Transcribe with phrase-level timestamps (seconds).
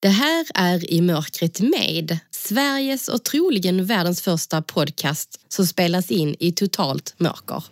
[0.00, 6.36] Det här är I mörkret med, Sveriges och troligen världens första podcast som spelas in
[6.38, 7.64] i totalt mörker.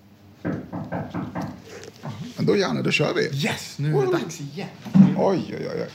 [2.36, 3.44] Men då Janne, då kör vi.
[3.44, 4.68] Yes, nu är det dags igen.
[5.17, 5.89] Oj, oj, oj.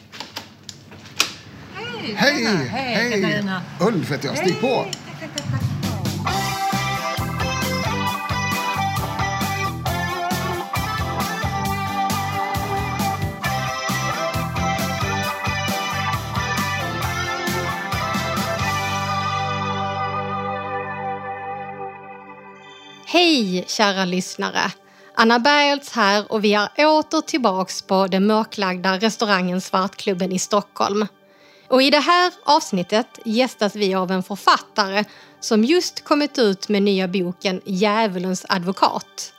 [2.15, 2.45] Hej!
[2.45, 2.68] Hej.
[2.68, 3.61] Hej, Katarina.
[3.82, 4.38] Ulf heter jag.
[4.38, 4.86] Stig på.
[23.13, 24.71] Hej kära lyssnare!
[25.15, 31.07] Anna Bergholtz här och vi är åter tillbaks på den mörklagda restaurangen Svartklubben i Stockholm.
[31.67, 35.03] Och i det här avsnittet gästas vi av en författare
[35.39, 39.34] som just kommit ut med nya boken Djävulens advokat.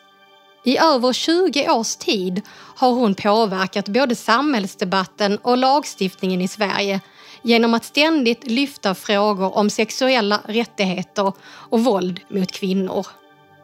[0.65, 2.43] I över 20 års tid
[2.77, 7.01] har hon påverkat både samhällsdebatten och lagstiftningen i Sverige
[7.43, 13.07] genom att ständigt lyfta frågor om sexuella rättigheter och våld mot kvinnor.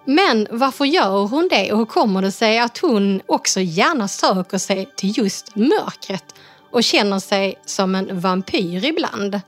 [0.08, 4.58] Men varför gör hon det och hur kommer det sig att hon också gärna söker
[4.58, 6.34] sig till just mörkret
[6.70, 9.40] och känner sig som en vampyr ibland?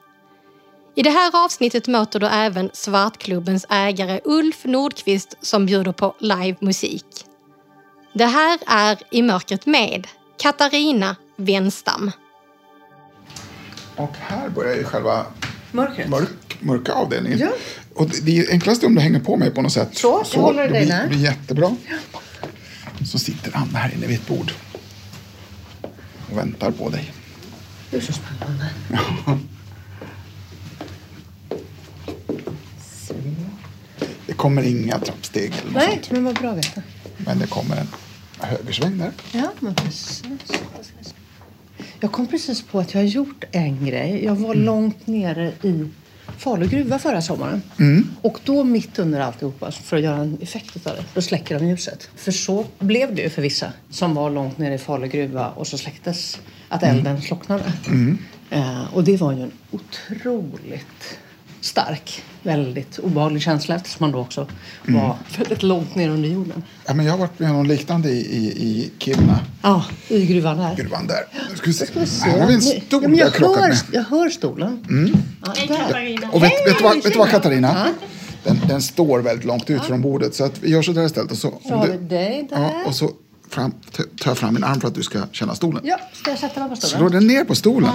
[0.94, 7.26] I det här avsnittet möter du även Svartklubbens ägare Ulf Nordqvist som bjuder på livemusik.
[8.12, 10.06] Det här är I mörkret med
[10.38, 12.10] Katarina Wenstam.
[13.96, 15.26] Och här börjar ju själva
[15.72, 16.08] Mörkret.
[16.08, 17.38] mörk, mörka avdelningen.
[17.38, 17.50] Ja.
[17.94, 19.88] Och det det är enklast om du hänger på mig på något sätt.
[19.98, 21.08] Så, jag håller det dig där.
[21.08, 21.76] blir jättebra.
[23.06, 24.52] Så sitter Anna här inne vid ett bord.
[26.30, 27.12] Och väntar på dig.
[27.90, 28.66] Det är så spännande.
[34.26, 36.10] Det kommer inga trappsteg eller Nej, sånt.
[36.10, 36.82] men vad bra att veta.
[37.16, 37.88] Men det kommer en
[38.38, 39.12] högersväng där.
[39.32, 40.22] Ja, men precis.
[42.00, 44.24] Jag kom precis på att jag har gjort en grej.
[44.24, 45.88] Jag var långt nere i
[46.38, 47.62] Falu gruva förra sommaren.
[48.22, 51.66] Och då mitt under alltihopa, för att göra en effekt av det, då släcker de
[51.66, 52.10] ljuset.
[52.16, 55.66] För så blev det ju för vissa som var långt nere i Falu gruva och
[55.66, 57.72] så släcktes att elden slocknade.
[58.50, 61.18] Eh, och det var ju en otroligt
[61.60, 64.46] stark, väldigt obehaglig känsla eftersom man då också
[64.86, 66.62] var väldigt långt ner under jorden.
[66.86, 69.40] Ja, men jag har varit med om något liknande i, i, i Kiruna.
[69.62, 70.76] Ja, i gruvan där.
[70.76, 71.24] Gruvan där.
[71.50, 71.86] Nu ska vi se.
[71.86, 72.30] Ska vi se.
[72.30, 73.78] Här har vi en stol ja, jag jag, krockat hör, med.
[73.92, 74.84] jag hör stolen.
[75.46, 76.28] Ja, där.
[76.32, 77.28] Och vet, vet, du vad, vet du vad.
[77.30, 77.88] Katarina?
[78.44, 80.34] Den, den står väldigt långt ut från bordet.
[80.34, 81.30] Så att vi gör så där istället.
[81.30, 82.58] Och så, Så har vi dig där.
[82.60, 83.10] ja, och så
[83.48, 85.82] fram, tar jag fram min arm för att du ska känna stolen.
[85.84, 87.12] Ja, ska jag sätta mig på Slå stolen?
[87.12, 87.90] den ner på stolen.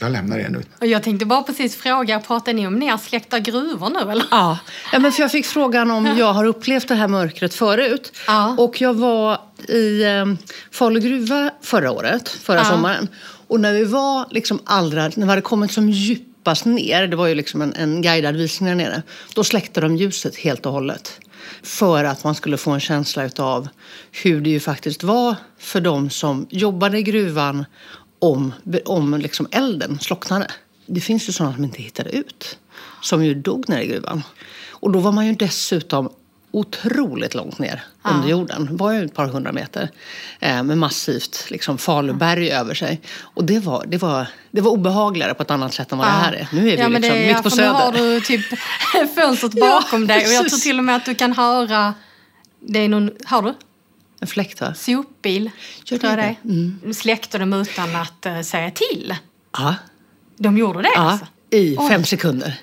[0.00, 0.62] Jag lämnar er nu.
[0.80, 4.24] Och jag tänkte bara precis fråga, pratar ni om nersläckta gruvor nu eller?
[4.30, 4.58] Ja.
[4.92, 8.12] ja, men för jag fick frågan om jag har upplevt det här mörkret förut.
[8.26, 8.54] Ja.
[8.58, 10.24] Och jag var i eh,
[10.70, 12.64] Falu gruva förra året, förra Ja.
[12.64, 13.08] sommaren.
[13.46, 17.26] Och när vi var liksom allra, när vi hade kommit som djupast ner, det var
[17.26, 19.02] ju liksom en, en guidad visning där nere,
[19.34, 21.20] då släckte de ljuset helt och hållet.
[21.62, 23.68] För att man skulle få en känsla utav
[24.12, 27.64] hur det ju faktiskt var för de som jobbade i gruvan
[28.18, 28.52] om,
[28.84, 30.46] om liksom elden slocknade.
[30.86, 32.58] Det finns ju sådana som inte hittade ut,
[33.02, 34.22] som ju dog nere i gruvan.
[34.70, 36.08] Och då var man ju dessutom
[36.50, 38.66] otroligt långt ner under jorden.
[38.66, 39.90] Det var ju ett par hundra meter.
[40.40, 43.00] Eh, med massivt liksom, faluberg över sig.
[43.20, 46.10] Och det var, det, var, det var obehagligare på ett annat sätt än vad det
[46.10, 46.48] här är.
[46.52, 48.14] Nu är vi ja, liksom det, mitt ja, på för Nu har söder.
[48.14, 48.46] du typ
[49.14, 51.94] fönstret bakom dig och jag tror till och med att du kan höra
[52.60, 53.54] det är någon, har du?
[54.20, 54.74] En fläkt va?
[54.74, 55.50] Sopbil.
[55.84, 56.34] Gör det det.
[56.44, 56.94] Mm.
[56.94, 59.14] Släckte dem utan att uh, säga till.
[59.52, 59.74] Ja.
[60.36, 61.00] De gjorde det ja.
[61.00, 61.26] alltså?
[61.50, 61.88] I Oj.
[61.88, 62.54] fem sekunder.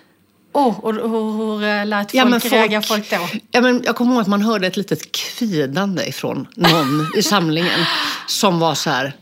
[0.53, 3.27] Oh, och hur, hur eh, lät folk, Ja, men folk- reagerade folk då?
[3.51, 7.79] Ja, men jag kommer ihåg att man hörde ett litet kvidande ifrån någon i samlingen
[8.27, 9.13] som var så här...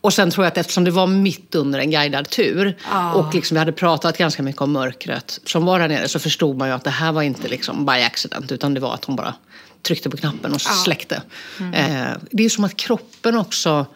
[0.00, 3.12] Och sen tror jag att eftersom det var mitt under en guidad tur Ah.
[3.12, 6.56] och liksom vi hade pratat ganska mycket om mörkret som var där nere så förstod
[6.56, 9.16] man ju att det här var inte liksom by accident utan det var att hon
[9.16, 9.34] bara
[9.86, 11.22] tryckte på knappen och släckte.
[11.74, 13.86] Eh, det är som att kroppen också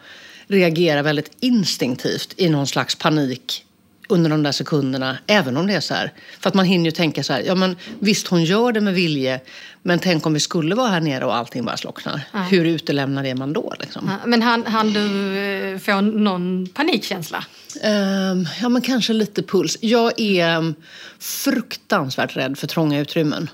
[0.47, 3.65] reagerar väldigt instinktivt i någon slags panik
[4.11, 6.13] under de där sekunderna, även om det är så här.
[6.39, 8.93] För att man hinner ju tänka så här, ja men visst hon gör det med
[8.93, 9.39] vilje,
[9.81, 12.21] men tänk om vi skulle vara här nere och allting bara slocknar.
[12.49, 14.09] Hur utelämnad är man då liksom?
[14.09, 17.45] Ja, Men han, han du eh, få någon panikkänsla?
[17.83, 19.77] Ehm, ja men kanske lite puls.
[19.81, 20.75] Jag är um,
[21.19, 23.49] fruktansvärt rädd för trånga utrymmen.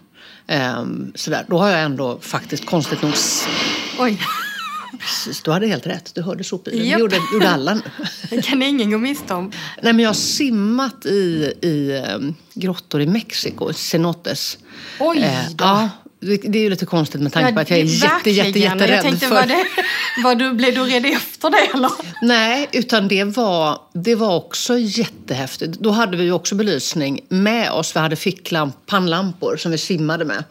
[0.47, 1.45] Ehm, sådär.
[1.49, 3.13] Då har jag ändå faktiskt konstigt nog
[3.99, 4.21] Oj,
[4.99, 6.15] Precis, du hade helt rätt.
[6.15, 6.79] Du hörde sopbilen.
[6.79, 6.99] Det Japp.
[6.99, 7.81] gjorde, gjorde alla
[8.29, 9.51] det kan ingen gå miste om.
[9.81, 14.57] Nej, men jag har simmat i, i um, grottor i Mexiko, cenotes.
[14.99, 15.65] Oj Eh, då.
[15.65, 18.89] ja, Det, är ju lite konstigt med tanke på att jag är jätte, jätte, jätterädd
[18.89, 19.35] Jag tänkte, för...
[19.35, 19.65] var det,
[20.23, 21.91] var du, blev du rädd efter det eller?
[22.21, 25.79] Nej, utan det var, det var också jättehäftigt.
[25.79, 27.95] Då hade vi ju också belysning med oss.
[27.95, 30.43] Vi hade ficklamp, pannlampor som vi simmade med.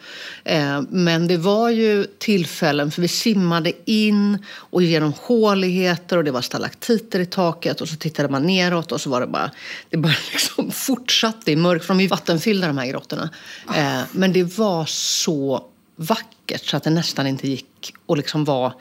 [0.44, 6.30] Eh, men det var ju tillfällen, för vi simmade in och genom håligheter och det
[6.30, 9.50] var stalaktiter i taket och så tittade man neråt och så var det bara,
[9.90, 13.30] det bara liksom fortsatte i mörk, för de är ju vattenfyllda de här grottorna.
[13.76, 15.65] Eh, men det var så
[15.96, 18.72] vackert så att det nästan inte gick att liksom vara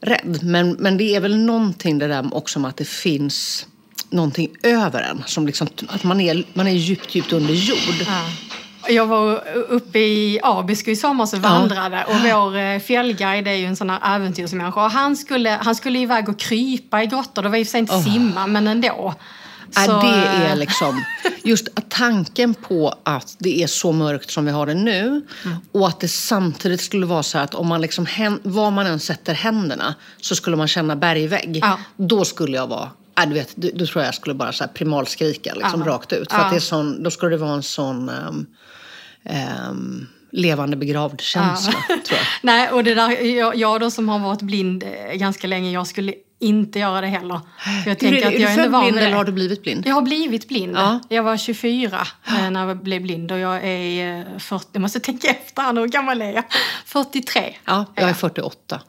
[0.00, 0.38] rädd.
[0.42, 3.66] Men, men det är väl någonting det där också med att det finns
[4.10, 5.22] någonting över en.
[5.26, 8.06] Som liksom, att man är, man är djupt, djupt under jord.
[8.88, 13.66] Jag var uppe i Abisko i somras och vandrade och vår eh, fjällguide är ju
[13.66, 17.42] en sån här äventyrsmänniska och han skulle, han skulle iväg och krypa i grottor.
[17.42, 19.14] Det var i och för sig inte simma men ändå.
[19.74, 21.04] Så, det är eh, liksom,
[21.44, 25.22] just tanken på att det är så mörkt som vi har det nu
[25.72, 28.06] och att det samtidigt skulle vara så att om man liksom,
[28.42, 31.58] var man än sätter händerna så skulle man känna bergvägg.
[31.62, 31.78] Ja.
[31.96, 35.54] Då skulle jag vara Äh, du vet, då, tror jag jag skulle bara så primalskrika
[35.54, 35.92] liksom, Ja.
[35.92, 36.32] rakt ut.
[36.32, 36.44] För Ja.
[36.44, 38.46] att det är sån, då skulle det vara en sån ehm,
[39.24, 42.26] ehm, levande begravd känsla, tror jag.
[42.42, 45.86] Nej, och det där, jag, jag då som har varit blind eh, ganska länge, jag
[45.86, 47.40] skulle inte göra det heller.
[47.84, 49.32] För Jag du, tänker att är du jag är ändå född blind eller har du
[49.32, 49.86] blivit blind?
[49.86, 50.76] Jag har blivit blind.
[50.76, 51.00] Ja.
[51.08, 55.00] Jag var 24 eh, när jag blev blind och jag är eh, 40, jag måste
[55.00, 56.44] tänka efter här nu, hur gammal är jag?
[56.86, 57.56] 43.
[57.64, 58.80] Ja, jag är 48.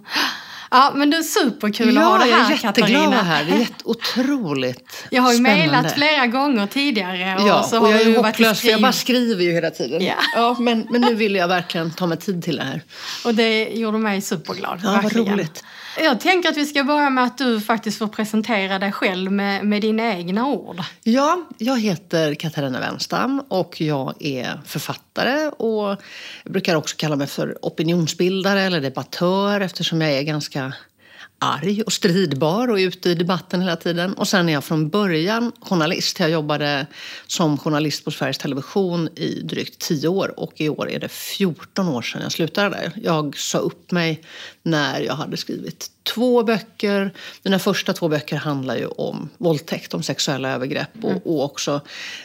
[0.72, 3.04] Ja, men det är superkul att ha det jag här är jätteglad Katarina.
[3.06, 3.46] att vara här.
[3.46, 8.02] Det är otroligt Jag har ju mejlat flera gånger tidigare och Ja, så och jag
[8.02, 10.06] är du hopplös för jag bara skriver ju hela tiden.
[10.36, 10.56] Ja.
[10.60, 12.82] men, men nu vill jag verkligen ta mig tid till det här.
[13.26, 14.80] Och det gjorde mig superglad.
[14.84, 15.34] Ja, vad verkligen.
[15.34, 15.64] roligt.
[15.98, 19.66] Jag tänker att vi ska börja med att du faktiskt får presentera dig själv med,
[19.66, 20.82] med dina egna ord.
[21.04, 25.98] Ja, jag heter Katarina Wenstam och jag är författare och
[26.44, 30.74] jag brukar också kalla mig för opinionsbildare eller debattör eftersom jag är ganska
[31.44, 34.14] arg och stridbar och ute i debatten hela tiden.
[34.14, 36.20] Och sen är jag från början journalist.
[36.20, 36.88] Jag jobbade
[37.28, 41.88] som journalist på Sveriges Television i drygt tio år och i år är det 14
[41.88, 42.92] år sedan jag slutade där.
[43.04, 44.24] Jag sa upp mig
[44.64, 47.14] när jag hade skrivit två böcker.
[47.44, 51.82] Mina första två böcker handlar ju om våldtäkt, om sexuella övergrepp och, och också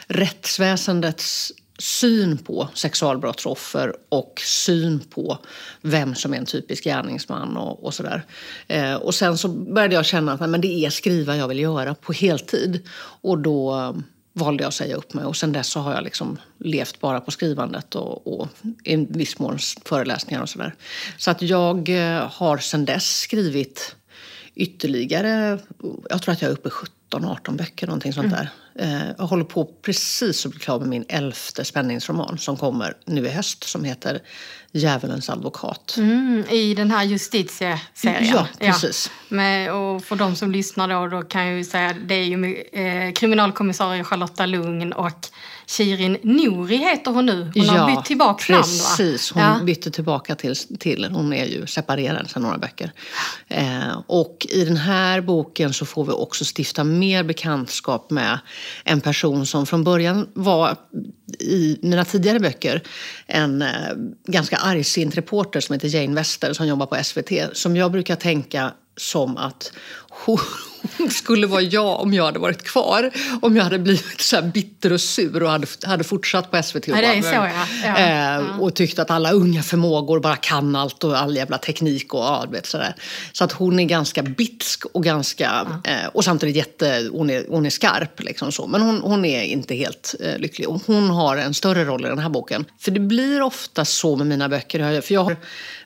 [0.07, 5.37] rättsväsendets syn på sexualbrottsoffer och syn på
[5.81, 8.23] vem som är en typisk gärningsman och, och sådär.
[8.67, 11.95] Eh, och sen så började jag känna att men det är skriva jag vill göra
[11.95, 12.87] på heltid.
[13.21, 13.93] Och då eh,
[14.33, 17.19] valde jag att säga upp mig och sen dess så har jag liksom levt bara
[17.19, 18.47] på skrivandet och, och
[18.83, 20.75] i viss mån föreläsningar och sådär.
[21.17, 23.95] Så att jag eh, har sen dess skrivit
[24.55, 25.59] ytterligare,
[26.09, 26.71] jag tror att jag är uppe i
[27.11, 28.41] 17-18 böcker, någonting sånt där.
[28.41, 28.49] Eh,
[29.17, 33.29] Jag håller på precis att bli klar med min elfte spänningsroman som kommer nu i
[33.29, 34.21] höst som heter
[34.71, 35.95] Djävulens advokat.
[35.97, 38.25] Mm, I den här justitieserien.
[38.33, 39.11] Ja, precis.
[39.29, 42.55] Med, och för de som lyssnar då, då kan jag ju säga det är ju
[42.55, 45.27] eh, kriminalkommissarie Charlotta Lugn och
[45.67, 47.51] Shirin Nouri heter hon nu.
[47.55, 48.67] Hon har bytt tillbaka namn va?
[48.97, 49.31] precis.
[49.31, 49.59] Hon Ja.
[49.63, 52.91] bytte tillbaka till, till, hon är ju separerad sedan några böcker.
[53.47, 58.39] Eh, och i den här boken så får vi också stifta mer bekantskap med
[58.83, 60.75] en person som från början var
[61.39, 62.81] i mina tidigare böcker
[63.27, 63.67] en eh,
[64.27, 67.57] ganska argsint reporter som heter Jane Wester som jobbar på SVT.
[67.57, 69.71] Som jag brukar tänka som att
[70.09, 73.11] hon skulle vara jag om jag hade varit kvar.
[73.41, 76.75] Om jag hade blivit så bitter och sur och hade, hade fortsatt på SVT.
[76.75, 77.65] och Ja, det så, ja.
[77.83, 77.97] Ja.
[77.97, 82.19] Eh, och tyckte att alla unga förmågor bara kan allt och all jävla teknik och
[82.19, 82.95] ja, vet, sådär.
[83.33, 87.65] Så att hon är ganska bitsk och ganska eh, och samtidigt jätte, hon är, hon
[87.65, 88.67] är skarp liksom så.
[88.67, 92.09] Men hon, hon är inte helt eh, lycklig och hon har en större roll i
[92.09, 92.65] den här boken.
[92.79, 95.37] För det blir ofta så med mina böcker, för jag har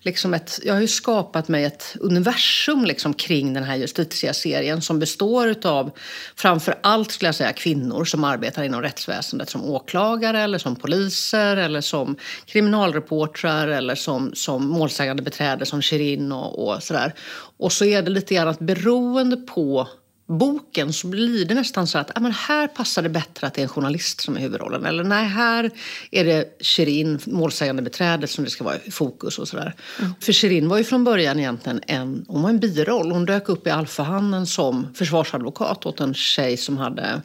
[0.01, 3.77] liksom ett, jag har ju skapat mig ett universum liksom kring den här
[4.13, 5.91] Justitia-serien som består av
[6.35, 11.57] framför allt skulle jag säga kvinnor som arbetar inom rättsväsendet som åklagare eller som poliser
[11.57, 12.15] eller som
[12.45, 17.13] kriminalreportrar eller som, som målsägande beträde som Shirin och, och sådär.
[17.57, 19.87] Och så är det lite grann att beroende på
[20.27, 23.61] boken så blir det nästan så att ja, men här passar det bättre att det
[23.61, 24.85] är en journalist som är huvudrollen.
[24.85, 25.71] Eller nej, här
[26.11, 29.73] är det Shirin, målsägande beträdet som det ska vara i fokus och sådär.
[30.19, 33.11] För Shirin var ju från början egentligen en, hon var en biroll.
[33.11, 37.21] Hon dök upp i Alfahannen som försvarsadvokat åt en tjej som hade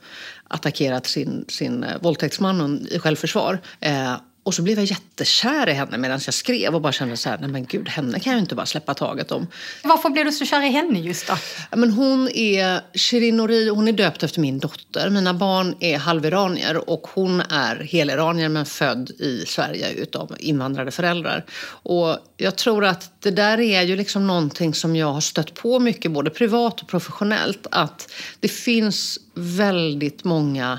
[0.49, 3.59] attackerat sin, sin eh, våldtäktsman i självförsvar.
[3.81, 4.15] Eh,
[4.49, 7.39] Och så blev jag jättekär i henne medan jag skrev och bara kände så här,
[7.39, 9.47] nej men gud, henne kan jag ju inte bara släppa taget om.
[9.85, 11.35] Varför blev du så kär i henne just då?
[11.77, 15.11] Men hon är Shirin Nori, hon är döpt efter min dotter.
[15.11, 21.45] Mina barn är halviranier och hon är heliranier men född i Sverige utav invandrade föräldrar.
[21.83, 25.79] Och jag tror att det där är ju liksom någonting som jag har stött på
[25.79, 27.67] mycket både privat och professionellt.
[27.71, 30.79] Att det finns väldigt många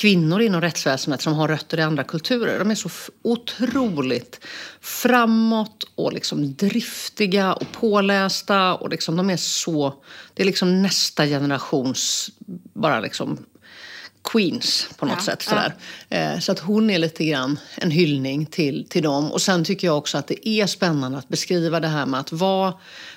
[0.00, 2.58] kvinnor inom rättsväsendet som har rötter i andra kulturer.
[2.58, 2.90] De är så
[3.22, 4.40] otroligt
[4.80, 8.74] framåt och liksom driftiga och pålästa.
[8.74, 9.94] Och liksom, de är så,
[10.34, 12.30] det är liksom nästa generations
[12.74, 13.38] bara liksom
[14.32, 15.42] queens på något ja, sätt.
[15.42, 15.74] Sådär.
[16.08, 16.16] Ja.
[16.16, 19.32] Eh, så att hon är lite grann en hyllning till, till dem.
[19.32, 22.32] Och sen tycker jag också att det är spännande att beskriva det här med att
[22.32, 22.74] vara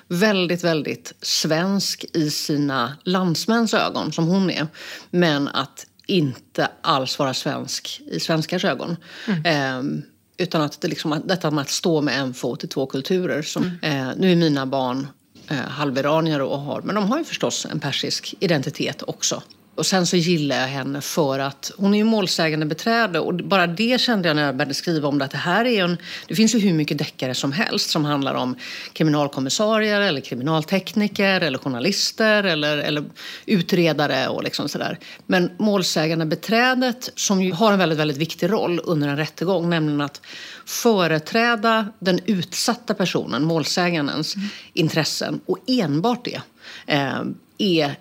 [0.07, 4.67] väldigt, väldigt svensk i sina landsmäns ögon, som hon är.
[5.11, 8.97] Men att inte alls vara svensk i svenskars ögon.
[9.27, 9.45] Mm.
[9.45, 10.03] Eh,
[10.37, 13.41] utan att det liksom, detta med att stå med en fot i två kulturer.
[13.41, 14.07] Som, mm.
[14.07, 15.07] eh, nu är mina barn
[15.47, 19.43] eh, halviranier och har, men de har ju förstås en persisk identitet också.
[19.75, 23.67] Och sen så gillar jag henne för att hon är ju målsägande beträde och bara
[23.67, 26.35] det kände jag när jag började skriva om det att det här är en, det
[26.35, 28.55] finns ju hur mycket deckare som helst som handlar om
[28.93, 33.03] kriminalkommissarier eller kriminaltekniker eller journalister eller, eller
[33.45, 34.99] utredare och liksom sådär.
[35.25, 40.01] Men målsägande beträdet som ju har en väldigt, väldigt viktig roll under en rättegång, nämligen
[40.01, 40.21] att
[40.65, 44.47] företräda den utsatta personen, målsägandens mm.
[44.73, 46.41] intressen och enbart det
[46.87, 47.21] eh,
[47.57, 47.95] är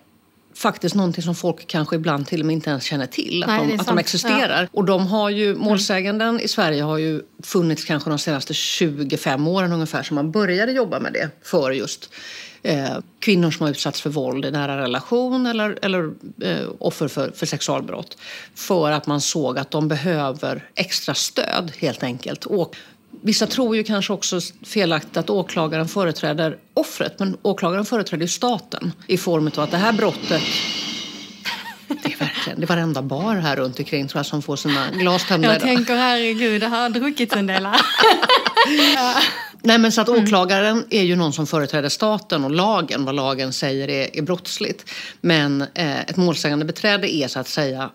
[0.63, 3.43] faktiskt någonting som folk kanske ibland till och med inte ens känner till.
[3.43, 4.63] Att, Nej, de, att de existerar.
[4.63, 4.69] Ja.
[4.73, 9.73] Och de har ju, målsäganden i Sverige har ju funnits kanske de senaste 25 åren
[9.73, 12.11] ungefär som man började jobba med det för just
[12.63, 16.11] eh, kvinnor som har utsatts för våld i nära relation eller, eller
[16.43, 18.17] eh, offer för, för sexualbrott.
[18.55, 22.45] För att man såg att de behöver extra stöd helt enkelt.
[22.45, 22.77] Och
[23.25, 28.93] Vissa tror ju kanske också felaktigt att åklagaren företräder offret men åklagaren företräder ju staten
[29.07, 30.43] i form av att det här brottet
[32.03, 34.91] det är verkligen, det är varenda bar här runt omkring tror jag som får sina
[34.91, 35.53] glas tömda.
[35.53, 37.69] Jag tänker herregud, det har druckit en del
[39.63, 40.25] Nej men så att mm.
[40.25, 44.91] åklagaren är ju någon som företräder staten och lagen, vad lagen säger är, är brottsligt.
[45.21, 47.91] Men eh, ett målsägande beträde är så att säga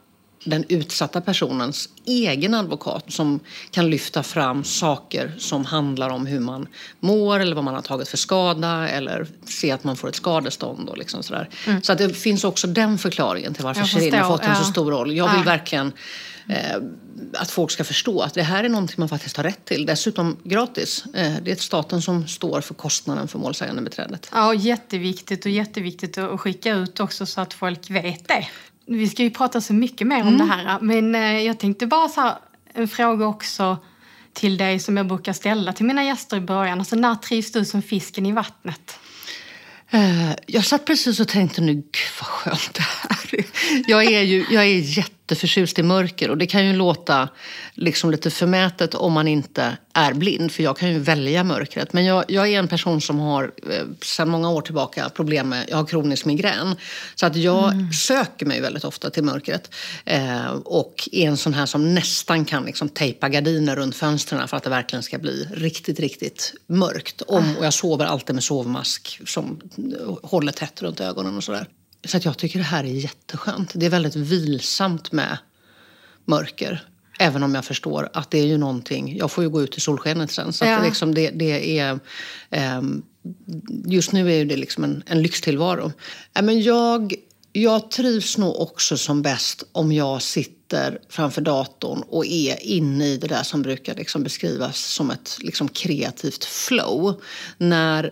[0.49, 3.39] den utsatta personens egen advokat som
[3.71, 6.67] kan lyfta fram saker som handlar om hur man
[6.99, 10.89] mår eller vad man har tagit för skada eller se att man får ett skadestånd.
[10.89, 11.49] Och liksom sådär.
[11.67, 11.81] Mm.
[11.81, 14.55] Så att det finns också den förklaringen till varför Shirin har fått en ja.
[14.55, 15.17] så stor roll.
[15.17, 15.51] Jag vill ja.
[15.51, 15.91] verkligen
[16.49, 16.77] eh,
[17.33, 19.85] att folk ska förstå att det här är någonting man faktiskt har rätt till.
[19.85, 21.05] Dessutom gratis.
[21.13, 24.29] Eh, det är staten som står för kostnaden för målsägandebiträdet.
[24.33, 28.47] Ja, jätteviktigt och jätteviktigt att skicka ut också så att folk vet det.
[28.87, 30.37] Vi ska ju prata så mycket mer om mm.
[30.37, 30.79] det här.
[30.81, 32.35] Men eh, jag tänkte bara så här,
[32.73, 33.77] en fråga också
[34.33, 36.79] till dig som jag brukar ställa till mina gäster i början.
[36.79, 38.99] Alltså, när trivs du som fisken i vattnet?
[39.93, 41.85] Uh, jag satt precis och tänkte nu, gud
[42.19, 43.45] vad skönt det här är.
[43.87, 47.29] Jag är ju jag är jätte jätteförtjust i mörker och det kan ju låta
[47.73, 51.93] liksom lite förmätet om man inte är blind, för jag kan ju välja mörkret.
[51.93, 55.65] Men jag, jag är en person som har eh, sedan många år tillbaka problem med,
[55.69, 56.75] jag har kronisk migrän.
[57.15, 57.93] Så att jag mm.
[57.93, 59.71] söker mig väldigt ofta till mörkret.
[60.05, 64.57] Eh, och är en sån här som nästan kan liksom tejpa gardiner runt fönstren för
[64.57, 67.21] att det verkligen ska bli riktigt, riktigt mörkt.
[67.21, 69.61] Om, och jag sover alltid med sovmask som
[70.23, 71.67] håller tätt runt ögonen och sådär.
[72.07, 73.71] Så att jag tycker det här är jätteskönt.
[73.73, 75.37] Det är väldigt vilsamt med
[76.25, 76.83] mörker.
[77.19, 79.79] Även om jag förstår att det är ju någonting, jag får ju gå ut i
[79.79, 80.53] solskenet sen.
[80.53, 80.83] Så ja.
[80.83, 81.99] liksom det, det, är,
[82.77, 83.03] um,
[83.85, 85.91] just nu är det liksom en, en lyxtillvaro.
[86.33, 87.13] Ja, men jag,
[87.51, 93.17] jag trivs nog också som bäst om jag sitter framför datorn och är inne i
[93.17, 97.21] det där som brukar liksom beskrivas som ett liksom kreativt flow.
[97.57, 98.11] När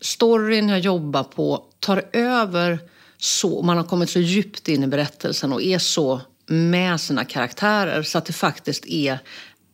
[0.00, 2.78] storyn jag jobbar på tar över
[3.24, 8.02] så, man har kommit så djupt in i berättelsen och är så med sina karaktärer
[8.02, 9.18] så att det faktiskt är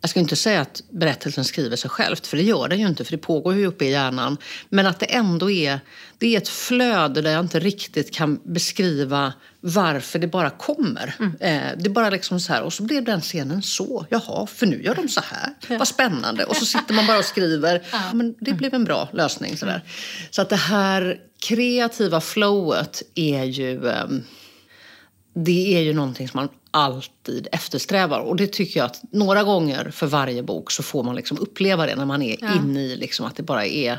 [0.01, 3.05] jag ska inte säga att berättelsen skriver sig självt, för det gör den ju inte,
[3.05, 4.37] för det pågår ju uppe i hjärnan.
[4.69, 5.81] Men att det ändå är,
[6.19, 11.15] det är ett flöde där jag inte riktigt kan beskriva varför det bara kommer.
[11.19, 11.33] Mm.
[11.41, 14.07] Eh, det är bara liksom så här, och så blev den scenen så.
[14.11, 15.55] Jaha, för nu gör de så här.
[15.69, 15.79] Ja.
[15.79, 16.45] Vad spännande.
[16.45, 17.83] Och så sitter man bara och skriver.
[17.93, 18.01] Ja.
[18.15, 19.57] Men det blev en bra lösning.
[19.57, 19.83] Så, där.
[20.31, 23.89] så att det här kreativa flowet är ju...
[23.89, 24.07] Eh,
[25.35, 28.21] det är ju någonting som man alltid eftersträvar.
[28.21, 31.87] Och det tycker jag att några gånger för varje bok så får man liksom uppleva
[31.87, 32.55] det när man är ja.
[32.55, 33.99] inne i liksom att det bara är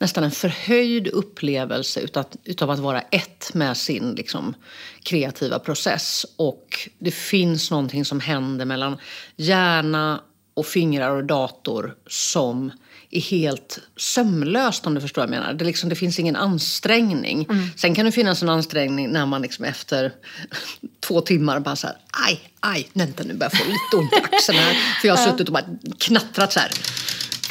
[0.00, 4.54] nästan en förhöjd upplevelse utav, utav att vara ett med sin liksom,
[5.02, 6.26] kreativa process.
[6.36, 8.96] Och det finns någonting som händer mellan
[9.36, 10.20] hjärna
[10.54, 12.70] och fingrar och dator som
[13.10, 15.52] är helt sömlöst om du förstår vad jag menar.
[15.54, 17.46] Det, liksom, det finns ingen ansträngning.
[17.50, 17.68] Mm.
[17.76, 20.12] Sen kan det finnas en ansträngning när man liksom efter
[21.00, 21.96] två timmar bara så här,
[22.28, 24.74] aj, aj, vänta nu börjar jag få lite ont i axeln här.
[25.00, 25.64] För jag har suttit och bara
[25.98, 26.70] knattrat så här.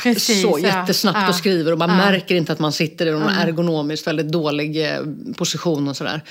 [0.03, 1.29] Precis, så jättesnabbt Ja.
[1.29, 1.95] och skriver och man Ja.
[1.95, 4.99] märker inte att man sitter i någon ergonomiskt väldigt dålig eh,
[5.37, 6.21] position och sådär.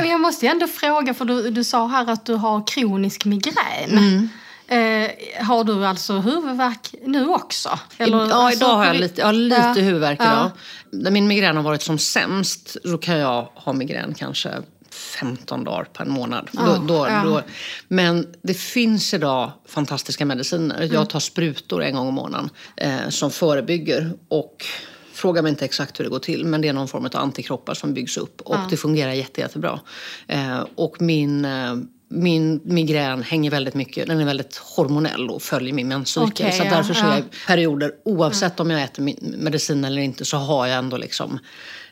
[0.00, 3.24] Men jag måste ju ändå fråga, för du, du sa här att du har kronisk
[3.24, 3.90] migrän.
[3.90, 4.28] Mm.
[4.68, 5.10] Eh,
[5.46, 7.78] har du alltså huvudvärk nu också?
[7.98, 9.82] Eller, ja, alltså, idag har jag lite, jag har lite Ja.
[9.82, 10.50] huvudvärk idag.
[10.90, 14.50] När min migrän har varit som sämst så kan jag ha migrän kanske
[14.96, 16.48] 15 dagar per månad.
[16.52, 17.22] Ja, Då, då, ja.
[17.24, 17.42] då.
[17.88, 20.76] Men det finns idag fantastiska mediciner.
[20.76, 20.94] Mm.
[20.94, 24.12] Jag tar sprutor en gång om månaden eh, som förebygger.
[24.28, 24.66] Och
[25.16, 27.74] Fråga mig inte exakt hur det går till, men det är någon form av antikroppar
[27.74, 28.40] som byggs upp.
[28.40, 29.80] Och det fungerar jätte, jättebra.
[30.26, 31.74] Eh, och min, eh,
[32.08, 36.28] min migrän hänger väldigt mycket, den är väldigt hormonell och följer min menscykel.
[36.30, 37.12] Okej, så ja, därför så ja.
[37.12, 39.02] är jag perioder, oavsett om jag äter
[39.38, 41.38] medicin eller inte, så har jag ändå liksom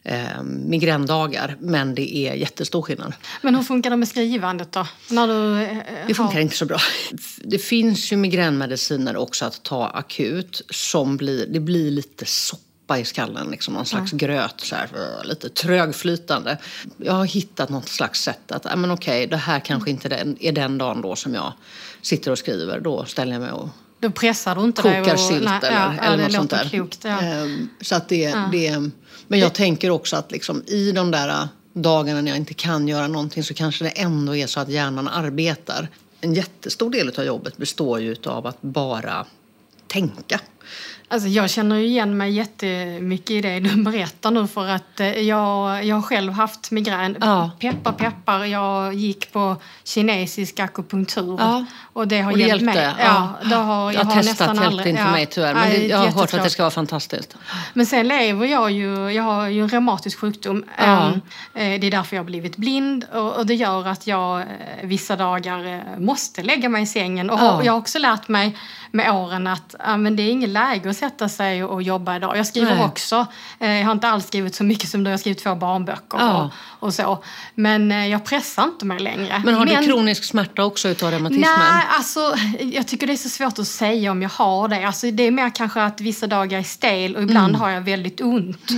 [0.04, 1.56] eh, migrändagar.
[1.60, 3.12] Men det är jättestor skillnad.
[3.42, 4.86] Men hur funkar det med skrivandet då?
[5.10, 6.40] När du, eh, Det funkar har...
[6.40, 6.78] inte så bra.
[7.44, 13.04] Det finns ju migränmediciner också att ta akut som blir, det blir lite soppa i
[13.04, 16.58] skallen, liksom någon slags gröt, så här, äh, lite trögflytande.
[16.96, 20.08] Jag har hittat något slags sätt att, men okej, det här kanske inte
[20.40, 21.52] är den dagen då som jag
[22.02, 22.80] sitter och skriver.
[22.80, 23.68] Då ställer jag mig och
[24.00, 24.98] Då pressar du inte dig?
[25.00, 26.68] kokar och- sylt nej, eller, ja, ja, eller det något sånt där.
[26.68, 26.98] klokt.
[27.04, 27.20] Ja.
[27.20, 28.90] Ehm, Så att det, det,
[29.28, 32.88] men jag tänker också att liksom i de där äh, dagarna när jag inte kan
[32.88, 35.88] göra någonting så kanske det ändå är så att hjärnan arbetar.
[36.20, 39.26] En jättestor del av jobbet består ju av att bara
[39.86, 40.40] tänka.
[41.14, 45.84] Alltså jag känner igen mig jättemycket i det du berättar nu för att eh, jag,
[45.84, 47.16] jag har själv haft migrän.
[47.20, 47.50] Ja.
[47.60, 51.64] Peppar peppar, jag gick på kinesisk akupunktur Ja.
[51.92, 52.80] och det har Och det hjälpt hjälpte?
[52.80, 52.94] mig.
[52.98, 54.88] Ja, då har, jag, jag har testat, nästan aldrig...
[54.88, 55.10] inte ja.
[55.10, 55.54] mig tyvärr.
[55.54, 57.36] Men det, jag har hört att det ska vara fantastiskt.
[57.74, 60.64] Men sen lever jag ju, jag har ju en reumatisk sjukdom.
[60.78, 60.84] Ja.
[60.84, 61.12] Ehm,
[61.74, 64.46] eh, Det är därför jag har blivit blind och, och det gör att jag eh,
[64.82, 67.30] vissa dagar måste lägga mig i sängen.
[67.30, 67.64] Och Ja.
[67.64, 68.56] jag har också lärt mig
[68.94, 72.16] med åren att ja, men det är inget läge att sätta sig och, och jobba
[72.16, 72.36] idag.
[72.36, 72.84] Jag skriver Nej.
[72.84, 73.26] också.
[73.60, 75.10] Eh, Jag har inte alls skrivit så mycket som du.
[75.10, 76.50] Jag har skrivit två barnböcker Ja.
[76.80, 77.22] och, och så.
[77.54, 79.42] Men eh, jag pressar inte mig längre.
[79.44, 81.48] Men har du kronisk smärta också utav reumatismen?
[81.58, 84.86] Nej, alltså jag tycker det är så svårt att säga om jag har det.
[84.86, 87.60] Alltså, det är mer kanske att vissa dagar är stel och ibland Mm.
[87.60, 88.68] har jag väldigt ont.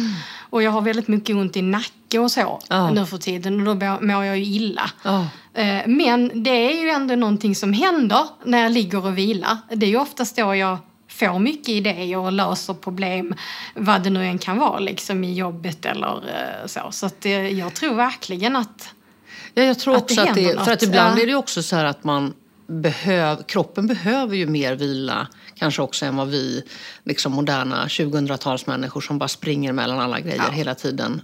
[0.50, 2.90] Och jag har väldigt mycket ont i nacke och så Ja.
[2.90, 4.90] nu för tiden och då mår- jag ju illa.
[5.02, 5.26] Ja.
[5.56, 9.56] Eh, Men det är ju ändå någonting som händer när jag ligger och vilar.
[9.74, 13.34] Det är ju oftast då jag får mycket idéer och löser problem,
[13.74, 16.80] vad det nu än kan vara, liksom i jobbet eller eh, så.
[16.90, 18.92] Så att eh, jag tror verkligen att
[19.54, 21.22] Ja, jag tror Att det också att det, för att ibland ja.
[21.22, 22.34] är det ju också så att man
[22.66, 26.62] behöv, kroppen behöver ju mer vila kanske också än vad vi
[27.04, 30.52] liksom moderna 2000-talsmänniskor som bara springer mellan alla grejer Ja.
[30.52, 31.20] hela tiden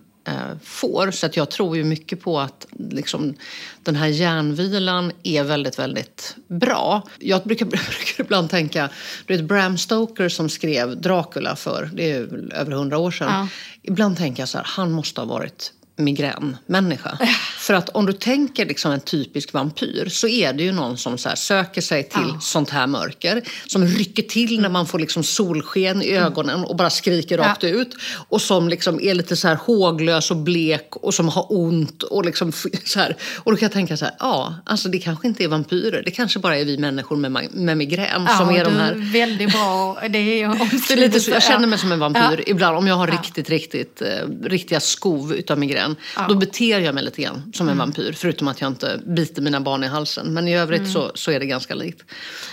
[0.63, 1.11] får.
[1.11, 3.35] Så att jag tror ju mycket på att liksom,
[3.83, 7.03] den här järnvilan är väldigt, väldigt bra.
[7.19, 8.89] Jag brukar, brukar ibland tänka,
[9.27, 13.29] du vet Bram Stoker som skrev Dracula för, det är över hundra år sedan.
[13.31, 13.49] Ja.
[13.83, 17.19] Ibland tänker jag så här, han måste ha varit migränmänniska.
[17.59, 21.19] För att om du tänker liksom en typisk vampyr så är det ju någon som
[21.19, 22.39] så söker sig till Ja.
[22.41, 23.43] sånt här mörker.
[23.67, 27.45] Som rycker till när man får liksom solsken i ögonen och bara skriker Ja.
[27.45, 27.95] rakt ut.
[28.29, 32.03] Och som liksom är lite så här håglös och blek och som har ont.
[32.03, 32.53] Och, liksom
[32.85, 33.17] så här.
[33.37, 36.03] och då kan jag tänka så här, ja, alltså det kanske inte är vampyrer.
[36.05, 39.53] Det kanske bara är vi människor med, med migrän som är de här är väldigt
[39.53, 39.99] bra.
[40.11, 40.49] Det är
[40.89, 41.79] det är lite jag känner mig Ja.
[41.81, 42.77] som en vampyr ibland.
[42.77, 43.15] Om jag har Ja.
[43.15, 44.09] riktigt, riktigt, eh,
[44.45, 45.82] riktiga skov utav migrän.
[46.17, 46.27] Ja.
[46.29, 48.13] Då beter jag mig lite grann som en vampyr.
[48.13, 50.35] Förutom att jag inte biter mina barn i halsen.
[50.35, 52.03] Men i övrigt så, så är det ganska likt.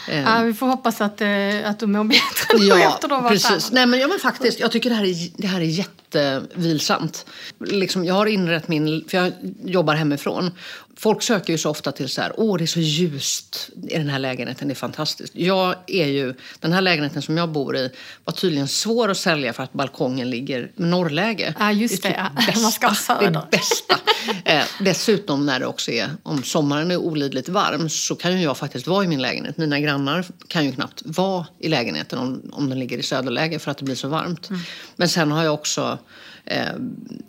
[0.10, 1.30] Eh, Ja, vi får hoppas att, eh,
[1.70, 3.72] att du mår bättre Ja, efter att ha precis.
[3.72, 7.26] Nej, men, ja, men faktiskt, jag tycker det här är, det här är jättevilsamt.
[7.60, 9.06] Liksom, jag har inrett min...
[9.08, 9.32] För jag
[9.64, 10.52] jobbar hemifrån.
[11.00, 14.10] Folk söker ju så ofta till så här, åh det är så ljust i den
[14.10, 15.36] här lägenheten, det är fantastiskt.
[15.36, 17.92] Jag är ju, den här lägenheten som jag bor i
[18.24, 21.54] var tydligen svår att sälja för att balkongen ligger med norrläge.
[21.60, 22.62] Ja, just är det, typ ja.
[22.62, 24.00] Man ska bästa, det bästa.
[24.46, 28.58] Eh, dessutom när det också är, om sommaren är olidligt varm så kan ju jag
[28.58, 29.58] faktiskt vara i min lägenhet.
[29.58, 33.72] Mina grannar kan ju knappt vara i lägenheten om, om den ligger i söderläge för
[33.72, 34.50] att det blir så varmt.
[34.50, 34.62] Mm.
[34.96, 35.98] Men sen har jag också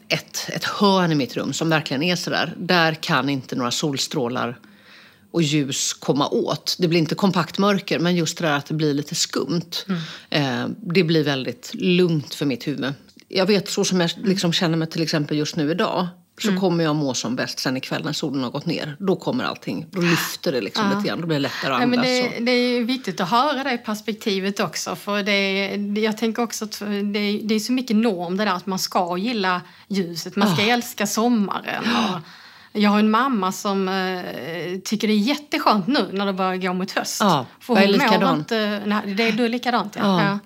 [0.08, 2.54] ett, ett hörn i mitt rum som verkligen är sådär.
[2.56, 4.58] Där kan inte några solstrålar
[5.30, 6.76] och ljus komma åt.
[6.78, 9.70] Det blir inte kompakt mörker, men just det där att det blir lite skumt.
[10.30, 12.94] Eh, det blir väldigt lugnt för mitt huvud.
[13.28, 16.08] Jag vet så som jag liksom känner mig till exempel just nu idag.
[16.42, 18.96] Så kommer jag må som bäst sen ikväll när solen har gått ner.
[18.98, 21.20] Då kommer allting, då lyfter det liksom lite grann.
[21.20, 21.96] Då blir det lättare att Ja, andas.
[21.96, 24.96] men det, det är viktigt att höra det perspektivet också.
[24.96, 26.78] För det, jag tänker också att
[27.12, 30.36] det, det är så mycket norm det där att man ska gilla ljuset.
[30.36, 31.84] Man ska älska sommaren.
[31.84, 32.20] Och
[32.72, 36.72] jag har en mamma som eh, tycker det är jätteskönt nu när det börjar gå
[36.72, 37.20] mot höst.
[37.20, 38.38] Ja, för är hon mår likadan.
[38.38, 38.82] inte...
[38.86, 40.02] Nej, det är du är likadant ja.
[40.02, 40.24] Ja.
[40.24, 40.38] ja.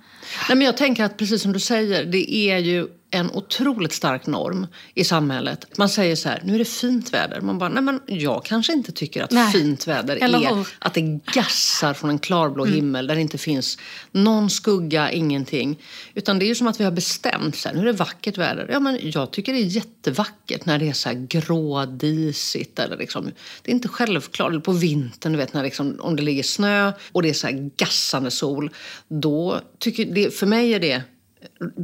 [0.49, 4.27] Nej, men jag tänker att precis som du säger, det är ju en otroligt stark
[4.27, 5.79] norm i samhället.
[5.79, 7.41] Man säger så här, nu är det fint väder.
[7.41, 9.53] Man bara, nej men jag kanske inte tycker att Nej.
[9.53, 10.69] fint väder Eller är hur?
[10.79, 11.01] att det
[11.35, 13.79] gassar från en klarblå himmel där det inte finns
[14.13, 15.81] någon skugga, ingenting.
[16.15, 18.39] Utan det är ju som att vi har bestämt så här, nu är det vackert
[18.39, 18.69] väder.
[18.73, 23.31] Ja men jag tycker det är jättevackert när det är så här grådisigt eller liksom,
[23.63, 24.51] det är inte självklart.
[24.51, 27.47] Eller på vintern, du vet när liksom, om det ligger snö och det är så
[27.47, 28.71] här gassande sol.
[29.09, 31.03] Då tycker det, för mig är det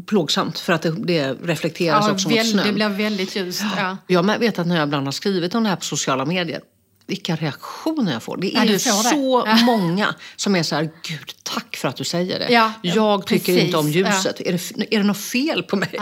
[0.06, 2.66] plågsamt för att det, det reflekteras Ja, också mot snön.
[2.66, 3.62] det blir väldigt ljust.
[3.76, 3.96] Ja.
[4.06, 6.60] Jag vet att när jag ibland har skrivit om det här på sociala medier,
[7.06, 8.36] vilka reaktioner jag får.
[8.36, 8.78] Det är Ja, ju det.
[8.78, 9.56] så Ja.
[9.64, 12.52] många som är så här, gud tack för att du säger det.
[12.52, 13.62] Ja, jag tycker precis.
[13.64, 14.40] inte om ljuset.
[14.40, 16.00] Är, det, är det något fel på mig?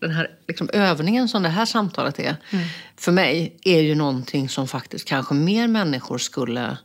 [0.00, 2.64] Den här liksom, övningen som det här samtalet är, Mm.
[2.96, 6.78] för mig är ju någonting som faktiskt kanske mer människor skulle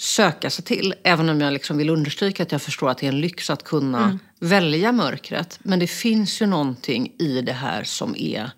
[0.00, 0.94] söka sig till.
[1.02, 3.64] Även om jag liksom vill understryka att jag förstår att det är en lyx att
[3.64, 4.18] kunna Mm.
[4.38, 5.58] välja mörkret.
[5.62, 8.50] Men det finns ju någonting i det här som är,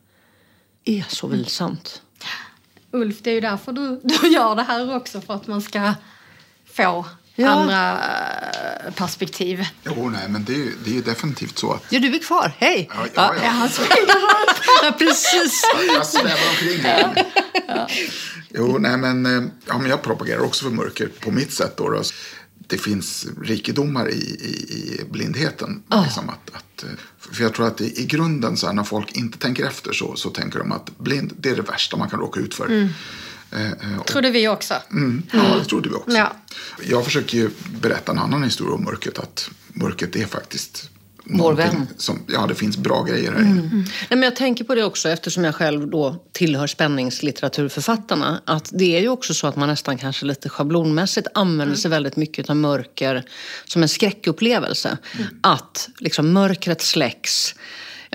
[0.84, 1.38] är så Mm.
[1.38, 2.02] vilsamt.
[2.90, 5.20] Ulf, det är ju därför du, du gör det här också.
[5.20, 5.94] För att man ska
[6.72, 7.48] få Ja.
[7.50, 7.92] andra
[8.86, 9.66] eh, perspektiv.
[9.84, 11.84] Jo, nej, men det är, det är definitivt så att...
[11.88, 12.52] Ja, du är kvar.
[12.58, 12.90] Hej!
[12.94, 13.48] Ja, ja, ja.
[13.48, 13.68] Han
[14.82, 15.62] Ja, precis.
[15.94, 17.26] Jag svävar omkring här.
[18.48, 21.76] Jo, nej, men, eh, ja, men jag propagerar också för mörker på mitt sätt.
[21.76, 22.02] Då, då.
[22.66, 25.82] Det finns rikedomar i, i, i blindheten.
[26.04, 29.12] Liksom att, att, eh, för jag tror att i, i grunden, så här, när folk
[29.12, 32.20] inte tänker efter så, så tänker de att blind, det är det värsta man kan
[32.20, 32.82] råka ut för.
[32.82, 32.88] Eh,
[33.52, 34.74] eh, och- trodde vi också.
[34.90, 36.16] Mm, ja, det trodde vi också.
[36.16, 36.32] Ja.
[36.82, 39.18] Jag försöker ju berätta en annan historia om mörkret.
[39.18, 40.88] Att mörkret är faktiskt
[41.24, 41.86] Vår vän.
[41.96, 43.62] Som, ja, det finns bra grejer här inne.
[43.72, 48.42] Nej, men jag tänker på det också eftersom jag själv då tillhör spänningslitteraturförfattarna.
[48.44, 52.16] Att det är ju också så att man nästan kanske lite schablonmässigt använder sig väldigt
[52.16, 53.24] mycket av mörker
[53.64, 54.98] som en skräckupplevelse.
[55.40, 57.54] Att liksom mörkret släcks.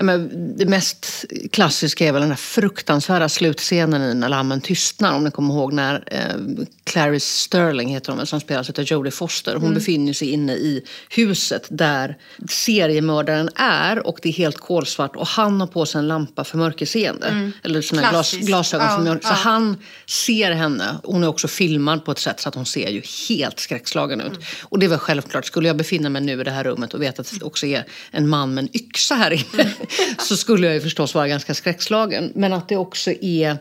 [0.02, 5.16] Men det mest klassiska är väl den här fruktansvärda slutscenen i När lammen tystnar.
[5.16, 9.56] Om ni kommer ihåg när eh, Clarice Sterling heter hon, som spelas av Jodie Foster.
[9.56, 12.16] Hon befinner sig inne i huset där
[12.50, 16.58] seriemördaren är och det är helt kolsvart och han har på sig en lampa för
[16.58, 17.52] mörkerseende.
[17.62, 19.26] Eller såna glas, glasögon Ja, för mörker.
[19.26, 19.34] Så ja.
[19.34, 20.96] han ser henne.
[21.02, 24.38] Hon är också filmad på ett sätt så att hon ser ju helt skräckslagen ut.
[24.62, 27.02] Och det är väl självklart, skulle jag befinna mig nu i det här rummet och
[27.02, 29.74] veta att det också är en man med en yxa här inne
[30.18, 32.32] så skulle jag ju förstås vara ganska skräckslagen.
[32.34, 33.58] Men att det också är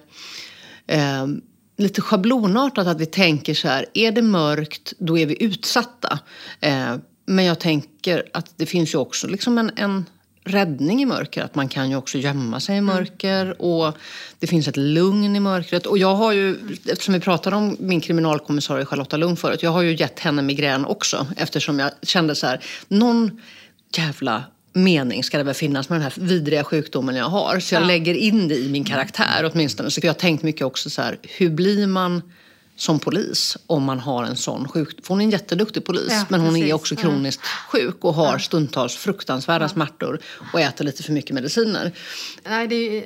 [0.87, 1.27] eh,
[1.77, 6.19] lite schablonartat att vi tänker så här, är det mörkt då är vi utsatta.
[6.59, 10.05] Eh, men jag tänker att det finns ju också liksom en, en
[10.43, 11.43] räddning i mörker.
[11.43, 13.97] Att man kan ju också gömma sig i mörker och
[14.39, 15.85] det finns ett lugn i mörkret.
[15.85, 19.81] Och jag har ju, eftersom vi pratade om min kriminalkommissarie Charlotta Lund förut, jag har
[19.81, 23.41] ju gett henne migrän också eftersom jag kände så här, någon
[23.97, 24.43] jävla
[24.83, 27.59] mening ska det väl finnas med den här vidriga sjukdomen jag har.
[27.59, 29.91] Så jag lägger in det i min karaktär åtminstone.
[29.91, 32.21] Så jag har tänkt mycket också så här, hur blir man
[32.75, 35.03] som polis om man har en sån sjukdom?
[35.03, 36.73] För hon är en jätteduktig polis Ja, men hon är precis.
[36.73, 40.19] också kroniskt sjuk och har stundtals fruktansvärda smärtor
[40.53, 41.91] och äter lite för mycket mediciner.
[42.43, 43.03] Nej, det är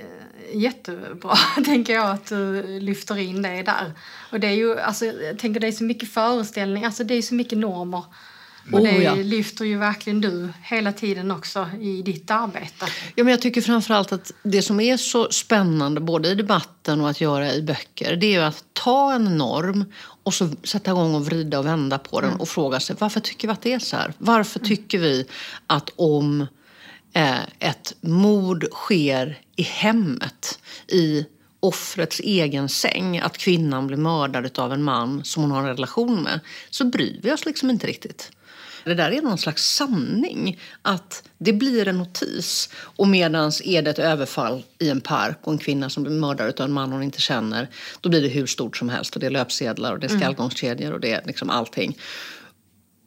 [0.53, 3.93] jättebra, tänker jag, att du lyfter in det där.
[4.31, 7.21] Och det är ju, alltså, jag tänker det är så mycket föreställningar, alltså det är
[7.21, 8.03] så mycket normer.
[8.71, 9.15] Och Oh, det ja.
[9.15, 12.85] lyfter ju verkligen du hela tiden också i ditt arbete.
[13.15, 17.09] Ja, men jag tycker framförallt att det som är så spännande både i debatten och
[17.09, 19.85] att göra i böcker det är ju att ta en norm
[20.23, 23.47] och så sätta igång och vrida och vända på den och fråga sig varför tycker
[23.47, 24.13] vi att det är så här?
[24.17, 25.25] Varför tycker vi
[25.67, 26.47] att om
[27.13, 31.25] eh, ett mord sker i hemmet i
[31.59, 36.23] offrets egen säng, att kvinnan blir mördad av en man som hon har en relation
[36.23, 38.31] med, så bryr vi oss liksom inte riktigt.
[38.83, 40.59] Det där är någon slags sanning.
[40.81, 42.69] Att det blir en notis.
[42.75, 46.61] Och medans är det ett överfall i en park och en kvinna som blir mördad
[46.61, 47.67] av en man hon inte känner.
[48.01, 49.15] Då blir det hur stort som helst.
[49.15, 51.97] Och det är löpsedlar och det är skallgångskedjor och det är liksom allting.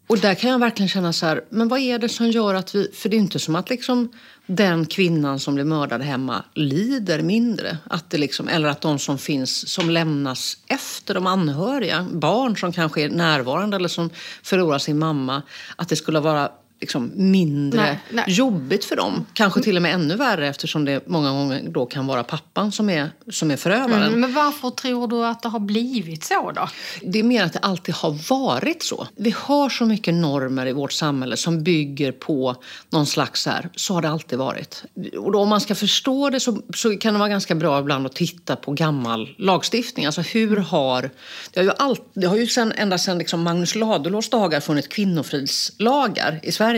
[0.07, 2.75] Och där kan jag verkligen känna så här, men vad är det som gör att
[2.75, 2.91] vi...
[2.95, 4.13] För det är inte som att liksom
[4.47, 7.79] den kvinnan som blir mördad hemma lider mindre.
[7.91, 12.73] Att det liksom, eller att de som finns, som lämnas efter de anhöriga, barn som
[12.73, 14.11] kanske är närvarande eller som
[14.43, 15.43] förlorar sin mamma,
[15.77, 16.51] att det skulle vara
[16.85, 18.25] liksom mindre Nej, nej.
[18.29, 19.27] jobbigt för dem.
[19.33, 22.91] Kanske till och med ännu värre eftersom det många gånger då kan vara pappan som
[22.91, 24.03] är, som är förövaren.
[24.03, 26.69] Mm, men varför tror du att det har blivit så då?
[27.03, 29.07] Det är mer att det alltid har varit så.
[29.17, 32.57] Vi har så mycket normer i vårt samhälle som bygger på
[32.91, 34.85] någon slags så här, så har det alltid varit.
[35.19, 38.07] Och då, om man ska förstå det så, så kan det vara ganska bra ibland
[38.07, 40.07] att titta på gammal lagstiftning.
[40.07, 41.11] Alltså hur har,
[41.53, 44.89] det har ju, allt, det har ju sen, ända sedan liksom Magnus Ladulås dagar funnits
[44.89, 46.74] kvinnofridslagar i Sverige.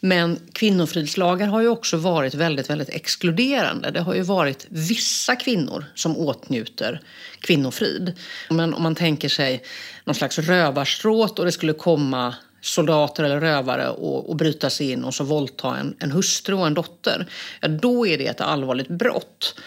[0.00, 3.90] Men kvinnofridslagar har ju också varit väldigt, väldigt exkluderande.
[3.90, 7.00] Det har ju varit vissa kvinnor som åtnjuter
[7.40, 8.12] kvinnofrid.
[8.50, 9.62] Men om man tänker sig
[10.04, 15.04] någon slags rövarstråt och det skulle komma soldater eller rövare och, och bryta sig in
[15.04, 17.26] och så våldta en, en hustru och en dotter,
[17.60, 19.60] ja, då är det ett allvarligt brott.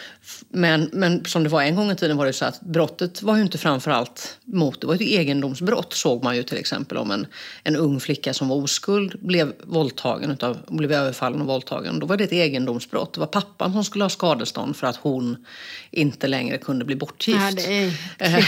[0.49, 3.35] Men, men som det var en gång i tiden var det så att brottet var
[3.35, 7.27] ju inte framförallt mot, det var ett egendomsbrott såg man ju till exempel om en,
[7.63, 11.99] en ung flicka som var oskuld blev våldtagen utav, blev överfallen och våldtagen.
[11.99, 13.13] Då var det ett egendomsbrott.
[13.13, 15.45] Det var pappan som skulle ha skadestånd för att hon
[15.91, 17.55] inte längre kunde bli bortgift.
[17.55, 18.47] Det är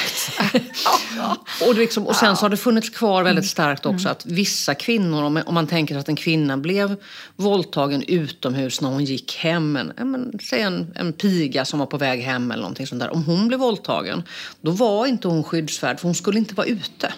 [1.67, 5.23] och, liksom, och sen så har det funnits kvar väldigt starkt också att vissa kvinnor,
[5.23, 6.95] om, om man tänker att en kvinna blev
[7.35, 11.97] våldtagen utomhus när hon gick hem, en, men, säg en, en piga som var på
[11.97, 13.13] väg hem eller någonting sånt där.
[13.13, 14.23] Om hon blev våldtagen,
[14.61, 17.13] då var inte hon skyddsvärd för hon skulle inte vara ute.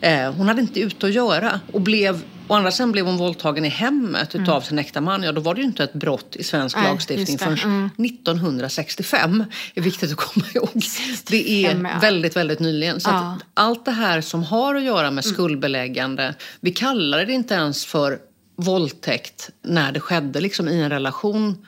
[0.00, 3.64] Eh, hon hade inte ute att göra och blev Å andra sidan blev hon våldtagen
[3.64, 4.62] i hemmet utav mm.
[4.62, 5.22] sin äkta man.
[5.22, 7.90] Ja, då var det ju inte ett brott i svensk Nej, lagstiftning förrän Mm.
[8.04, 9.44] 1965.
[9.74, 10.68] Det är viktigt att komma ihåg.
[10.82, 11.98] 65, Det är ja.
[12.00, 13.00] väldigt, väldigt nyligen.
[13.00, 13.26] Så Ja.
[13.26, 13.38] Mm.
[13.54, 18.18] allt det här som har att göra med skuldbeläggande, vi kallar det inte ens för
[18.56, 21.66] våldtäkt när det skedde liksom i en relation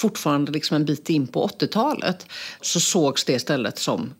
[0.00, 2.26] fortfarande liksom en bit in på 80-talet
[2.60, 4.12] så sågs det istället som,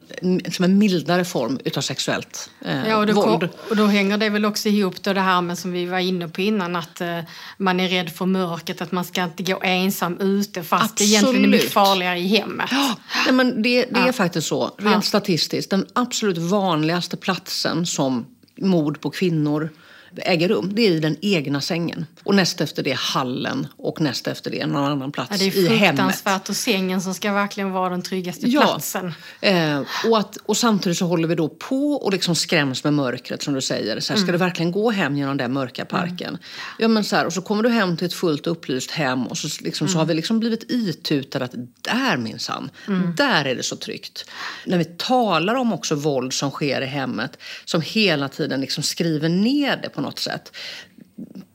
[0.52, 3.48] som en mildare form utav sexuellt eh, Ja, och då, våld.
[3.70, 6.28] och då hänger det väl också ihop då det här med som vi var inne
[6.28, 7.18] på innan att eh,
[7.58, 11.44] man är rädd för mörkret, att man ska inte gå ensam ute fast det egentligen
[11.44, 11.72] är mycket Absolut.
[11.72, 12.68] farligare i hemmet.
[12.70, 14.12] Ja, nej, men det, det är Ja.
[14.12, 14.64] faktiskt så.
[14.78, 15.02] Rent Ja.
[15.02, 18.26] statistiskt, den absolut vanligaste platsen som
[18.60, 19.70] mord på kvinnor
[20.16, 22.06] äger rum, det är i den egna sängen.
[22.24, 25.58] Och näst efter det hallen och näst efter det någon annan plats Ja, det är
[25.58, 25.88] i hemmet.
[25.98, 28.60] fruktansvärt och sängen som ska verkligen vara den tryggaste Ja.
[28.62, 29.12] platsen.
[29.40, 33.42] Eh, och, att, och samtidigt så håller vi då på och liksom skräms med mörkret
[33.42, 34.00] som du säger.
[34.00, 34.26] Så här, Mm.
[34.26, 36.38] Ska du verkligen gå hem genom den mörka parken?
[36.78, 39.38] Ja, men så här, och så kommer du hem till ett fullt upplyst hem och
[39.38, 43.14] så, liksom, så har vi liksom blivit itutade att där minsann, Mm.
[43.16, 44.24] där är det så tryggt.
[44.66, 49.28] När vi talar om också våld som sker i hemmet som hela tiden liksom skriver
[49.28, 50.52] ner det på något sätt.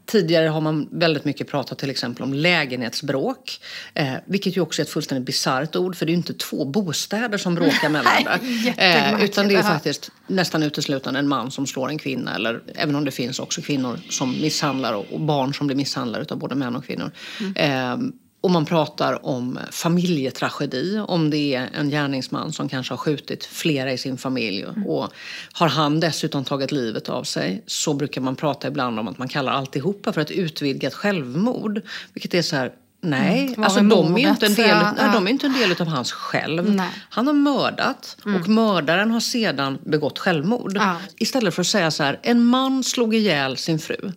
[0.05, 3.59] Tidigare har man väldigt mycket pratat till exempel om lägenhetsbråk.
[3.93, 6.65] Eh, vilket ju också är ett fullständigt bisarrt ord för det är ju inte två
[6.65, 8.39] bostäder som bråkar med varandra.
[8.43, 12.35] Jättemärkligt utan det är faktiskt nästan uteslutande en man som slår en kvinna.
[12.35, 16.33] Eller, även om det finns också kvinnor som misshandlar och, och barn som blir misshandlade
[16.33, 17.11] av både män och kvinnor.
[17.55, 17.97] Eh,
[18.45, 23.91] och man pratar om familjetragedi, om det är en gärningsman som kanske har skjutit flera
[23.91, 24.65] i sin familj.
[24.87, 25.13] Och
[25.53, 29.27] har han dessutom tagit livet av sig så brukar man prata ibland om att man
[29.27, 31.81] kallar alltihopa för ett utvidgat självmord.
[32.13, 35.31] Vilket är så här, nej, Mm, alltså de är inte en del, Ja, de är
[35.31, 36.75] inte en del av hans själv.
[36.75, 36.89] Nej.
[37.09, 40.73] Han har mördat och mördaren har sedan begått självmord.
[40.75, 40.97] Ja.
[41.17, 44.11] Istället för att säga så här, en man slog ihjäl sin fru.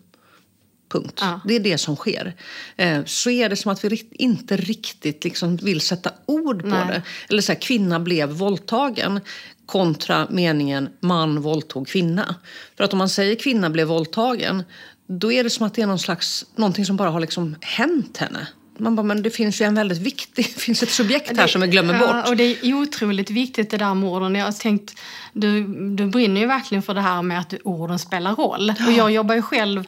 [0.89, 1.19] Punkt.
[1.21, 1.39] Ja.
[1.45, 2.35] Det är det som sker.
[2.77, 6.87] Eh, så är det som att vi inte riktigt liksom vill sätta ord på Nej.
[6.87, 7.01] det.
[7.29, 9.19] Eller så här, kvinna blev våldtagen
[9.65, 12.35] kontra meningen man våldtog kvinna.
[12.77, 14.63] För att om man säger kvinna blev våldtagen
[15.09, 18.17] då är det som att det är någon slags, någonting som bara har liksom hänt
[18.17, 18.47] henne.
[18.77, 21.61] Man bara, men det finns ju en väldigt viktig, det finns ett subjekt här som
[21.61, 22.29] vi glömmer Ja, bort.
[22.29, 24.35] och det är otroligt viktigt det där med orden.
[24.35, 24.99] Jag har tänkt,
[25.33, 25.63] du,
[25.95, 28.73] du brinner ju verkligen för det här med att orden spelar roll.
[28.87, 29.83] Och jag jobbar ju själv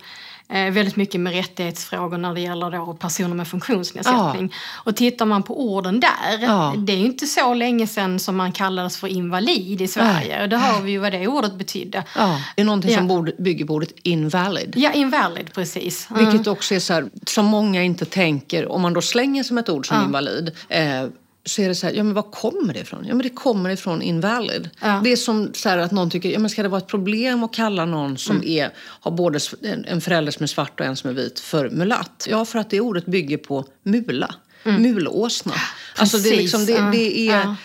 [0.51, 4.53] väldigt mycket med rättighetsfrågor när det gäller då personer med funktionsnedsättning.
[4.83, 6.73] Och tittar man på orden där, Ja.
[6.77, 10.43] det är ju inte så länge sedan som man kallades för invalid i Sverige.
[10.43, 12.03] Och det hör vi ju vad det ordet betydde.
[12.17, 13.43] Ja, det är någonting som Ja.
[13.43, 14.73] bygger på ordet invalid.
[14.77, 16.07] Ja, invalid precis.
[16.11, 16.25] Mm.
[16.25, 19.69] Vilket också är så här, som många inte tänker, om man då slänger som ett
[19.69, 20.03] ord som Ja.
[20.05, 20.51] invalid.
[20.69, 21.05] Eh,
[21.45, 23.05] så är det så här, ja men var kommer det ifrån?
[23.07, 24.69] Ja men det kommer ifrån invalid.
[24.81, 25.01] Ja.
[25.03, 27.53] Det är som så att någon tycker, ja men ska det vara ett problem att
[27.53, 28.47] kalla någon som Mm.
[28.49, 29.39] är, har både
[29.87, 32.27] en, förälder som är svart och en som är vit för mulatt?
[32.29, 35.53] Ja för att det ordet bygger på mula, mulåsna.
[35.95, 36.91] Alltså det, är liksom, det, Mm.
[36.91, 37.39] Det är...
[37.39, 37.55] Ja.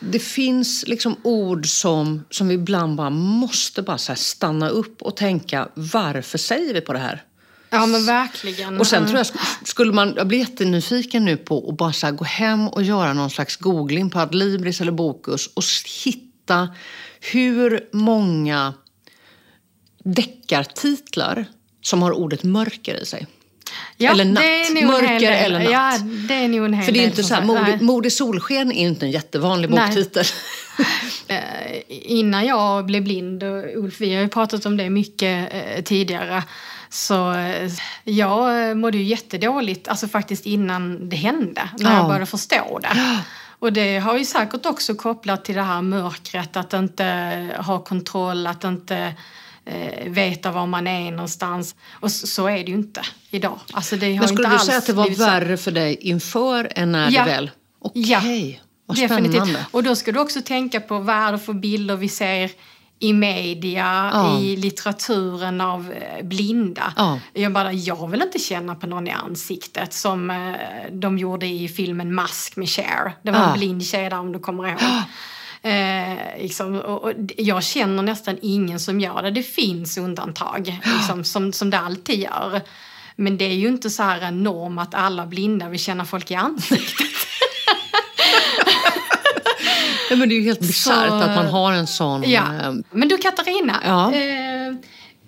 [0.00, 5.68] Det finns liksom ord som, som vi ibland bara måste bara stanna upp och tänka
[5.74, 7.22] varför säger vi på det här?
[7.70, 8.80] Ja, men verkligen.
[8.80, 12.10] Och sen tror jag, sk- skulle man, jag blir jättenyfiken nu på att bara så
[12.10, 15.64] gå hem och göra någon slags googling på Adlibris eller Bokus och
[16.04, 16.68] hitta
[17.20, 18.74] hur många
[20.04, 21.44] deckartitlar
[21.82, 23.26] som har ordet mörker i sig.
[23.96, 24.84] Ja, eller natt.
[24.86, 25.72] Mörker eller natt.
[25.72, 28.72] Ja, det är nog en hel För det är inte så här, mord, i solsken
[28.72, 30.24] är inte en jättevanlig boktitel.
[31.28, 35.82] Eh, innan jag blev blind, och Ulf, vi har ju pratat om det mycket eh,
[35.84, 36.42] tidigare,
[36.90, 37.70] så eh,
[38.04, 41.96] jag mådde ju jättedåligt, alltså faktiskt innan det hände, när Ja.
[41.96, 43.18] jag började förstå det.
[43.60, 47.04] Och det har ju säkert också kopplat till det här mörkret, att inte
[47.58, 49.14] ha kontroll, att inte
[49.64, 51.74] eh, veta var man är någonstans.
[51.92, 53.58] Och så, så är det ju inte idag.
[53.72, 56.72] Alltså det har Men skulle inte du säga att det var värre för dig inför
[56.76, 57.24] än när Ja.
[57.24, 57.50] det väl...
[57.82, 58.64] Okej, Ja.
[58.86, 59.32] vad Definitivt.
[59.34, 59.66] spännande.
[59.70, 62.50] Och då ska du också tänka på vad är det för bilder vi ser
[63.00, 64.40] i media, Ja.
[64.40, 66.92] i litteraturen av eh, blinda.
[66.96, 67.18] Ja.
[67.32, 70.54] Jag bara, jag vill inte känna på någon i ansiktet som eh,
[70.92, 73.12] de gjorde i filmen Mask med Cher.
[73.22, 73.46] Det var Ja.
[73.52, 74.78] en blind tjej där om du kommer ihåg.
[75.62, 79.30] Eh, liksom, och, och jag känner nästan ingen som gör det.
[79.30, 82.60] Det finns undantag, liksom, som, som det alltid gör.
[83.16, 86.30] Men det är ju inte så här en norm att alla blinda vill känna folk
[86.30, 87.06] i ansiktet.
[90.07, 92.22] Ja, men det är ju helt bisarrt att man har en sån...
[92.30, 92.42] Ja.
[92.62, 94.12] eh, Men du Katarina, Ja.
[94.14, 94.47] eh,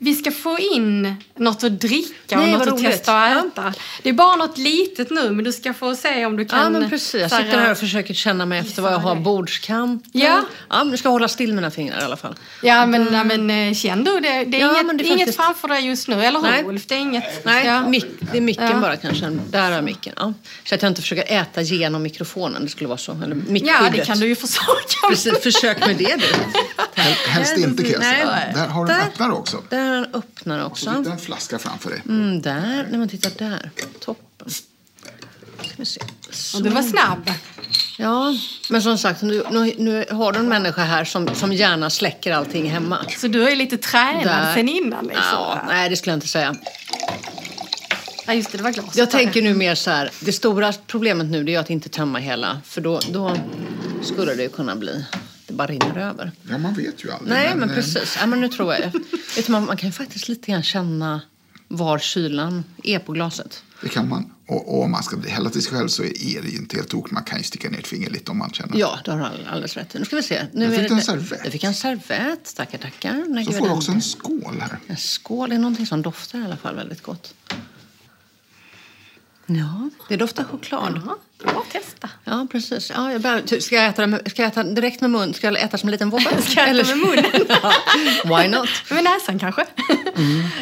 [0.02, 2.84] vi ska få in något att dricka och Nej, något att roligt.
[2.84, 3.46] testa att Ja.
[3.62, 3.74] äta.
[4.02, 6.58] Det är bara något litet nu men du ska få se om du kan...
[6.58, 7.20] Ja, men precis.
[7.20, 9.14] Jag sitter här och försöker känna mig efter vad jag har.
[9.14, 10.10] Bordskanten.
[10.12, 10.40] Ja.
[10.70, 12.34] ja men jag ska hålla still mina fingrar i alla fall.
[12.62, 14.44] Ja men, ja, men eh, känn du det?
[14.44, 16.64] Det är, Ja, inget, det är inget faktiskt- framför dig just nu, eller hur Nej.
[16.64, 16.86] Ulf?
[16.86, 17.44] Det är inget...
[17.44, 17.88] Nej, ja.
[17.88, 18.78] mick, det är micken Ja.
[18.80, 19.26] bara kanske.
[19.50, 20.12] Där är micken.
[20.16, 20.32] Ja.
[20.64, 22.62] Så att jag inte försöker äta genom mikrofonen.
[22.64, 23.12] Det skulle vara så.
[23.12, 23.92] Eller ja, mickskyddet.
[23.92, 25.08] det kan du ju försöka.
[25.10, 26.26] Precis, försök med det du.
[27.02, 28.26] Hel- Helst inte kan jag säga.
[28.30, 28.52] Nej.
[28.54, 29.06] Där har du en Där.
[29.06, 29.62] öppnare också.
[29.70, 30.94] Där är en öppnare Så också.
[30.96, 32.02] sitter en flaska framför dig.
[32.08, 32.86] Mm, där.
[32.90, 33.70] Nej, men titta där.
[34.00, 34.50] Toppen.
[34.50, 36.00] Ska vi se.
[36.30, 36.56] Så.
[36.58, 37.30] Och du var snabb.
[37.98, 38.34] Ja,
[38.70, 42.32] men som sagt, nu, nu, nu har du en människa här som, som gärna släcker
[42.32, 42.98] allting hemma.
[43.18, 44.54] Så du är lite tränad Där.
[44.54, 45.22] sen innan liksom.
[45.32, 46.56] Ja, nej, det skulle jag inte säga.
[48.26, 48.96] Ja, just det, det var glaset.
[48.96, 52.18] Jag tänker nu mer så här, det stora problemet nu det är att inte tömma
[52.18, 52.60] hela.
[52.64, 53.36] För då, då
[54.02, 55.04] skulle det ju kunna bli,
[55.60, 56.32] bara rinner över.
[56.50, 57.28] Ja, man vet ju aldrig.
[57.30, 58.16] Nej, men eh, precis.
[58.20, 58.92] Ja, men nu tror jag.
[59.36, 61.20] Vet man, man kan ju faktiskt lite grann känna
[61.68, 63.62] var kylan är på glaset.
[63.82, 64.32] Det kan man.
[64.46, 66.76] Och, och om man ska bli hälla till sig själv så är det ju inte
[66.76, 67.12] helt tokigt.
[67.12, 68.78] Man kan ju sticka ner ett finger lite om man känner.
[68.78, 69.98] Ja, det har du alldeles rätt i.
[69.98, 70.46] Nu ska vi se.
[70.52, 71.40] Nu Jag är fick det, en servett.
[71.44, 72.54] Jag fick en servett.
[72.56, 73.44] Tackar, tackar.
[73.44, 74.78] Så får du också en skål här.
[74.86, 77.34] En skål är någonting som doftar i alla fall väldigt gott.
[79.58, 81.00] Ja, det doftar choklad.
[81.06, 82.10] Ja, bra testa.
[82.24, 82.90] Ja, precis.
[82.96, 85.34] Ja, jag börjar, ska, jag äta med, ska jag äta direkt med mun?
[85.34, 86.42] Ska jag äta som en liten vovve?
[86.48, 87.46] Ska jag äta med munnen?
[87.62, 87.72] ja,
[88.24, 88.68] why not?
[88.90, 89.66] Med näsan kanske.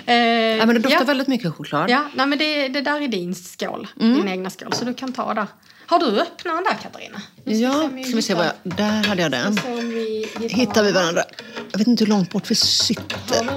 [0.06, 0.14] Eh,
[0.58, 1.04] Ja, men det doftar ja.
[1.04, 1.90] väldigt mycket choklad.
[1.90, 3.88] Ja, nej, men det, det där är din skål.
[4.00, 4.14] Mm.
[4.16, 4.72] Din egna skål.
[4.72, 5.46] Så du kan ta där.
[5.86, 7.22] Har du öppnat den där Katarina?
[7.44, 8.52] Ja, ska vi se vad jag...
[8.62, 9.52] Där hade jag den.
[9.56, 11.22] Hittar, Hittar vi varandra?
[11.70, 13.48] Jag vet inte hur långt bort vi sitter.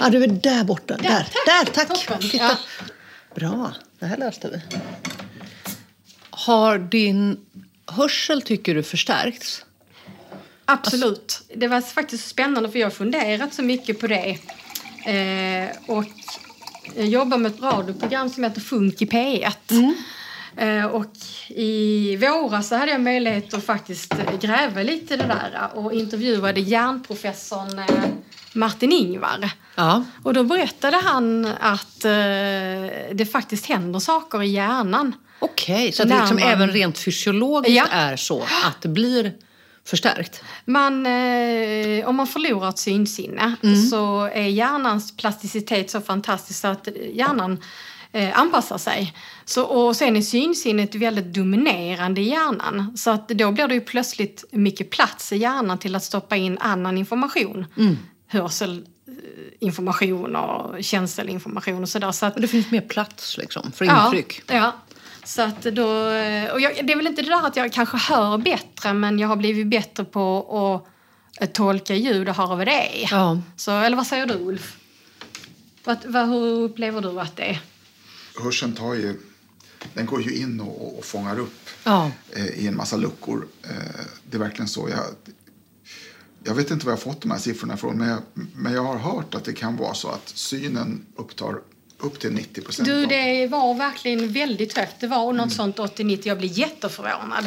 [0.00, 0.96] Ja, du är där borta.
[0.96, 1.32] Där, tack.
[1.46, 1.88] där, tack.
[1.88, 2.36] Toppen, Titta.
[2.36, 2.56] ja.
[3.34, 4.60] Bra, det här löste vi.
[6.30, 7.40] Har din
[7.86, 9.64] hörsel, tycker du, förstärkts?
[10.64, 11.42] Absolut.
[11.54, 14.38] Det var faktiskt spännande för jag har funderat så mycket på det.
[15.06, 16.04] Eh, och
[16.96, 19.52] jag jobbar med ett radioprogram som heter Funk i P1.
[19.70, 19.90] Eh,
[20.92, 21.06] och
[21.48, 26.60] i våras så hade jag möjlighet att faktiskt gräva lite i det där och intervjuade
[26.60, 28.04] hjärnprofessorn eh,
[28.52, 29.50] Martin Ingvar.
[29.74, 30.04] Ja.
[30.22, 32.10] Och då berättade han att eh,
[33.14, 35.14] det faktiskt händer saker i hjärnan.
[35.38, 37.86] Okej, så att det liksom man- även rent fysiologiskt Ja.
[37.90, 39.32] är så att det blir
[39.84, 40.42] förstärkt?
[40.64, 43.54] Man, eh, om man förlorar ett synsinne
[43.90, 47.62] så är hjärnans plasticitet så fantastisk så att hjärnan
[48.16, 49.14] eh, anpassar sig.
[49.44, 52.96] Så, och sen är synsinnet väldigt dominerande i hjärnan.
[52.96, 56.58] Så att då blir det ju plötsligt mycket plats i hjärnan till att stoppa in
[56.58, 57.66] annan information.
[58.26, 62.12] Hörselinformation och känselinformation och sådär.
[62.12, 64.42] Så att, Och det finns mer plats liksom för Ja, intryck?
[64.50, 64.72] ja.
[65.24, 65.86] Så att då,
[66.52, 69.28] och jag, det är väl inte det där att jag kanske hör bättre men jag
[69.28, 70.84] har blivit bättre på
[71.36, 73.08] att eh, tolka ljud och höra vad det är.
[73.10, 73.38] Ja.
[73.56, 74.76] Så, eller vad säger du Ulf?
[75.84, 77.58] Vad, vad, hur upplever du att det är?
[78.42, 79.20] Hörseln tar ju,
[79.94, 82.10] den går ju in och, och fångar upp Ja.
[82.32, 83.46] eh, i en massa luckor.
[83.62, 83.70] Eh,
[84.30, 84.88] det är verkligen så.
[84.88, 85.04] Jag,
[86.44, 88.18] jag vet inte var jag fått de här siffrorna ifrån men jag,
[88.54, 91.60] men jag har hört att det kan vara så att synen upptar
[91.98, 92.88] upp till 90 procent.
[92.88, 94.94] Du, det var verkligen väldigt högt.
[95.00, 96.20] Det var något sånt 80-90.
[96.24, 97.44] Jag blir jätteförvånad.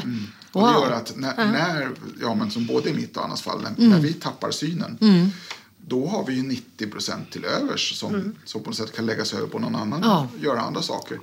[0.51, 0.83] Och det Wow.
[0.83, 1.89] gör att när, när,
[2.21, 4.97] ja men som både i mitt och Annas fall, när, när vi tappar synen
[5.89, 9.33] då har vi ju 90 procent till övers som, som på något sätt kan läggas
[9.33, 10.27] över på någon annan Ja.
[10.35, 11.19] och göra andra saker.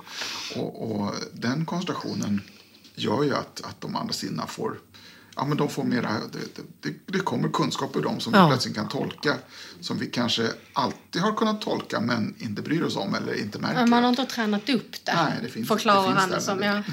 [0.55, 2.41] Och, och den koncentrationen
[2.95, 4.79] gör ju att, att de andra sinnena får
[5.37, 8.45] ja, men de får mera, det, det, det kommer kunskap ur dem som Ja.
[8.45, 9.33] vi plötsligt kan tolka.
[9.81, 13.75] Som vi kanske alltid har kunnat tolka men inte bryr oss om eller inte märker.
[13.79, 15.13] Men man har inte tränat upp det.
[15.15, 16.57] Nej, det finns- förklarar det finns han där, det som.
[16.57, 16.73] men Ja.
[16.75, 16.83] det-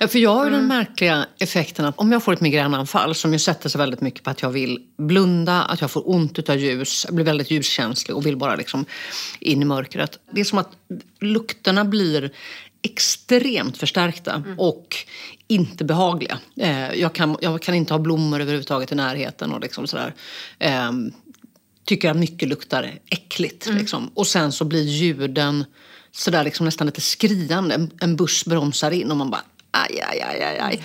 [0.00, 3.32] Ja, för jag har ju den märkliga effekten att om jag får ett migränanfall som
[3.32, 6.56] ju sätter sig väldigt mycket på att jag vill blunda, att jag får ont av
[6.56, 8.84] ljus, jag blir väldigt ljuskänslig och vill bara liksom
[9.40, 10.18] in i mörkret.
[10.32, 10.70] Det är som att
[11.20, 12.32] lukterna blir
[12.82, 14.96] extremt förstärkta och
[15.48, 16.38] inte behagliga.
[16.56, 20.14] Eh, jag, kan, jag kan inte ha blommor överhuvudtaget i närheten och liksom sådär.
[20.58, 20.92] Eh,
[21.84, 23.66] tycker att mycket luktar äckligt.
[23.66, 24.10] Liksom.
[24.14, 25.64] Och sen så blir ljuden
[26.12, 27.88] sådär liksom nästan lite skriande.
[28.00, 30.82] En, buss bromsar in och man bara aj, aj, aj, aj, aj.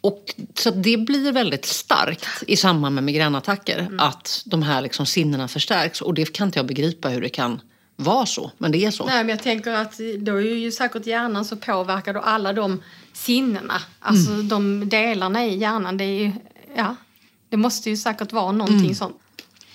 [0.00, 3.96] Och, så det blir väldigt starkt i samband med migränattacker.
[3.98, 6.00] Att de här liksom sinnena förstärks.
[6.00, 7.60] Och det kan inte jag begripa hur det kan
[8.00, 8.50] vara så.
[8.58, 9.06] Men det är så.
[9.06, 12.82] Nej, men jag tänker att då är ju säkert hjärnan så påverkad och alla de
[13.12, 14.48] sinnena, alltså Mm.
[14.48, 16.32] de delarna i hjärnan, det är ju,
[16.76, 16.96] ja,
[17.48, 18.94] det måste ju säkert vara någonting Mm.
[18.94, 19.16] sånt.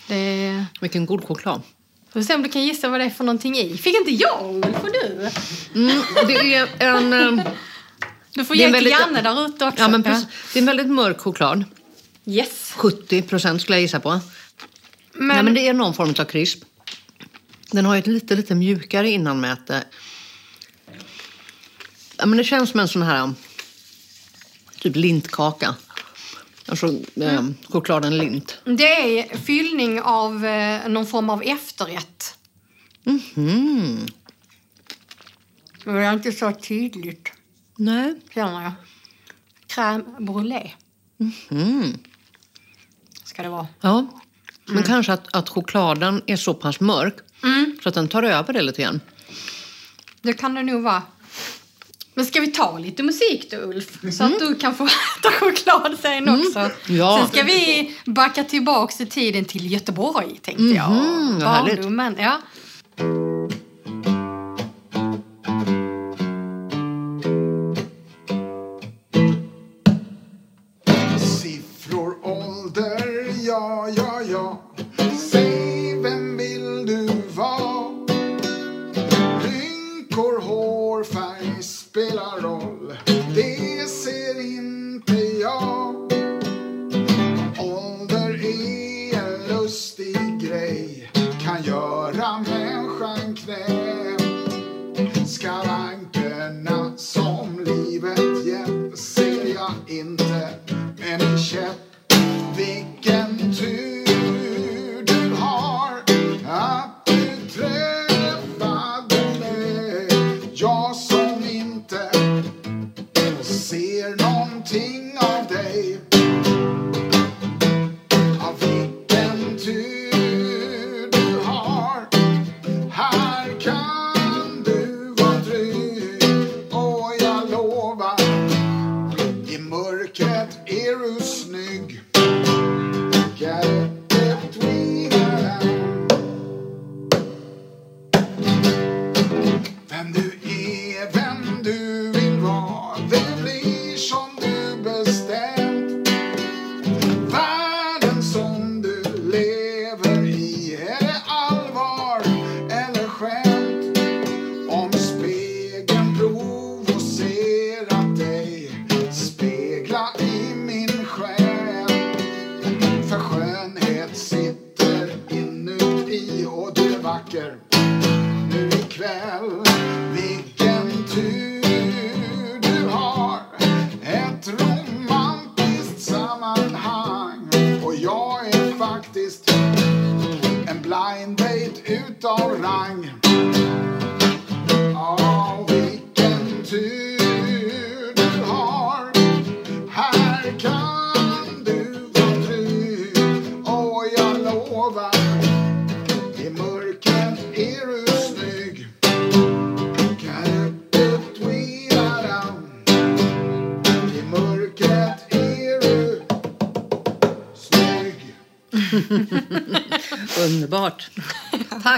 [0.07, 1.61] Det, Vilken god choklad.
[2.13, 3.77] får se om du kan gissa vad det är för någonting i.
[3.77, 5.29] Fick inte jag, Ulf, och du?
[5.81, 7.13] Mm, det är en...
[7.39, 7.41] ehm,
[8.33, 9.79] Du får ge till väldigt- Janne där ute också.
[9.83, 11.63] ja, men precis, det är en väldigt mörk choklad.
[12.25, 12.73] Yes.
[12.75, 14.09] 70 procent skulle jag gissa på.
[15.13, 16.63] Men, Nej, men det är någon form av krisp.
[17.73, 19.83] Den har ju ett lite, lite mjukare innanmäte.
[22.17, 23.33] Ja, men det känns som en sån här
[24.79, 25.75] typ lintkaka.
[26.67, 28.57] Alltså eh, chokladen lint.
[28.65, 32.37] det är fyllning av eh, någon form av efterrätt.
[33.05, 34.05] Mm.
[35.85, 37.31] Men det är inte så tydligt,
[37.75, 38.15] Nej.
[38.33, 38.71] känner jag.
[39.67, 40.69] Crème brûlée
[41.51, 41.97] Mm.
[43.23, 43.67] ska det vara.
[43.81, 44.07] Ja.
[44.65, 47.15] Men kanske att, att chokladen är så pass mörk
[47.83, 49.01] så att den tar över det lite grann.
[50.21, 51.01] Det kan det nog vara.
[52.15, 54.13] Men ska vi ta lite musik då, Ulf?
[54.17, 54.83] Så att du kan få
[55.19, 56.69] äta choklad sen också.
[56.87, 57.17] Ja.
[57.19, 60.91] Sen ska vi backa tillbaks i tiden till Göteborg, tänkte jag.
[60.91, 61.75] Mhm, härligt.
[61.75, 62.41] Barndomen, ja.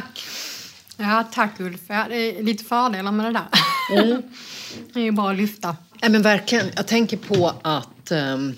[0.05, 0.23] Tack.
[0.97, 1.81] Ja, tack Ulf.
[1.87, 3.47] Ja, det är lite fördelar med det där.
[4.03, 4.21] Mm.
[4.93, 5.75] Det är ju bara att lyfta.
[6.01, 6.71] Nej, men verkligen.
[6.75, 8.55] Jag tänker på att ehm,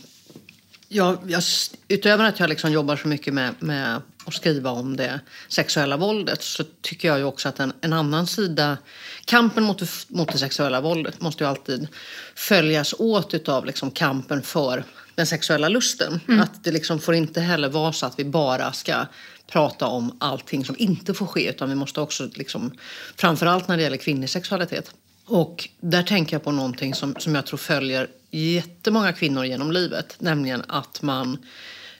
[0.87, 1.43] jag, jag,
[1.87, 6.43] utöver att jag liksom jobbar så mycket med, med att skriva om det sexuella våldet
[6.43, 8.77] så tycker jag ju också att en, en annan sida,
[9.25, 11.87] kampen mot, mot det sexuella våldet måste ju alltid
[12.35, 14.83] följas åt utav liksom kampen för
[15.15, 16.19] den sexuella lusten.
[16.41, 19.05] Att det liksom får inte heller vara så att vi bara ska
[19.47, 22.71] prata om allting som inte får ske utan vi måste också, liksom,
[23.15, 24.91] framförallt när det gäller kvinnlig sexualitet.
[25.25, 30.15] Och där tänker jag på någonting som, som jag tror följer jättemånga kvinnor genom livet,
[30.19, 31.37] nämligen att man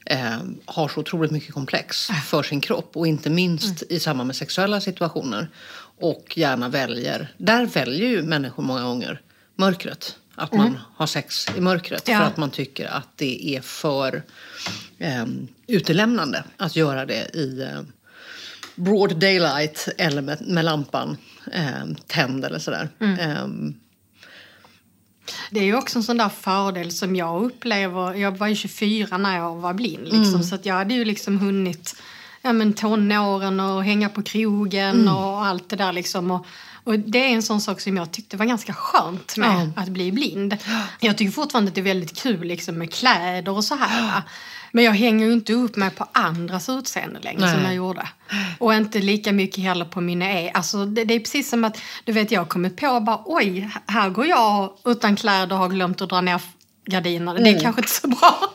[0.06, 4.36] eh, har så otroligt mycket komplex för sin kropp och inte minst i samband med
[4.36, 5.50] sexuella situationer.
[6.00, 9.20] Och gärna väljer, där väljer ju människor många gånger
[9.56, 10.16] mörkret.
[10.38, 12.18] Att man har sex i mörkret Ja.
[12.18, 14.22] för att man tycker att det är för
[14.98, 15.24] eh,
[15.66, 17.80] utelämnande att göra det i eh,
[18.74, 21.16] broad daylight eller med, med lampan
[21.52, 22.88] eh, tänd eller sådär.
[23.00, 23.46] Eh,
[25.50, 28.14] Det är ju också en sån där fördel som jag upplever.
[28.14, 31.38] Jag var ju 24 när jag var blind liksom, så att jag hade ju liksom
[31.38, 31.96] hunnit
[32.42, 36.30] ja, men tonåren och hänga på krogen och allt det där liksom.
[36.30, 36.46] Och,
[36.88, 40.12] och det är en sån sak som jag tyckte var ganska skönt med att bli
[40.12, 40.56] blind.
[41.00, 44.22] Jag tycker fortfarande att det är väldigt kul liksom, med kläder och så här.
[44.72, 47.64] Men jag hänger ju inte upp mig på andras utseende längre som Nej.
[47.64, 48.08] jag gjorde.
[48.58, 50.50] Och inte lika mycket heller på mina egna.
[50.54, 53.70] Alltså det, det är precis som att, du vet jag har kommit på bara oj,
[53.86, 56.40] här går jag utan kläder och har glömt att dra ner
[56.86, 57.40] gardinerna.
[57.40, 58.52] Det är kanske inte så bra.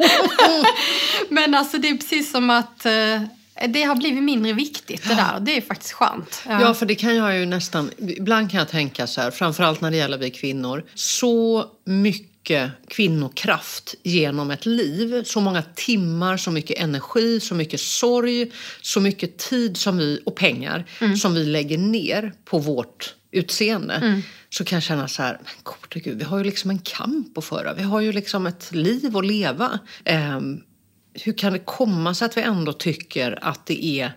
[1.30, 3.22] Men alltså det är precis som att eh,
[3.68, 5.40] det har blivit mindre viktigt det där.
[5.40, 6.44] Det är faktiskt skönt.
[6.48, 7.92] Ja, för det kan jag ju nästan...
[7.98, 10.84] Ibland kan jag tänka så här, framförallt när det gäller vi kvinnor.
[10.94, 15.24] Så mycket kvinnokraft genom ett liv.
[15.24, 18.52] Så många timmar, så mycket energi, så mycket sorg,
[18.82, 20.86] så mycket tid som vi, och pengar
[21.22, 24.22] som vi lägger ner på vårt utseende.
[24.50, 27.38] Så kan jag känna så här, men gode gud, vi har ju liksom en kamp
[27.38, 27.74] att föra.
[27.74, 29.80] Vi har ju liksom ett liv att leva.
[30.06, 30.62] Ehm,
[31.14, 34.12] hur kan det komma sig att vi ändå tycker att det är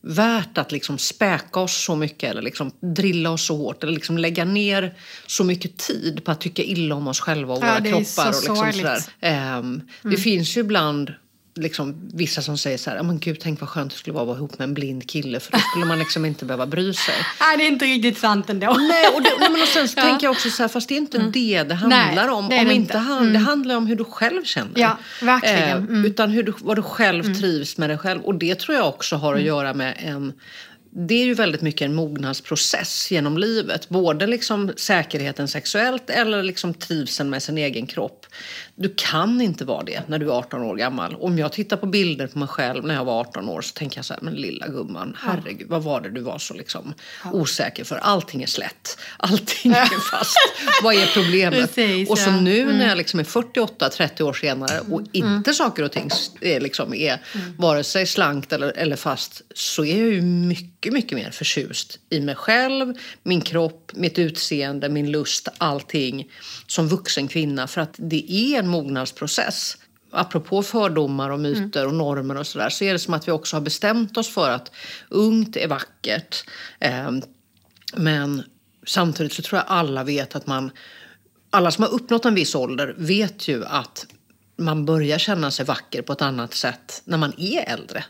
[0.00, 4.18] värt att liksom späka oss så mycket eller liksom drilla oss så hårt eller liksom
[4.18, 4.94] lägga ner
[5.26, 8.28] så mycket tid på att tycka illa om oss själva och Ja, våra kroppar.
[8.28, 8.98] och liksom sådär.
[9.20, 11.12] Ehm, Det finns ju ibland
[11.56, 14.22] liksom, vissa som säger så här, "Ja, men gud tänk vad skönt det skulle vara
[14.22, 16.92] att vara ihop med en blind kille för då skulle man liksom inte behöva bry
[16.94, 17.14] sig.
[17.40, 18.66] Nej, det är inte riktigt sant ändå.
[18.72, 20.94] Nej, och, det, nej, men och sen så tänker jag också så här, fast det
[20.94, 22.48] är inte det det handlar Nej, om.
[22.48, 24.80] det om det inte han, Det handlar om hur du själv känner.
[24.80, 25.58] Ja, verkligen.
[25.68, 26.04] Eh, Mm.
[26.04, 28.22] Utan hur du, vad du själv trivs med dig själv.
[28.22, 30.32] Och det tror jag också har att göra med en
[30.96, 33.88] det är ju väldigt mycket en mognadsprocess genom livet.
[33.88, 38.26] Både liksom säkerheten sexuellt eller liksom trivseln med sin egen kropp.
[38.76, 41.16] Du kan inte vara det när du är 18 år gammal.
[41.20, 43.98] Om jag tittar på bilder på mig själv när jag var 18 år så tänker
[43.98, 46.94] jag så här, men lilla gumman, herregud, vad var det du var så liksom
[47.32, 47.96] osäker för?
[47.96, 50.36] Allting är slätt, allting är fast.
[50.82, 51.74] vad är problemet?
[51.74, 52.40] Precis, och så ja.
[52.40, 56.10] nu när jag liksom är 48-30 år senare och inte saker och ting
[56.40, 57.18] är, liksom är
[57.58, 62.20] vare sig slankt eller, eller fast så är jag ju mycket, mycket mer förtjust i
[62.20, 66.30] mig själv, min kropp, mitt utseende, min lust, allting
[66.66, 69.76] som vuxen kvinna för att det är en mognadsprocess.
[70.10, 73.56] Apropå fördomar och myter och normer och sådär så är det som att vi också
[73.56, 74.70] har bestämt oss för att
[75.08, 76.44] ungt är vackert.
[76.80, 77.22] Ehm,
[77.96, 78.42] men
[78.86, 80.70] samtidigt så tror jag alla vet att man
[81.50, 84.06] alla som har uppnått en viss ålder vet ju att
[84.56, 88.04] man börjar känna sig vacker på ett annat sätt när man är äldre.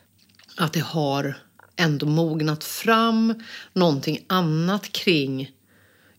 [0.57, 1.37] Att det har
[1.77, 3.43] ändå mognat fram
[3.73, 5.51] någonting annat kring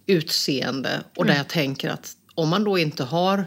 [0.06, 1.04] utseende.
[1.16, 3.46] Och där jag tänker att om man då inte har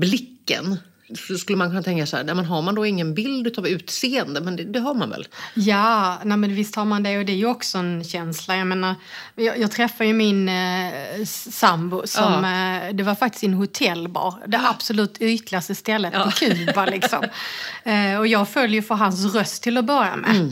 [0.00, 0.78] blicken
[1.14, 3.68] så skulle man kunna tänka så här, nej, men har man då ingen bild av
[3.68, 4.40] utseende?
[4.40, 5.28] Men det, det har man väl?
[5.54, 8.56] Ja, nej men visst har man det och det är ju också en känsla.
[8.56, 8.94] Jag menar,
[9.34, 14.34] jag, jag träffade ju min eh, sambo som, eh, det var faktiskt i en hotellbar.
[14.46, 17.24] Det absolut ytligaste stället på Kuba liksom.
[17.84, 20.36] eh, och jag följer för hans röst till att börja med.
[20.36, 20.48] Eh,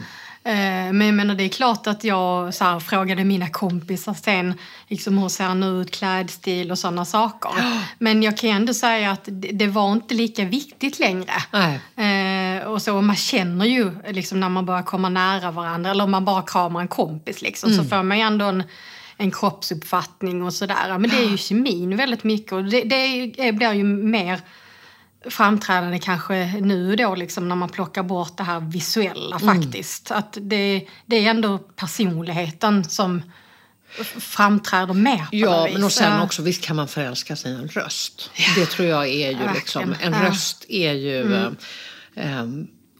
[0.47, 4.55] Men jag menar, det är klart att jag så här, frågade mina kompisar sen
[4.89, 7.51] liksom, hur ser han ut, klädstil och sådana saker.
[7.99, 11.33] Men jag kan ändå säga att det, var inte lika viktigt längre.
[11.97, 16.05] Eh, och så, och man känner ju liksom, när man börjar komma nära varandra eller
[16.05, 18.63] om man bara kramar en kompis liksom, så får man ju ändå en,
[19.17, 20.99] en kroppsuppfattning och sådär.
[20.99, 24.41] Men det är ju kemin väldigt mycket och det, det är, blir ju mer
[25.31, 30.11] framträdande kanske nu då liksom när man plockar bort det här visuella faktiskt.
[30.11, 33.23] Att det, det är ändå personligheten som
[34.19, 36.23] framträder mer på Ja, men och sen Ja.
[36.25, 38.31] också visst kan man förälska sig i en röst.
[38.57, 40.15] Det tror jag är ju Ja, liksom, verkligen.
[40.15, 40.29] en Ja.
[40.29, 41.47] röst är ju eh,
[42.15, 42.45] eh,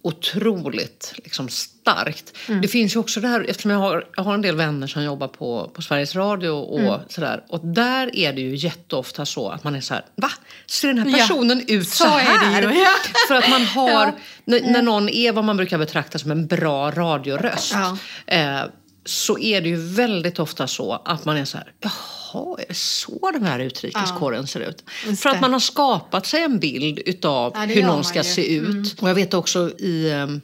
[0.05, 2.33] otroligt liksom, starkt.
[2.63, 5.03] Det finns ju också det här, eftersom jag har, jag har en del vänner som
[5.03, 7.45] jobbar på, på Sveriges Radio och sådär.
[7.49, 10.31] Och där är det ju jätteofta så att man är så här, va?
[10.67, 12.63] Ser den här Ja, personen ut så, så här?
[12.73, 12.91] ju, ja.
[13.29, 14.13] För att man har, Ja.
[14.45, 17.73] när, när någon är vad man brukar betrakta som en bra radioröst.
[17.75, 17.97] Ja.
[18.27, 18.61] Eh,
[19.05, 21.93] så är det ju väldigt ofta så att man är så här, jaha,
[22.39, 24.85] är det så den här utrikeskorren ser ut?
[25.07, 25.35] Just För det.
[25.37, 28.25] att man har skapat sig en bild utav Ja, det hur någon ska ju.
[28.25, 28.69] se ut.
[28.69, 28.85] Mm.
[29.01, 30.41] Och jag vet också i um,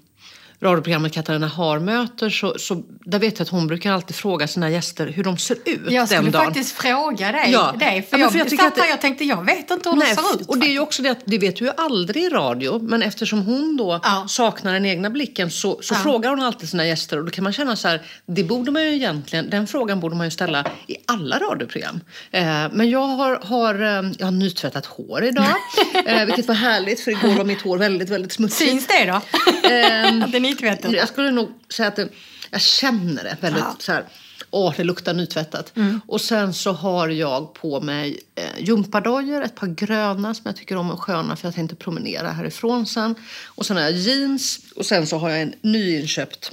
[0.63, 4.71] radioprogrammet Katarina Har möter, så, så där vet jag att hon brukar alltid fråga sina
[4.71, 6.45] gäster hur de ser ut Jag skulle den dagen.
[6.45, 7.75] faktiskt fråga dig Ja.
[7.79, 7.79] det.
[7.81, 9.97] För Ja, jag, för jag jag satt att här och tänkte, jag vet inte hur
[9.97, 10.49] Nej, de ser ut.
[10.49, 13.03] och det är ju också det att det vet du ju aldrig i radio, men
[13.03, 14.25] eftersom hon då Ja.
[14.29, 17.53] saknar den egna blicken så, så frågar hon alltid sina gäster och då kan man
[17.53, 20.97] känna så här, det borde man ju egentligen, den frågan borde man ju ställa i
[21.07, 22.01] alla radioprogram.
[22.31, 22.43] Eh,
[22.73, 25.47] men jag har, har, eh, jag har nytvättat hår idag,
[26.07, 28.71] eh, vilket var härligt för igår var mitt hår väldigt, väldigt smutsigt.
[28.71, 29.21] Syns det då?
[29.69, 30.93] Ehm, Nytvättat?
[30.93, 32.09] jag skulle nog säga att det,
[32.51, 33.77] jag känner det väldigt Ja.
[33.79, 34.05] så här.
[34.51, 35.77] Åh, det luktar nytvättat.
[35.77, 36.01] Mm.
[36.07, 40.77] Och sen så har jag på mig eh, gympadojor, ett par gröna som jag tycker
[40.77, 43.15] om är sköna för jag tänkte promenera härifrån sen.
[43.47, 46.53] Och sen har jag jeans och sen så har jag en nyinköpt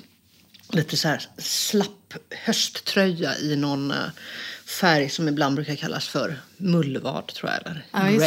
[0.71, 2.13] lite så här slapp
[2.45, 3.97] hösttröja i någon eh,
[4.65, 7.59] färg som ibland brukar kallas för mullvad tror jag.
[7.61, 8.21] Eller Ja, Mm.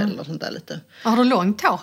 [0.00, 0.80] eller något sånt där lite.
[1.02, 1.80] Har du långt hår?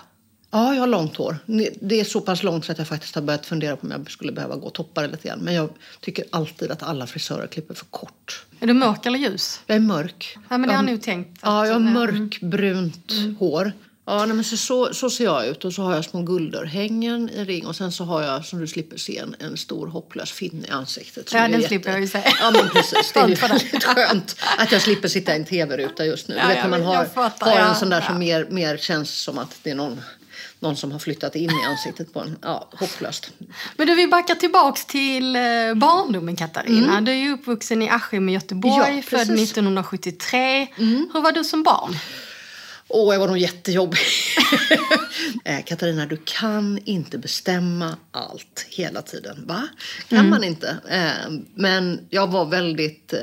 [0.54, 1.38] Ja, jag har långt hår.
[1.82, 4.12] Det är så pass långt så att jag faktiskt har börjat fundera på om jag
[4.12, 5.40] skulle behöva gå och toppa det lite grann.
[5.40, 5.70] Men jag
[6.02, 8.46] tycker alltid att alla frisörer klipper för kort.
[8.60, 9.60] Är du mörk eller ljus?
[9.68, 10.38] Jag är mörk.
[10.50, 11.40] Ja, men det har jag, nog tänkt.
[11.44, 11.94] Ja, jag har Mm.
[11.94, 13.72] mörkbrunt hår.
[14.06, 15.66] Ja, nej, men så, så, så ser jag ut.
[15.66, 17.66] Och så har jag små guldörhängen i ring.
[17.68, 20.70] Och sen så har jag, som du slipper se, en, en stor hopplös finne i
[20.70, 21.34] ansiktet.
[21.34, 22.24] Ja, den jätte- slipper jag ju se.
[22.40, 23.12] Ja, men precis.
[23.14, 26.36] Det är ju väldigt skönt att jag slipper sitta i en tv-ruta just nu.
[26.36, 27.08] Ja, du vet ja, när man har,
[27.40, 30.02] har en sån där som mer, mer känns som att det är någon,
[30.64, 32.38] någon som har flyttat in i ansiktet på en.
[32.42, 33.32] Ja, hopplöst.
[33.78, 35.42] Men du, vi backar tillbaks till eh,
[35.76, 37.02] barndomen Katarina.
[37.02, 38.96] Du är ju uppvuxen i Askim i Göteborg, Mm.
[38.96, 39.30] Ja, född precis.
[39.30, 39.44] Mm.
[39.44, 40.68] 1973.
[41.14, 41.96] Hur var du som barn?
[42.88, 44.00] Åh, jag var nog jättejobbig.
[45.46, 49.44] eh, Katarina, du kan inte bestämma allt hela tiden.
[49.48, 49.68] Va?
[50.10, 50.78] Kan man inte.
[50.90, 53.14] Eh, men jag var väldigt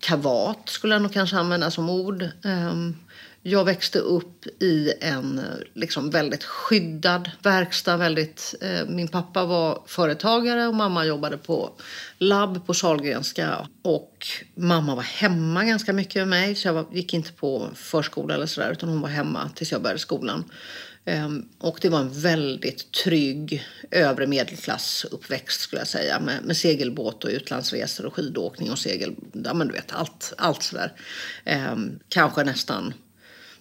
[0.00, 2.22] kavat, skulle jag nog kanske använda som ord.
[2.22, 2.74] Eh,
[3.42, 5.40] jag växte upp i en
[5.74, 7.96] liksom, väldigt skyddad verkstad.
[7.96, 11.70] Väldigt, eh, min pappa var företagare och mamma jobbade på
[12.18, 13.68] labb på Sahlgrenska.
[13.82, 16.54] Och mamma var hemma ganska mycket med mig.
[16.54, 19.82] Så jag var, gick inte på förskola eller sådär utan hon var hemma tills jag
[19.82, 20.44] började skolan.
[21.04, 26.20] Ehm, och det var en väldigt trygg övre medelklassuppväxt skulle jag säga.
[26.20, 29.14] Med, med segelbåt och utlandsresor och skidåkning och segel.
[29.32, 30.92] Ja men du vet allt, allt sådär.
[31.44, 32.94] Ehm, kanske nästan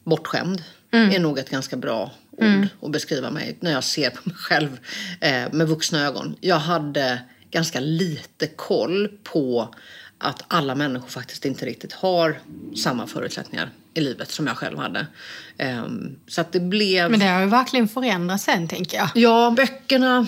[0.09, 4.35] bortskämd är nog ett ganska bra ord att beskriva mig när jag ser på mig
[4.35, 4.79] själv
[5.21, 6.35] eh, med vuxna ögon.
[6.41, 7.19] Jag hade
[7.51, 9.75] ganska lite koll på
[10.17, 12.39] att alla människor faktiskt inte riktigt har
[12.75, 15.07] samma förutsättningar i livet som jag själv hade.
[15.57, 17.11] Ehm, så att det blev...
[17.11, 19.09] Men det har ju verkligen förändrats sen, tänker jag.
[19.15, 20.27] Ja, böckerna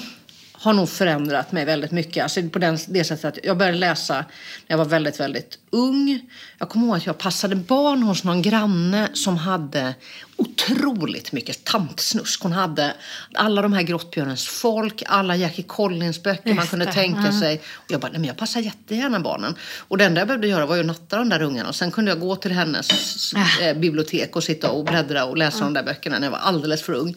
[0.61, 2.23] har nog förändrat mig väldigt mycket.
[2.23, 4.25] Alltså på den, det sättet att jag började läsa när
[4.67, 6.19] jag var väldigt, väldigt ung.
[6.57, 9.93] Jag kommer ihåg att jag passade barn hos någon granne som hade
[10.35, 12.43] otroligt mycket tantsnusk.
[12.43, 12.93] Hon hade
[13.33, 17.39] alla de här Grottbjörnens folk, alla Jackie Collins böcker man kunde tänka ja.
[17.39, 17.61] sig.
[17.73, 19.55] Och jag bara, nej men jag passar jättegärna barnen.
[19.87, 21.69] Och det enda jag behövde göra var ju att natta de där ungarna.
[21.69, 25.59] Och sen kunde jag gå till hennes eh, bibliotek och sitta och bläddra och läsa
[25.59, 27.15] de där böckerna när jag var alldeles för ung.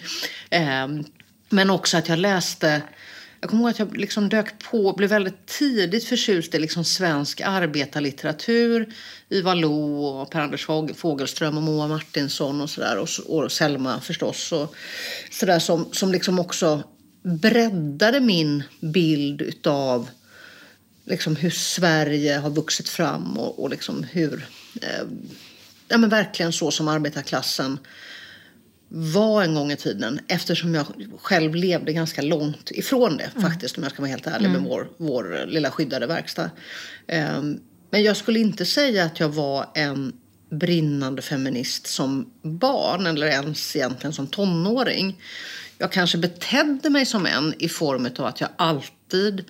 [0.51, 1.05] Ehm,
[1.49, 2.83] men också att jag läste
[3.45, 6.85] jag kommer ihåg att jag liksom dök på och blev väldigt tidigt förtjust i liksom
[6.85, 8.95] svensk arbetarlitteratur.
[9.29, 10.67] Ivar Lo och Per-Anders
[10.97, 12.99] Fogelström och Moa Martinsson och sådär.
[12.99, 14.53] Och, och Selma förstås.
[14.53, 14.75] Och
[15.31, 16.83] sådär som, som liksom också
[17.23, 20.09] breddade min bild utav
[21.05, 24.47] liksom hur Sverige har vuxit fram och, och liksom hur...
[24.83, 25.05] Eh,
[25.89, 27.79] ja men verkligen så som arbetarklassen
[28.97, 30.87] var en gång i tiden eftersom jag
[31.21, 34.89] själv levde ganska långt ifrån det faktiskt om jag ska vara helt ärlig med vår,
[34.97, 36.51] vår lilla skyddade verkstad.
[37.07, 40.13] Ehm, men jag skulle inte säga att jag var en
[40.51, 45.21] brinnande feminist som barn eller ens egentligen som tonåring.
[45.79, 49.45] Jag kanske betedde mig som en i form av att jag alltid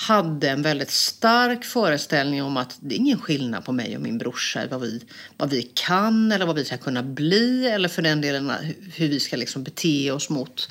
[0.00, 4.18] hade en väldigt stark föreställning om att det är ingen skillnad på mig och min
[4.18, 5.02] brorsa, vad vi,
[5.36, 8.52] vad vi kan eller vad vi ska kunna bli eller för den delen
[8.94, 10.70] hur vi ska liksom bete oss mot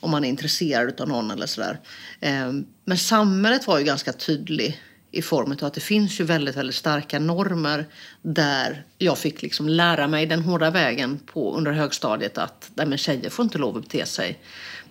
[0.00, 1.80] om man är intresserad av någon eller sådär.
[2.20, 6.56] Ehm, men samhället var ju ganska tydlig i form av att det finns ju väldigt,
[6.56, 7.86] väldigt starka normer
[8.22, 12.98] där jag fick liksom lära mig den hårda vägen på, under högstadiet att nej men
[12.98, 14.38] tjejer får inte lov att bete sig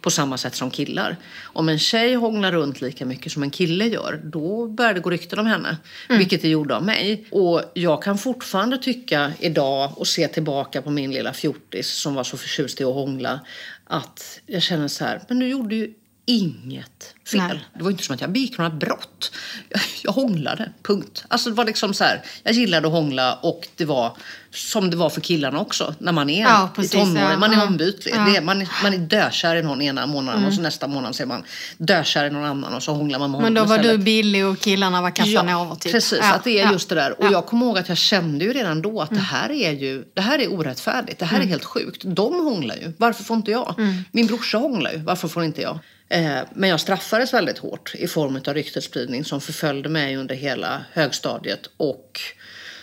[0.02, 1.16] på samma sätt som killar.
[1.44, 5.10] Om en tjej hånglar runt lika mycket som en kille gör, då börjar det gå
[5.10, 5.78] rykten om henne.
[6.10, 7.26] Vilket det gjorde av mig.
[7.32, 12.24] Och jag kan fortfarande tycka idag och se tillbaka på min lilla fjortis som var
[12.24, 13.40] så förtjust i att hångla.
[13.84, 15.94] Att jag känner så här, men du gjorde ju
[16.30, 17.40] inget fel.
[17.48, 17.60] Nej.
[17.78, 19.32] Det var inte som att jag begick några brott.
[19.70, 21.24] Jag, jag hånglade, punkt.
[21.28, 24.18] Alltså det var liksom så här, jag gillade att hångla och det var
[24.52, 25.96] som det var för killarna också.
[26.00, 27.32] När man är Ja, i precis, tonåren.
[27.32, 27.38] ja.
[27.38, 27.68] Man är Ja.
[27.68, 28.14] ombytlig.
[28.16, 28.36] Ja.
[28.36, 31.24] Är, man, är, man är dökär i någon ena månaden och så nästa månad så
[31.24, 31.44] är man
[31.78, 34.06] dökär i någon annan och så hånglar man med Men då var du istället.
[34.06, 35.92] billig och killarna var Casanova typ.
[35.92, 36.72] Precis, Ja, att det är ja.
[36.72, 37.20] just det där.
[37.20, 37.32] Och Ja.
[37.32, 40.22] jag kommer ihåg att jag kände ju redan då att det här är ju det
[40.22, 41.20] här är orättfärdigt.
[41.20, 42.02] Det här är helt sjukt.
[42.06, 42.94] De hånglar ju.
[42.98, 43.76] Varför får inte jag?
[44.12, 44.98] Min brorsa hånglar ju.
[44.98, 45.80] Varför får inte jag?
[46.10, 50.86] Eh, men jag straffades väldigt hårt i form av ryktesspridning som förföljde mig under hela
[50.94, 52.20] högstadiet och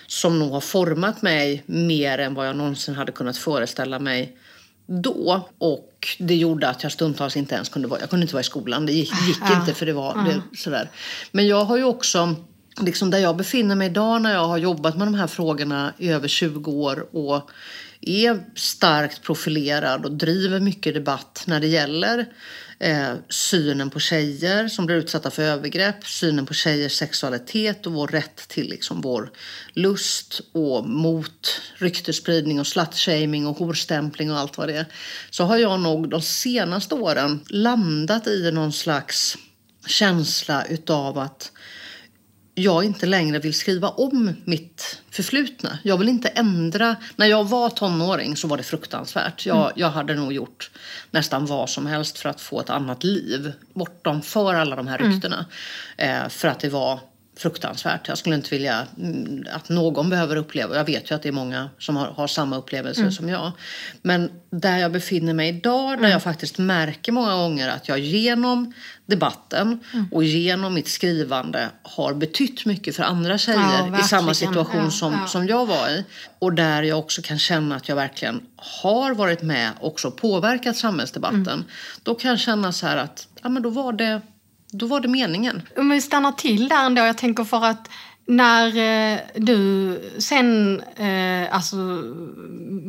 [0.06, 4.36] som nog har format mig mer än vad jag någonsin hade kunnat föreställa mig
[4.86, 5.48] då.
[5.58, 8.44] Och det gjorde att jag stundtals inte ens kunde vara, jag kunde inte vara i
[8.44, 8.86] skolan.
[8.86, 9.60] Det gick, gick Ja.
[9.60, 10.90] inte för det var det, sådär.
[11.32, 12.34] Men jag har ju också,
[12.80, 16.08] liksom där jag befinner mig idag när jag har jobbat med de här frågorna i
[16.08, 17.50] över 20 år och
[18.00, 22.26] är starkt profilerad och driver mycket debatt när det gäller
[22.78, 28.08] eh, synen på tjejer som blir utsatta för övergrepp, synen på tjejers sexualitet och vår
[28.08, 29.30] rätt till liksom vår
[29.72, 34.86] lust och mot ryktesspridning och slutshaming och horstämpling och allt vad det är.
[35.30, 39.36] Så har jag nog de senaste åren landat i någon slags
[39.86, 41.52] känsla utav att
[42.58, 45.78] jag inte längre vill skriva om mitt förflutna.
[45.82, 46.96] Jag vill inte ändra.
[47.16, 49.46] När jag var tonåring så var det fruktansvärt.
[49.46, 50.70] Jag, jag hade nog gjort
[51.10, 54.98] nästan vad som helst för att få ett annat liv bortom för alla de här
[54.98, 55.46] ryktena.
[55.96, 57.00] Eh, för att det var
[57.36, 58.08] fruktansvärt.
[58.08, 61.32] Jag skulle inte vilja mm, att någon behöver uppleva, jag vet ju att det är
[61.32, 63.52] många som har, har samma upplevelser som jag.
[64.02, 68.72] Men där jag befinner mig idag, där jag faktiskt märker många gånger att jag genom
[69.06, 69.80] debatten
[70.12, 74.90] och genom mitt skrivande har betytt mycket för andra tjejer Ja, i samma situation Ja,
[74.90, 75.26] som, ja.
[75.26, 76.04] som jag var i.
[76.38, 80.76] Och där jag också kan känna att jag verkligen har varit med och också påverkat
[80.76, 81.46] samhällsdebatten.
[81.46, 81.64] Mm.
[82.02, 84.20] Då kan jag känna så här att ja, men då, var det,
[84.70, 85.62] då var det meningen.
[85.76, 87.02] Om vi stannar till där ändå.
[87.02, 87.88] Jag tänker för att
[88.26, 91.76] när eh, du sen eh, alltså,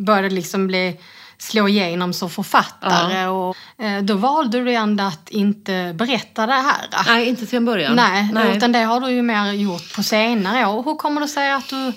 [0.05, 0.99] började liksom bli,
[1.37, 6.87] slå igenom som författare och, eh, då valde du ändå att inte berätta det här.
[7.07, 7.95] Nej, inte till en början.
[7.95, 10.83] Nej, utan det har du ju mer gjort på senare år.
[10.83, 11.93] Hur kommer det sig att du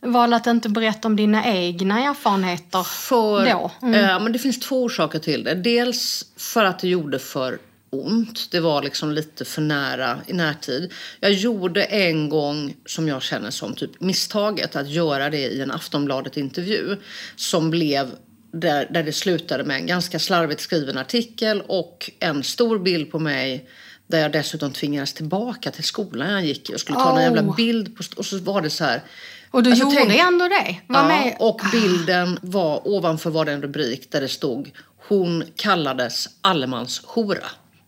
[0.00, 3.70] valde att inte berätta om dina egna erfarenheter För, då?
[3.82, 4.04] Mm.
[4.04, 5.54] eh, men det finns två orsaker till det.
[5.54, 7.58] Dels för att det gjorde för
[8.00, 8.50] ont.
[8.50, 10.92] Det var liksom lite för nära i närtid.
[11.20, 15.70] Jag gjorde en gång, som jag känner som typ misstaget, att göra det i en
[15.70, 16.96] Aftonbladet-intervju
[17.36, 18.10] som blev
[18.52, 23.18] där, där det slutade med en ganska slarvigt skriven artikel och en stor bild på
[23.18, 23.68] mig
[24.06, 27.22] där jag dessutom tvingades tillbaka till skolan jag gick i och skulle ta en Oh.
[27.36, 29.02] jävla bild på, och så var det så här
[29.50, 30.76] Och du Alltså, gjorde tänk- ändå det?
[30.86, 31.36] Var Ja, med?
[31.38, 34.70] och bilden var ovanför var det en rubrik där det stod
[35.08, 37.46] hon kallades allemanshora.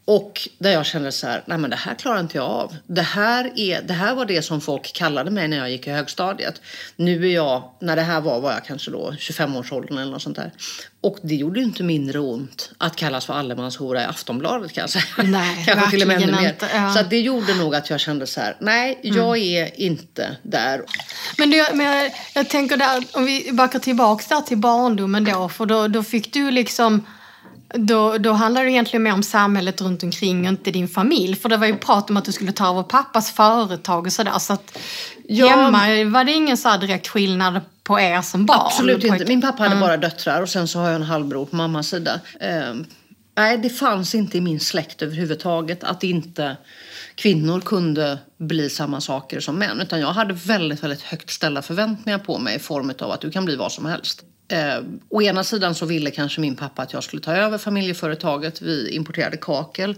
[0.09, 2.77] Och där jag kände så här, nej men det här klarar inte jag av.
[2.87, 5.91] Det här, är, det här var det som folk kallade mig när jag gick i
[5.91, 6.61] högstadiet.
[6.97, 10.37] Nu är jag, när det här var, var jag kanske då 25-årsåldern eller något sånt
[10.37, 10.53] där.
[11.01, 14.91] Och det gjorde ju inte mindre ont att kallas för allemanshora i Aftonbladet kan jag
[14.91, 15.05] säga.
[15.25, 16.53] Nej, kanske till och med ännu verkligen mer.
[16.53, 16.95] inte, ja.
[16.95, 20.83] Så det gjorde nog att jag kände så här, nej jag är inte där.
[21.39, 25.49] Men, du, men jag, jag tänker där, om vi backar tillbaks där till barndomen då,
[25.49, 27.05] för då, då fick du liksom
[27.75, 31.37] då, då handlar det egentligen mer om samhället runt omkring och inte din familj.
[31.37, 34.39] För det var ju prat om att du skulle ta över pappas företag och sådär.
[34.39, 34.79] Så att
[35.31, 35.49] Ja.
[35.49, 38.59] hemma var det ingen så direkt skillnad på er som barn?
[38.61, 39.25] Absolut inte.
[39.25, 42.21] Min pappa hade bara döttrar och sen så har jag en halvbror på mammas sida.
[42.41, 42.75] Eh,
[43.37, 46.57] nej, det fanns inte i min släkt överhuvudtaget att inte
[47.15, 49.81] kvinnor kunde bli samma saker som män.
[49.81, 53.31] Utan jag hade väldigt, väldigt högt ställda förväntningar på mig i form av att du
[53.31, 54.25] kan bli vad som helst.
[54.49, 58.63] Eh, å ena sidan så ville kanske min pappa att jag skulle ta över familjeföretaget.
[58.63, 59.95] Vi importerade kakel.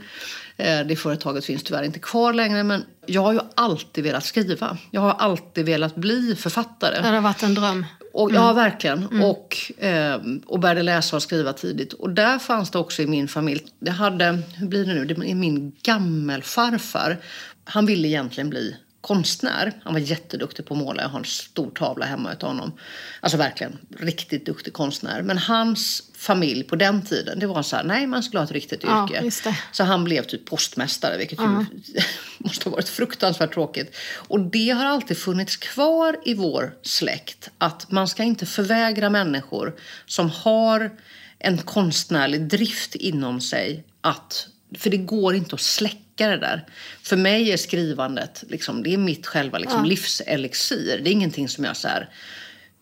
[0.56, 2.62] Eh, det företaget finns tyvärr inte kvar längre.
[2.62, 4.78] Men jag har ju alltid velat skriva.
[4.90, 6.96] Jag har alltid velat bli författare.
[7.00, 7.86] Det hade varit en dröm.
[8.12, 9.22] Och, Ja, verkligen.
[9.22, 11.92] Och, eh, och började läsa och skriva tidigt.
[11.92, 13.66] Och där fanns det också i min familj.
[13.78, 15.04] Det hade, hur blir det nu?
[15.04, 17.18] Det är min gammelfarfar.
[17.64, 19.72] Han ville egentligen bli konstnär.
[19.84, 21.02] Han var jätteduktig på att måla.
[21.02, 22.72] Jag har en stor tavla hemma utav honom.
[23.20, 25.22] Alltså verkligen riktigt duktig konstnär.
[25.22, 28.50] Men hans familj på den tiden, det var så här, nej man skulle ha ett
[28.50, 29.56] riktigt Ja, yrke.
[29.72, 31.64] Så han blev typ postmästare, vilket ju
[32.38, 33.96] måste ha varit fruktansvärt tråkigt.
[34.14, 37.50] Och det har alltid funnits kvar i vår släkt.
[37.58, 39.76] Att man ska inte förvägra människor
[40.06, 40.90] som har
[41.38, 44.48] en konstnärlig drift inom sig att
[44.78, 46.66] för det går inte att släcka det där.
[47.02, 51.00] För mig är skrivandet liksom, det är mitt själva liksom, livselixir.
[51.04, 52.08] Det är ingenting som jag så här,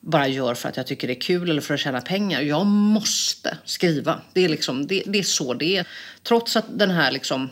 [0.00, 2.40] bara gör för att jag tycker det är kul eller för att tjäna pengar.
[2.40, 4.20] Jag måste skriva.
[4.32, 5.86] Det är, liksom, det, det är så det är.
[6.22, 7.50] Trots att den här liksom,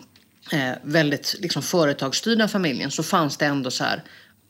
[0.52, 4.02] eh, väldigt liksom, företagsstyrda familjen så fanns det ändå så här.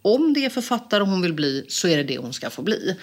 [0.02, 2.96] Om det är författare hon vill bli så är det det hon ska få bli.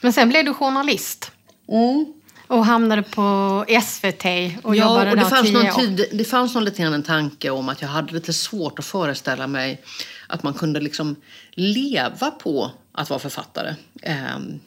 [0.00, 1.32] Men sen blev du journalist.
[1.68, 2.21] Mm.
[2.52, 4.24] Och hamnade på SVT
[4.62, 7.02] och Ja, jobbade och det där fanns, någon tid, det fanns någon lite grann en
[7.02, 9.82] tanke om att jag hade lite svårt att föreställa mig
[10.26, 11.16] att man kunde liksom
[11.50, 13.74] leva på att vara författare.
[14.02, 14.60] Ehm,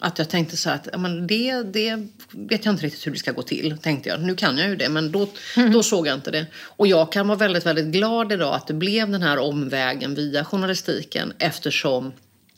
[0.00, 3.18] att jag tänkte så här att men det, det vet jag inte riktigt hur det
[3.18, 3.78] ska gå till.
[3.78, 4.20] Tänkte jag.
[4.20, 5.28] Nu kan jag ju det, men då,
[5.72, 6.46] då såg jag inte det.
[6.54, 10.44] Och jag kan vara väldigt, väldigt glad idag att det blev den här omvägen via
[10.44, 12.12] journalistiken eftersom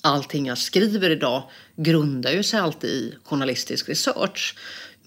[0.05, 1.42] allting jag skriver idag
[1.76, 4.57] grundar ju sig alltid i journalistisk research.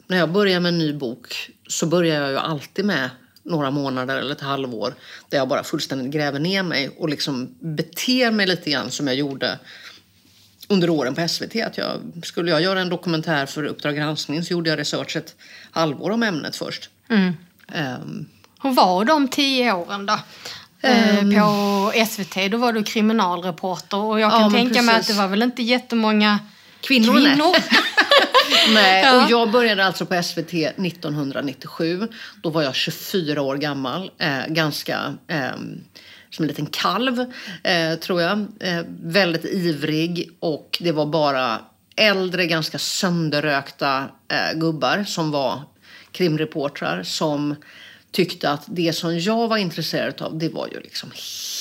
[0.08, 3.10] När jag börjar med en ny bok så börjar jag ju alltid med
[3.44, 4.94] några månader eller ett halvår
[5.30, 9.16] där jag bara fullständigt gräver ner mig och liksom beter mig lite grann som jag
[9.16, 9.60] gjorde
[10.68, 11.56] under åren på SVT.
[11.56, 15.36] Att jag, skulle jag göra en dokumentär för Uppdrag granskning så gjorde jag research ett
[15.72, 16.90] halvår om ämnet först.
[17.74, 18.26] Ehm,
[18.64, 20.20] Hur var de tio åren då?
[20.82, 21.36] Ehm.
[21.36, 25.16] På SVT, då var du kriminalreporter och jag kan Ja, tänka mig att precis.
[25.16, 26.40] det var väl inte jättemånga
[26.82, 27.56] Kvinnor, kvinnor.
[28.74, 29.24] Nej, Ja.
[29.26, 32.08] och jag började alltså på SVT 1997.
[32.44, 34.12] Då var jag 24 år gammal.
[34.20, 35.50] Eh, ganska eh,
[36.30, 37.20] som en liten kalv,
[37.64, 38.40] eh, tror jag.
[38.60, 41.60] Eh, väldigt ivrig och det var bara
[41.96, 45.62] äldre, ganska sönderrökta eh, gubbar som var
[46.12, 47.56] krimreportrar som
[48.18, 51.12] tyckte att det som jag var intresserad av det var ju liksom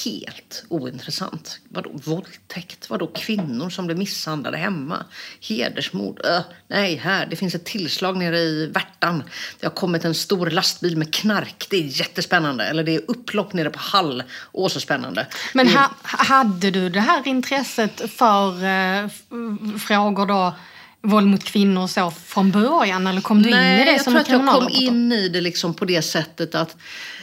[0.04, 1.60] helt ointressant.
[1.68, 2.90] Vadå våldtäkt?
[2.90, 5.04] Vadå kvinnor som blev misshandlade hemma?
[5.48, 6.20] Hedersmord?
[6.24, 7.26] Öh, nej, här.
[7.26, 9.22] Det finns ett tillslag nere i Värtan.
[9.60, 11.66] Det har kommit en stor lastbil med knark.
[11.70, 12.64] Det är jättespännande.
[12.64, 14.22] Eller det är upplopp nere på Hall.
[14.52, 15.26] Åh, så spännande.
[15.54, 19.08] Men är- ha, hade du det här intresset för eh,
[19.78, 20.54] frågor då,
[21.06, 23.06] våld mot kvinnor så från början?
[23.06, 25.28] Eller kom du in i det jag som tror en att jag kom in i
[25.28, 26.76] det liksom på det sättet att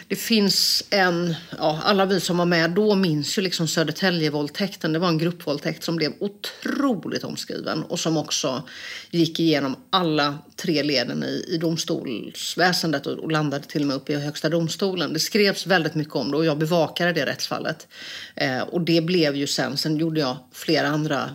[0.08, 4.94] det finns en, ja, alla vi som var med då minns ju liksom Södertäljevåldtäkten.
[4.94, 8.64] Det var en gruppvåldtäkt som blev otroligt omskriven och som också
[9.12, 14.14] gick igenom alla tre leden i, i domstolsväsendet och, och landade till och med uppe
[14.14, 15.14] i Högsta domstolen.
[15.14, 17.88] Det skrevs väldigt mycket om det och jag bevakade det rättsfallet.
[18.36, 21.30] Eh, och det blev ju sen, sen gjorde jag flera andra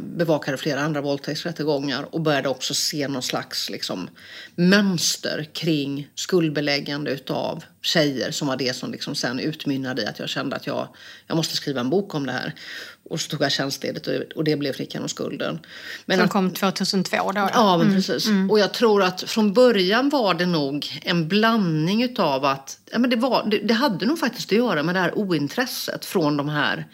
[0.00, 4.10] bevakade flera andra våldtäktsrättegångar och började också se någon slags liksom,
[4.54, 10.28] mönster kring skuldbeläggande utav tjejer som var det som liksom sen utmynnade i att jag
[10.28, 10.88] kände att jag,
[11.26, 12.54] jag måste skriva en bok om det här.
[13.10, 15.58] Och så tog jag tjänstledigt och, och det blev Flickan och skulden.
[16.06, 17.40] Men Som kom 2002 då?
[17.40, 17.50] Ja.
[17.54, 18.28] Ja, men precis.
[18.50, 23.10] Och jag tror att från början var det nog en blandning utav att ja, men
[23.10, 26.48] det, var, det, det hade nog faktiskt att göra med det här ointresset från de
[26.48, 26.86] här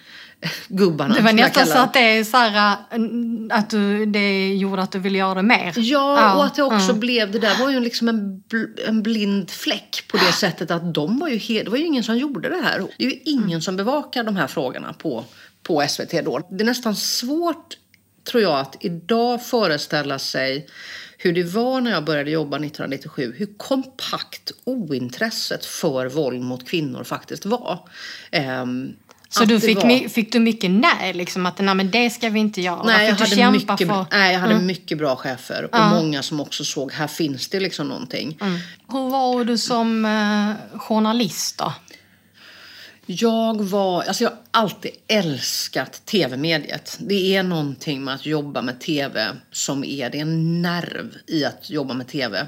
[0.68, 1.14] gubbarna.
[1.14, 4.92] Det var nästan så att det är så här, äh, att du, det gjorde att
[4.92, 5.72] du ville göra det mer.
[5.76, 6.94] Ja, och att det också ja.
[6.94, 8.42] blev, det där var ju liksom en,
[8.86, 12.04] en blind fläck på det sättet att de var ju helt, det var ju ingen
[12.04, 12.84] som gjorde det här.
[12.98, 15.24] Det är ju ingen som bevakar de här frågorna på,
[15.62, 16.48] på SVT då.
[16.50, 17.76] Det är nästan svårt,
[18.30, 20.66] tror jag, att idag föreställa sig
[21.18, 27.04] hur det var när jag började jobba 1997, hur kompakt ointresset för våld mot kvinnor
[27.04, 27.88] faktiskt var.
[28.30, 28.92] Ehm,
[29.30, 32.40] Så du fick, var- fick du mycket nej, liksom att nej, men det ska vi
[32.40, 32.82] inte göra?
[32.82, 34.06] Nej, jag hade, mycket, för...
[34.10, 35.90] nej, jag hade mycket bra chefer och Ja.
[35.90, 38.38] många som också såg här finns det liksom någonting.
[38.92, 41.72] Hur var du som eh, journalist då?
[43.10, 46.96] Jag var, alltså jag har alltid älskat tv-mediet.
[47.00, 51.44] Det är någonting med att jobba med tv som är, det är en nerv i
[51.44, 52.46] att jobba med tv.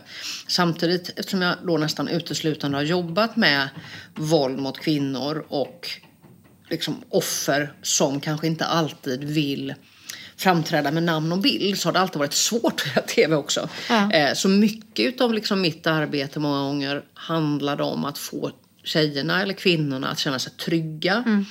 [0.49, 3.69] Samtidigt, eftersom jag då nästan uteslutande har jobbat med
[4.15, 5.89] våld mot kvinnor och
[6.71, 9.75] liksom offer som kanske inte alltid vill
[10.37, 13.69] framträda med namn och bild så har det alltid varit svårt att göra tv också.
[13.89, 14.13] Ja.
[14.13, 18.51] Eh, Så mycket av liksom mitt arbete många gånger handlade om att få
[18.85, 21.45] tjejerna eller kvinnorna att känna sig trygga.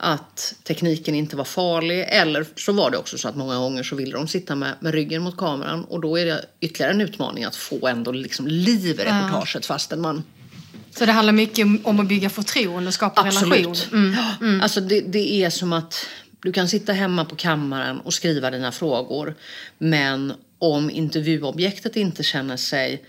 [0.00, 2.04] Att tekniken inte var farlig.
[2.08, 4.94] Eller så var det också så att många gånger så ville de sitta med, med
[4.94, 5.84] ryggen mot kameran.
[5.84, 10.00] Och då är det ytterligare en utmaning att få ändå liksom liv i reportaget fastän
[10.00, 10.22] man
[10.90, 13.52] Så det handlar mycket om- att bygga förtroende och skapa relation?
[13.52, 13.92] Absolut.
[13.92, 14.16] Mm.
[14.40, 14.62] Ja.
[14.62, 16.06] Alltså det, det är som att
[16.42, 19.34] du kan sitta hemma på kammaren och skriva dina frågor.
[19.78, 23.04] Men om intervjuobjektet inte känner sig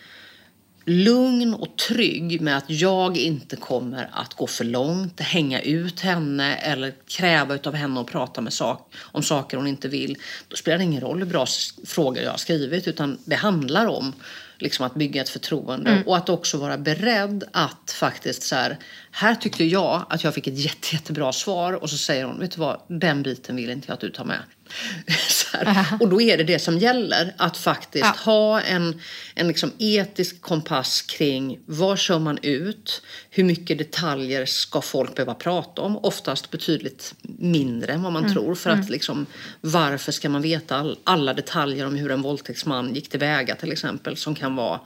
[0.85, 6.55] lugn och trygg med att jag inte kommer att gå för långt, hänga ut henne
[6.55, 10.17] eller kräva av henne att prata med sak, om saker hon inte vill.
[10.47, 11.45] Då spelar det ingen roll hur bra
[11.85, 14.13] frågor jag har skrivit utan det handlar om
[14.59, 18.77] liksom att bygga ett förtroende och att också vara beredd att faktiskt så här,
[19.11, 22.51] här tyckte jag att jag fick ett jätte, jättebra svar och så säger hon, vet
[22.51, 24.39] du vad, den biten vill inte jag att du tar med.
[25.99, 28.15] Och då är det det som gäller, att faktiskt Ja.
[28.31, 29.01] ha en,
[29.35, 35.33] en liksom etisk kompass kring vad kör man ut, hur mycket detaljer ska folk behöva
[35.33, 38.55] prata om, oftast betydligt mindre än vad man tror.
[38.55, 39.25] För att liksom,
[39.61, 44.17] varför ska man veta all, alla detaljer om hur en våldtäktsman gick tillväga till exempel,
[44.17, 44.79] som kan vara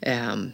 [0.00, 0.52] ehm,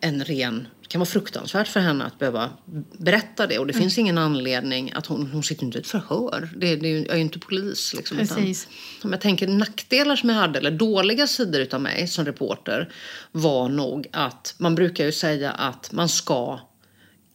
[0.00, 2.50] en ren kan vara fruktansvärt för henne att behöva
[2.98, 3.82] berätta det och det Mm.
[3.82, 6.48] finns ingen anledning att hon, hon sitter inte i ett förhör.
[6.56, 7.94] Det, det är ju, jag är ju inte polis.
[7.96, 8.68] Liksom, utan- Precis.
[9.04, 12.92] om jag tänker nackdelar som jag hade, eller dåliga sidor utav mig som reporter,
[13.32, 16.60] var nog att man brukar ju säga att man ska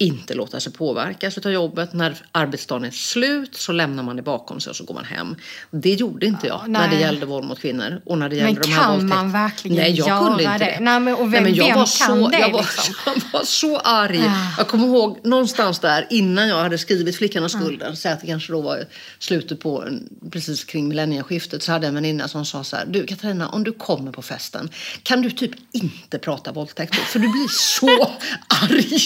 [0.02, 1.94] inte låta sig påverkas av jobbet.
[1.94, 5.36] När arbetsdagen är slut så lämnar man det bakom sig och så går man hem.
[5.72, 7.00] Det gjorde inte jag när det nej.
[7.02, 8.02] gällde våld mot kvinnor.
[8.06, 10.58] Och när det gällde Men de här kan man verkligen Nej, jag göra kunde inte
[10.58, 10.66] det?
[10.66, 10.80] det.
[10.80, 12.94] Nej, men- och vem- men jag vem var kan så, det, jag var, liksom?
[13.06, 14.24] jag var så arg.
[14.28, 14.54] Ah.
[14.58, 18.28] Jag kommer ihåg någonstans där innan jag hade skrivit Flickan och skulden, så att det
[18.28, 18.86] kanske då var
[19.20, 19.88] slutet på
[20.32, 23.64] precis kring millennieskiftet, så hade jag en väninna som sa så här, du Katarina, om
[23.64, 24.70] du kommer på festen,
[25.04, 27.02] kan du typ inte prata våldtäkt då?
[27.02, 28.12] För du blir så
[28.64, 29.00] arg.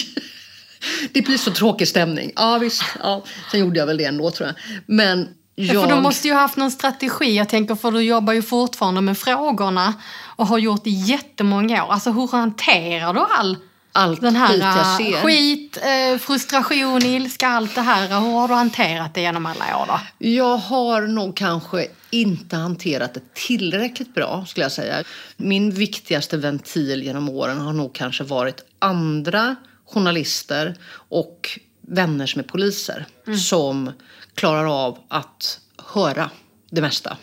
[1.12, 2.32] Det blir så tråkig stämning.
[2.36, 3.24] Ja visst, ja.
[3.50, 4.56] sen gjorde jag väl det ändå tror jag.
[4.86, 5.88] Men jag...
[5.88, 7.36] För du måste ju ha haft någon strategi.
[7.36, 9.94] Jag tänker för du jobbar ju fortfarande med frågorna
[10.36, 11.92] och har gjort det jättemånga år.
[11.92, 13.56] Alltså hur hanterar du all
[13.96, 15.22] Allt den här skit jag eh, ser.
[15.22, 18.08] skit, eh, frustration, ilska, allt det här.
[18.20, 20.00] Hur har du hanterat det genom alla år då?
[20.18, 25.02] Jag har nog kanske inte hanterat det tillräckligt bra skulle jag säga.
[25.36, 29.56] Min viktigaste ventil genom åren har nog kanske varit andra
[29.86, 30.74] journalister
[31.08, 33.06] och vänner som är poliser
[33.48, 33.90] som
[34.34, 36.30] klarar av att höra
[36.70, 37.16] det mesta.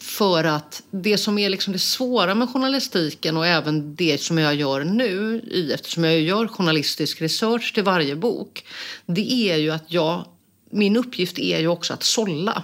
[0.00, 4.54] För att det som är liksom det svåra med journalistiken och även det som jag
[4.54, 8.64] gör nu, i, eftersom jag gör journalistisk research till varje bok,
[9.06, 10.26] det är ju att jag
[10.70, 12.62] min uppgift är ju också att sålla.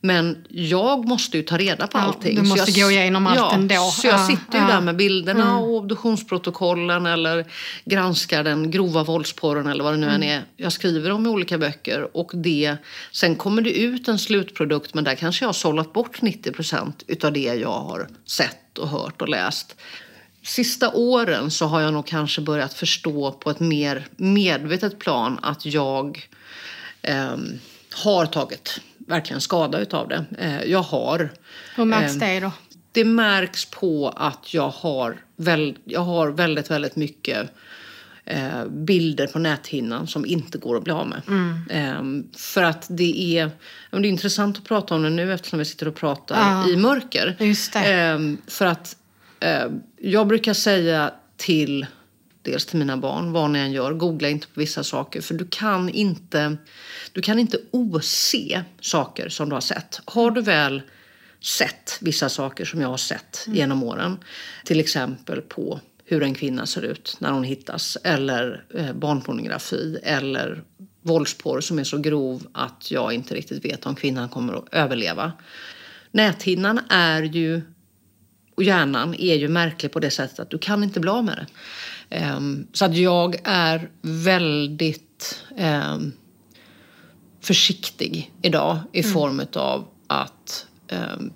[0.00, 2.36] Men jag måste ju ta reda på Ja, allting.
[2.36, 3.74] du Så måste jag, gå igenom allt ja, ändå.
[3.74, 4.66] Så jag Ja, sitter ju ja.
[4.66, 7.44] där med bilderna och obduktionsprotokollen eller
[7.84, 10.42] granskar den grova våldsporren eller vad det nu än är.
[10.56, 12.76] Jag skriver om i olika böcker och det,
[13.12, 17.02] sen kommer det ut en slutprodukt men där kanske jag har sållat bort 90 procent
[17.06, 19.76] utav det jag har sett och hört och läst.
[20.42, 25.66] Sista åren så har jag nog kanske börjat förstå på ett mer medvetet plan att
[25.66, 26.28] jag
[27.02, 27.58] ehm,
[28.04, 30.24] har tagit verkligen skada utav det.
[30.38, 31.30] Eh, jag har
[31.76, 32.52] Hur märks Ehm, det då?
[32.92, 37.50] det märks på att jag har, väl, jag har väldigt, väldigt mycket
[38.24, 41.20] eh, bilder på näthinnan som inte går att bli av med.
[41.70, 42.02] Eh,
[42.38, 43.50] för att det är,
[43.90, 46.76] det är intressant att prata om det nu eftersom vi sitter och pratar Ja, i
[46.76, 47.36] mörker.
[47.40, 47.92] just det.
[47.94, 48.96] Eh, för att
[49.40, 49.66] eh,
[50.00, 51.86] jag brukar säga till
[52.46, 55.46] dels till mina barn, vad ni än gör, googla inte på vissa saker för du
[55.50, 56.56] kan inte,
[57.12, 60.00] du kan inte ose saker som du har sett.
[60.04, 60.82] Har du väl
[61.40, 64.18] sett vissa saker som jag har sett genom åren,
[64.64, 70.62] till exempel på hur en kvinna ser ut när hon hittas eller eh, barnpornografi eller
[71.02, 75.32] våldsporr som är så grov att jag inte riktigt vet om kvinnan kommer att överleva.
[76.10, 77.62] Näthinnan är ju
[78.56, 81.36] och hjärnan är ju märklig på det sättet att du kan inte bli av med
[81.36, 81.46] det.
[82.10, 86.12] Ehm, så att jag är väldigt ehm,
[87.40, 91.32] försiktig idag i form av att ehm,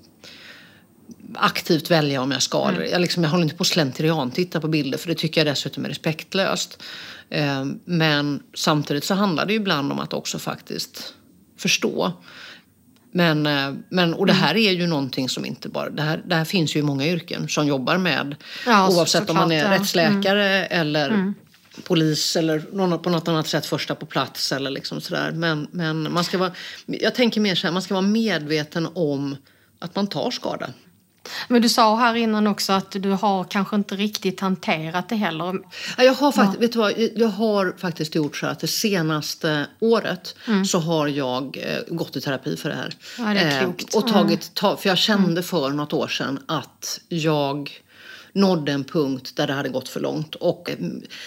[1.34, 2.68] aktivt välja om jag ska.
[2.68, 5.54] eller- Jag, liksom, jag håller inte på slentrian titta på bilder för det tycker jag
[5.54, 6.82] dessutom är respektlöst.
[7.84, 11.14] Men samtidigt så handlar det ju ibland om att också faktiskt
[11.56, 12.12] förstå.
[13.12, 15.90] Men, eh, men, och det här är ju någonting som inte bara...
[15.90, 18.36] Det här, det här finns ju i många yrken som jobbar med
[18.66, 19.70] Ja, så- oavsett om man är ja.
[19.70, 21.34] rättsläkare eller
[21.84, 25.32] polis eller någon, på något annat sätt första på plats eller liksom sådär.
[25.32, 26.52] Men, men man ska vara,
[26.86, 29.36] jag tänker mer så här, man ska vara medveten om
[29.78, 30.70] att man tar skada.
[31.48, 35.54] Men du sa här innan också att du har kanske inte riktigt hanterat det heller.
[35.96, 39.66] Ja, Jag har, faktiskt, vet du vad, jag har faktiskt gjort så att det senaste
[39.80, 40.34] året
[40.66, 42.94] så har jag eh, gått i terapi för det här.
[43.18, 43.94] Ja, det är klokt.
[43.94, 47.80] och tagit, ta, för jag kände för något år sedan att jag
[48.32, 50.34] nådde en punkt där det hade gått för långt.
[50.34, 50.76] Och eh,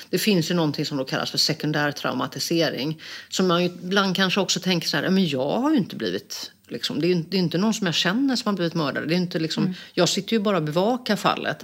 [0.10, 3.02] det finns ju någonting som då kallas för sekundär traumatisering.
[3.30, 6.52] Som man ibland kanske också tänker så här, "Ja, men jag har ju inte blivit
[6.74, 9.08] Liksom, det, är det är inte någon som jag känner som har blivit mördad.
[9.08, 11.64] Det är inte liksom, Jag sitter ju bara och bevakar fallet.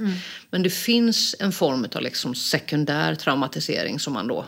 [0.52, 4.46] Men det finns en form av liksom sekundär traumatisering som man då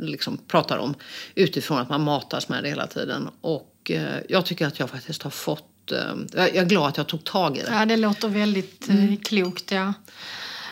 [0.00, 0.94] liksom pratar om
[1.34, 3.28] utifrån att man matas med det hela tiden.
[3.40, 5.92] Och eh, jag tycker att jag faktiskt har fått...
[5.92, 5.98] Eh,
[6.34, 7.68] jag är glad att jag tog tag i det.
[7.72, 9.08] Ja, det låter väldigt Mm.
[9.12, 9.70] eh, klokt.
[9.70, 9.92] Ja.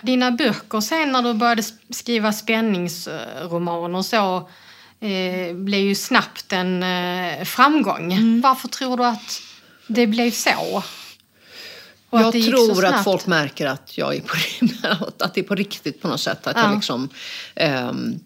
[0.03, 4.49] Dina böcker sen när du började skriva spänningsromaner så
[5.01, 8.13] eh, blev ju snabbt en eh, framgång.
[8.13, 8.41] Mm.
[8.41, 9.43] Varför tror du att
[9.87, 10.83] det blev så.
[12.11, 14.37] Och jag tror att folk märker att jag är på,
[15.25, 16.47] att det är på riktigt på något sätt.
[16.47, 16.63] Att ja.
[16.63, 17.09] jag liksom,
[17.91, 18.21] um,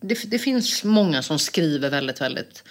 [0.00, 2.64] det, det, finns många som skriver väldigt, väldigt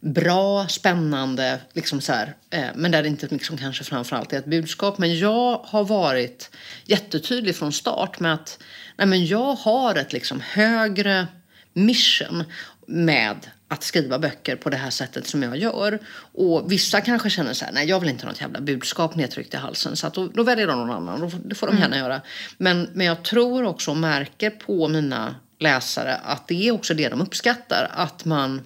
[0.00, 4.46] bra, spännande, liksom så här, eh, men där det inte liksom kanske framförallt är ett
[4.46, 4.98] budskap.
[4.98, 6.50] Men jag har varit
[6.84, 8.58] jättetydlig från start med att
[8.96, 11.26] nej, men jag har ett liksom högre
[11.72, 12.44] mission
[12.86, 13.36] med
[13.68, 15.98] att skriva böcker på det här sättet som jag gör.
[16.32, 19.54] Och vissa kanske känner så här, nej jag vill inte ha något jävla budskap nedtryckt
[19.54, 19.96] i halsen.
[19.96, 21.98] Så att då, då väljer de någon annan, det får de gärna mm.
[21.98, 22.20] göra.
[22.58, 27.08] Men, men jag tror också och märker på mina läsare att det är också det
[27.08, 27.90] de uppskattar.
[27.94, 28.60] Att man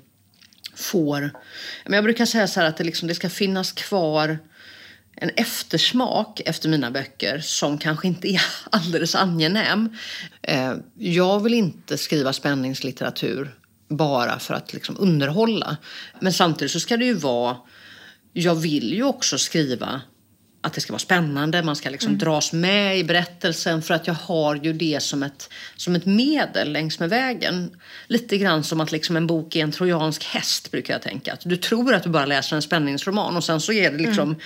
[0.75, 1.31] får,
[1.85, 4.39] men jag brukar säga så här att det, liksom, det ska finnas kvar
[5.17, 9.97] en eftersmak efter mina böcker som kanske inte är alldeles angenäm.
[10.43, 13.55] Eh, jag vill inte skriva spänningslitteratur
[13.89, 15.77] bara för att liksom underhålla.
[16.21, 17.57] Men samtidigt så ska det ju vara...
[18.33, 20.01] Jag vill ju också skriva
[20.67, 22.19] att det ska vara spännande, man ska liksom mm.
[22.19, 26.73] dras med i berättelsen för att jag har ju det som ett, som ett medel
[26.73, 27.71] längs med vägen.
[28.07, 31.33] Lite grann som att liksom en bok är en trojansk häst brukar jag tänka.
[31.33, 34.29] Att du tror att du bara läser en spänningsroman och sen så är det liksom
[34.29, 34.41] mm.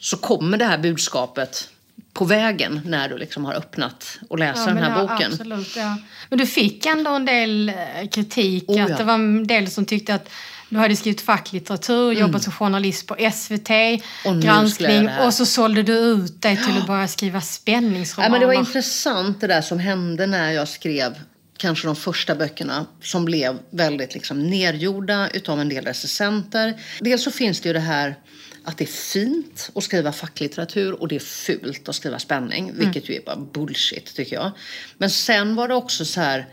[0.00, 1.68] Så kommer det här budskapet
[2.12, 5.32] på vägen när du liksom har öppnat och läser ja, den här ja, boken.
[5.32, 5.96] Absolut, ja.
[6.28, 8.64] Men du fick ändå en del eh, kritik.
[8.68, 10.30] Oh, att Det var en del som tyckte att
[10.68, 12.20] du hade skrivit facklitteratur, mm.
[12.20, 13.70] jobbat som journalist på SVT,
[14.24, 18.28] och granskning och så sålde du ut dig till att börja skriva spänningsromaner.
[18.28, 21.18] Ja, men det var intressant det där som hände när jag skrev
[21.56, 26.74] kanske de första böckerna som blev väldigt liksom nergjorda utav en del recensenter.
[27.00, 28.16] Dels så finns det ju det här
[28.64, 32.68] att det är fint att skriva facklitteratur och det är fult att skriva spänning.
[32.68, 32.78] Mm.
[32.78, 34.50] Vilket ju är bara bullshit tycker jag.
[34.98, 36.46] Men sen var det också så här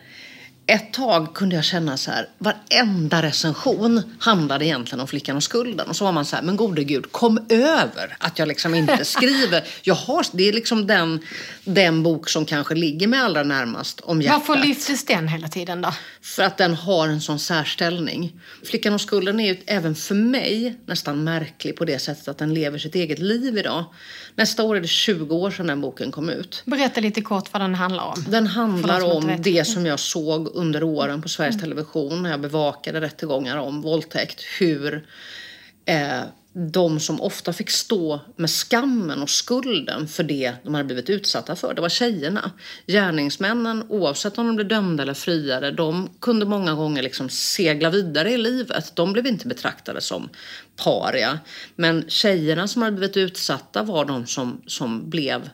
[0.70, 5.88] ett tag kunde jag känna så här, varenda recension handlade egentligen om flickan och skulden.
[5.88, 9.06] Och så var man så här, men gode gud, kom över att jag liksom inte
[9.06, 9.68] skriver.
[9.82, 11.20] Jag har, det är liksom den,
[11.64, 14.44] den bok som kanske ligger mig allra närmast om hjärtat.
[14.48, 15.94] Varför lyftes den hela tiden då?
[16.22, 18.40] För att den har en sån särställning.
[18.66, 22.54] Flickan och skulden är ju även för mig nästan märklig på det sättet att den
[22.54, 23.86] lever sitt eget liv idag.
[24.36, 26.64] Nästa år är det 20 år sedan den boken kom ut.
[26.66, 28.26] Berätta lite kort vad den handlar om.
[28.30, 31.64] Den handlar om det som jag såg under åren på Sveriges mm.
[31.64, 34.42] Television när jag bevakade rättegångar om våldtäkt.
[34.60, 35.08] Hur
[35.86, 36.22] eh,
[36.54, 41.56] de som ofta fick stå med skammen och skulden för det de hade blivit utsatta
[41.56, 42.52] för, det var tjejerna.
[42.88, 48.32] Gärningsmännen, oavsett om de blev dömda eller friade, de kunde många gånger liksom segla vidare
[48.32, 48.96] i livet.
[48.96, 50.30] De blev inte betraktade som
[50.76, 51.40] paria.
[51.76, 55.50] Men tjejerna som hade blivit utsatta var de som, som blev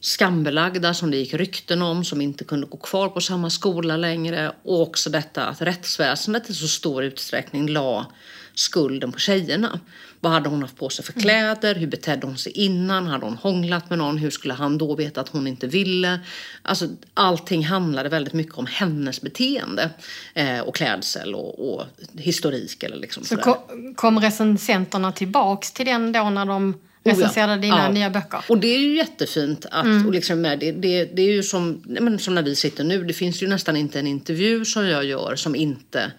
[0.00, 4.52] skambelagda som det gick rykten om, som inte kunde gå kvar på samma skola längre.
[4.62, 8.12] Och också detta att rättsväsendet i så stor utsträckning la
[8.54, 9.80] skulden på tjejerna.
[10.20, 11.22] Vad hade hon haft på sig för mm.
[11.22, 11.74] kläder?
[11.74, 13.06] Hur betedde hon sig innan?
[13.06, 14.18] Hade hon hånglat med någon?
[14.18, 16.20] Hur skulle han då veta att hon inte ville?
[16.62, 19.90] Alltså, allting handlade väldigt mycket om hennes beteende
[20.34, 22.82] eh, och klädsel och, och historik.
[22.82, 26.74] Eller liksom så kom, kom recensenterna tillbaks till den då när de
[27.04, 27.60] recenserade oh ja.
[27.60, 27.90] dina ja.
[27.90, 28.44] nya böcker.
[28.48, 29.66] Och det är ju jättefint.
[29.70, 30.06] Att, mm.
[30.06, 33.04] och liksom, det, det, det är ju som, men, som när vi sitter nu.
[33.04, 36.12] Det finns ju nästan inte en intervju som jag gör som inte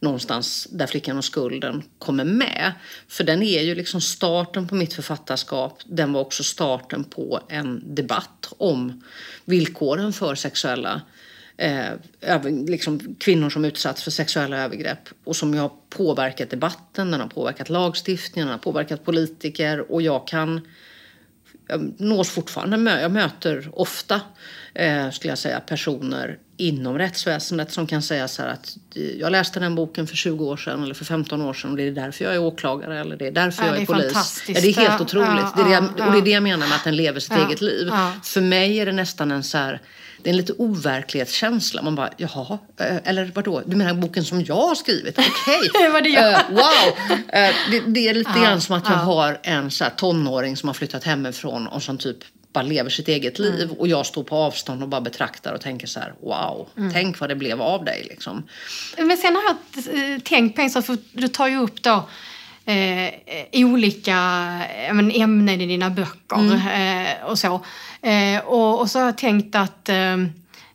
[0.00, 2.72] någonstans där flickan och skulden kommer med.
[3.08, 5.80] För den är ju liksom starten på mitt författarskap.
[5.84, 9.02] Den var också starten på en debatt om
[9.44, 11.00] villkoren för sexuella
[11.62, 17.28] eh, liksom kvinnor som utsatts för sexuella övergrepp och som har påverkat debatten, den har
[17.28, 20.60] påverkat lagstiftningen, den har påverkat politiker och jag kan
[21.68, 24.20] jag nås fortfarande, jag möter ofta
[24.74, 28.76] eh, skulle jag säga, personer inom rättsväsendet som kan säga så här att
[29.18, 31.82] jag läste den boken för 20 år sedan eller för 15 år sedan och det
[31.82, 34.42] är därför jag är åklagare eller det är därför ja, jag är, är polis.
[34.48, 35.28] Ja, det är helt otroligt.
[35.28, 37.20] Ja, det är det jag, och det är det jag menar med att den lever
[37.20, 37.90] sitt eget liv.
[38.22, 39.80] För mig är det nästan en så här
[40.22, 41.82] det är en lite overklighetskänsla.
[41.82, 43.62] Man bara, jaha, eh, eller vadå?
[43.66, 45.18] Du menar boken som jag har skrivit?
[45.18, 46.16] Okej, okay.
[46.16, 47.08] uh, wow!
[47.10, 49.02] Uh, det, det, är lite ja, grann som att jag ja.
[49.02, 52.18] har en så här, tonåring som har flyttat hemifrån och som typ
[52.52, 53.52] bara lever sitt eget mm.
[53.52, 56.92] liv och jag står på avstånd och bara betraktar och tänker så här, wow, mm.
[56.92, 58.42] tänk vad det blev av dig liksom.
[58.96, 62.08] Men sen har jag tänkt på en sak, för du tar ju upp då
[62.64, 63.12] eh,
[63.52, 64.14] olika
[64.92, 67.06] men, ämnen i dina böcker mm.
[67.06, 67.64] eh, och så.
[68.02, 70.12] Eh, och, och, så har jag tänkt att eh,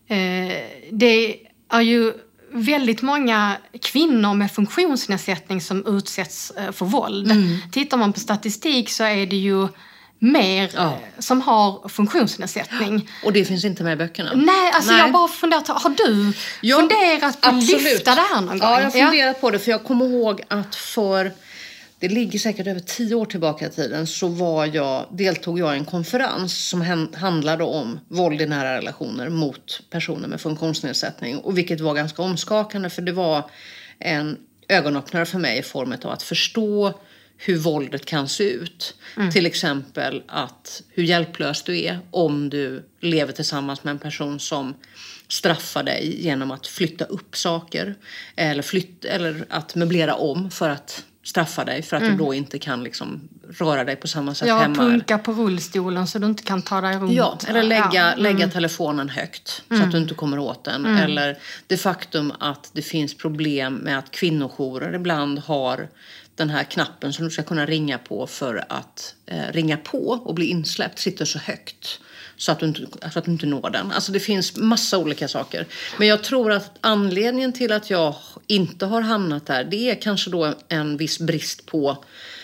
[0.07, 0.57] eh,
[0.91, 1.39] det
[1.69, 2.13] är ju
[2.51, 7.31] väldigt många kvinnor med funktionsnedsättning som utsätts eh, för våld.
[7.31, 7.57] Mm.
[7.71, 9.67] Tittar man på statistik så är det ju
[10.19, 10.99] mer ja.
[11.19, 13.09] som har funktionsnedsättning.
[13.25, 14.31] Och det finns inte med i böckerna?
[14.35, 15.01] Nej, alltså Nej.
[15.01, 18.69] jag bara funderat, har du jag, funderat på att lyfta det här någon gång?
[18.69, 21.31] Ja, jag har funderat på det för jag kommer ihåg att för
[21.99, 25.77] det ligger säkert över tio år tillbaka i tiden, så var jag, deltog jag i
[25.77, 31.37] en konferens som handlade om våld i nära relationer mot personer med funktionsnedsättning.
[31.37, 33.49] Och vilket var ganska omskakande för det var
[33.99, 34.37] en
[34.67, 36.93] ögonöppnare för mig i form av att förstå
[37.37, 38.95] hur våldet kan se ut.
[39.17, 39.31] Mm.
[39.31, 44.73] Till exempel att hur hjälplös du är om du lever tillsammans med en person som
[45.27, 47.95] straffar dig genom att flytta upp saker
[48.35, 52.17] eller, flytt, eller att möblera om för att straffa dig för att mm.
[52.17, 54.83] du då inte kan liksom röra dig på samma sätt ja, hemma.
[54.83, 57.13] Ja, punka på rullstolen så du inte kan ta dig runt.
[57.13, 58.11] Ja, eller lägga, ja.
[58.11, 58.23] mm.
[58.23, 59.89] lägga telefonen högt så att mm.
[59.89, 60.85] du inte kommer åt den.
[60.85, 60.97] Mm.
[60.97, 61.37] Eller
[61.67, 65.87] det faktum att det finns problem med att kvinnojourer ibland har
[66.37, 70.35] den här knappen som du ska kunna ringa på för att eh, ringa på och
[70.35, 71.99] bli insläppt sitter så högt
[72.37, 72.81] så att, du inte,
[73.11, 73.91] så att du inte når den.
[73.91, 75.65] Alltså det finns massa olika saker.
[75.97, 78.15] Men jag tror att anledningen till att jag
[78.47, 82.03] inte har hamnat där det är kanske då en viss brist på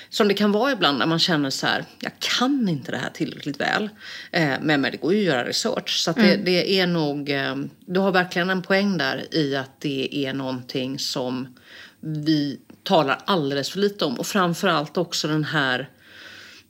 [0.09, 3.09] som det kan vara ibland när man känner så här, jag kan inte det här
[3.09, 3.89] tillräckligt väl.
[4.31, 5.99] Eh, men det går ju att göra research.
[5.99, 6.45] Så det, mm.
[6.45, 7.55] det, är nog, eh,
[7.85, 11.55] du har verkligen en poäng där i att det är någonting som
[11.99, 14.19] vi talar alldeles för lite om.
[14.19, 15.89] Och framförallt också den här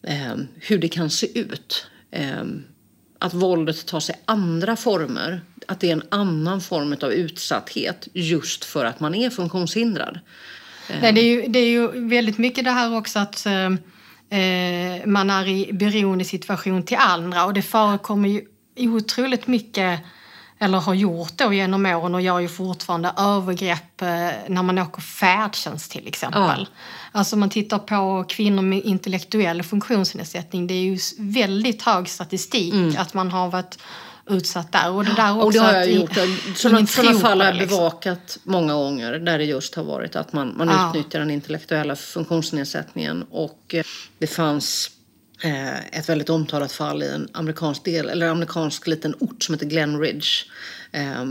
[0.03, 1.87] eh, hur det kan se ut.
[2.11, 2.43] Eh,
[3.19, 5.41] att våldet tar sig andra former.
[5.67, 10.19] Att det är en annan form av utsatthet just för att man är funktionshindrad.
[10.89, 10.99] Ehm.
[11.01, 13.65] Nej, det, är ju, det är ju väldigt mycket det här också att eh,
[14.39, 18.41] eh man är i beroendesituation till andra och det förekommer ju
[18.77, 19.99] otroligt mycket
[20.63, 24.07] eller har gjort då genom åren och gör ju fortfarande övergrepp eh,
[24.47, 26.41] när man åker färdtjänst till exempel.
[26.41, 26.65] Ja.
[27.11, 30.67] Alltså man tittar på kvinnor med intellektuell funktionsnedsättning.
[30.67, 32.95] Det är ju väldigt hög statistik mm.
[32.97, 33.77] att man har varit
[34.29, 34.91] utsatt där.
[34.91, 36.17] Och det, där också och det har jag gjort.
[36.55, 37.77] Sådana, sådana fall har jag liksom.
[37.77, 40.89] bevakat många gånger där det just har varit att man, man ja.
[40.89, 43.25] utnyttjar den intellektuella funktionsnedsättningen.
[43.31, 43.83] Och eh,
[44.17, 44.91] det fanns
[45.43, 49.65] Eh, ett väldigt omtalat fall i en amerikansk del, eller amerikansk liten ort som heter
[49.65, 50.27] Glenridge.
[50.91, 51.25] Eh,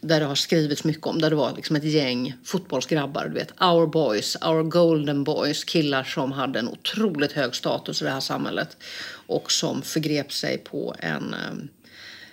[0.00, 3.62] där det har skrivits mycket om, där det var liksom ett gäng fotbollsgrabbar, du vet,
[3.62, 8.20] our boys, our golden boys, killar som hade en otroligt hög status i det här
[8.20, 8.76] samhället
[9.26, 11.34] och som förgrep sig på en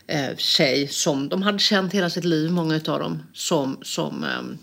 [0.08, 4.24] eh, eh tjej som de hade känt hela sitt liv, många av dem, som, som
[4.24, 4.58] eh,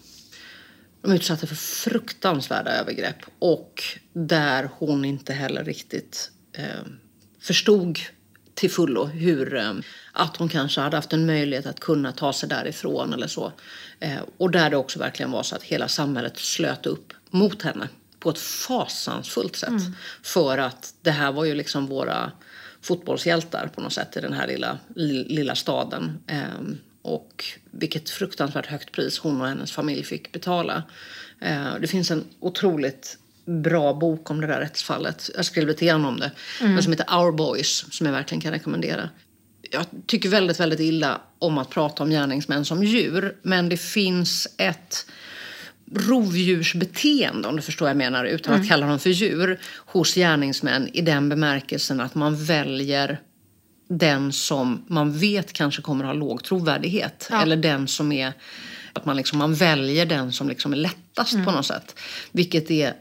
[1.02, 3.82] de utsatte för fruktansvärda övergrepp och
[4.12, 6.30] där hon inte heller riktigt
[7.40, 7.98] förstod
[8.54, 9.72] till fullo hur, eh,
[10.12, 13.52] att hon kanske hade haft en möjlighet att kunna ta sig därifrån eller så.
[14.00, 17.88] Eh, och där det också verkligen var så att hela samhället slöt upp mot henne
[18.18, 19.68] på ett fasansfullt sätt.
[19.68, 19.92] Mm.
[20.22, 22.32] För att det här var ju liksom våra
[22.80, 26.18] fotbollshjältar på något sätt i den här lilla, lilla staden.
[26.26, 30.82] Eh, och vilket fruktansvärt högt pris hon och hennes familj fick betala.
[31.40, 33.18] Eh, det finns en otroligt
[33.51, 35.31] bra bok om det där rättsfallet.
[35.36, 36.31] Jag skrev lite grann om det.
[36.60, 36.74] Mm.
[36.74, 39.09] Men som heter Our Boys, som jag verkligen kan rekommendera.
[39.70, 43.36] Jag tycker väldigt, väldigt illa om att prata om gärningsmän som djur.
[43.43, 45.06] Men det finns ett
[45.94, 48.62] rovdjursbeteende, om du förstår vad jag menar, utan mm.
[48.62, 53.20] att kalla dem för djur, hos gärningsmän i den bemärkelsen att man väljer
[53.89, 57.28] den som man vet kanske kommer att ha låg trovärdighet.
[57.31, 57.43] Ja.
[57.43, 58.32] Eller den som är
[58.93, 61.47] att man, liksom, man väljer den som liksom är lättast mm.
[61.47, 61.98] på något sätt.
[62.32, 62.94] Vilket är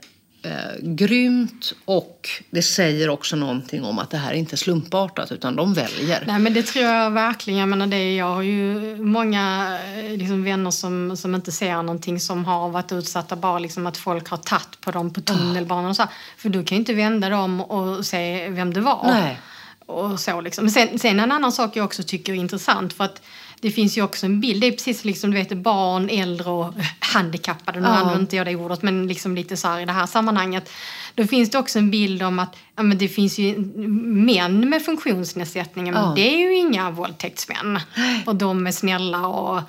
[0.43, 0.51] eh,
[0.81, 5.73] grymt och det säger också någonting om att det här är inte slumpartat utan de
[5.73, 6.23] väljer.
[6.27, 7.59] Nej men det tror jag verkligen.
[7.59, 12.19] Jag menar det, jag har ju många eh, liksom, vänner som, som inte ser någonting
[12.19, 15.95] som har varit utsatta bara liksom att folk har tagit på dem på tunnelbanan och
[15.95, 16.07] så.
[16.37, 19.07] För du kan ju inte vända dem och se vem det var.
[19.07, 19.39] Nej.
[19.85, 20.69] Och så liksom.
[20.69, 23.21] Sen, sen en annan sak jag också tycker är intressant för att
[23.61, 26.73] det finns ju också en bild, det är precis liksom du vet barn, äldre och
[26.99, 27.91] handikappade, nu ja.
[27.91, 30.71] använder inte jag det ordet men liksom lite så här i det här sammanhanget.
[31.15, 33.57] Då finns det också en bild om att ja, men det finns ju
[34.05, 36.13] män med funktionsnedsättningar men ja.
[36.15, 37.79] det är ju inga våldtäktsmän.
[38.25, 39.61] Och de är snälla och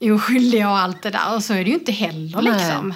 [0.00, 1.34] oskyldiga och allt det där.
[1.34, 2.94] Och så är det ju inte heller liksom.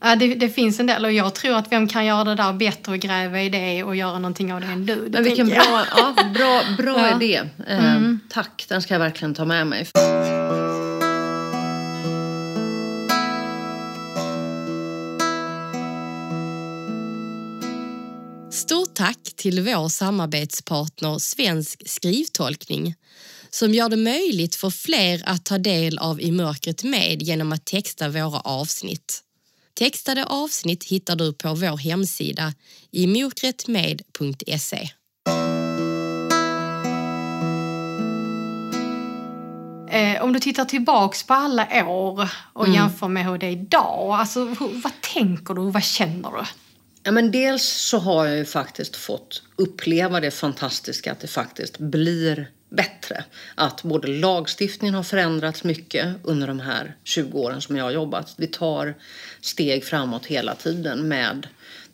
[0.00, 2.52] Ja, det, det, finns en del och jag tror att vem kan göra det där
[2.52, 5.08] bättre och gräva i det och göra någonting av det än du.
[5.12, 7.16] Men vilken bra, ja, bra, bra ja.
[7.16, 7.42] idé.
[7.68, 8.20] Eh, mm.
[8.30, 9.86] Tack, den ska jag verkligen ta med mig.
[18.50, 22.94] Stort tack till vår samarbetspartner Svensk skrivtolkning
[23.50, 27.64] som gör det möjligt för fler att ta del av I mörkret med genom att
[27.64, 29.24] texta våra avsnitt.
[29.78, 32.54] Textade avsnitt hittar du på vår hemsida
[32.90, 34.88] i mokretmed.se.
[39.90, 42.76] Eh, om du tittar tillbaks på alla år och mm.
[42.76, 46.44] jämför med hur det är idag, alltså, hur, vad tänker du vad känner du?
[47.02, 51.78] Ja, men dels så har jag ju faktiskt fått uppleva det fantastiska att det faktiskt
[51.78, 53.24] blir bättre.
[53.54, 58.34] Att både lagstiftningen har förändrats mycket under de här 20 åren som jag har jobbat.
[58.36, 58.94] Vi tar
[59.40, 61.46] steg framåt hela tiden med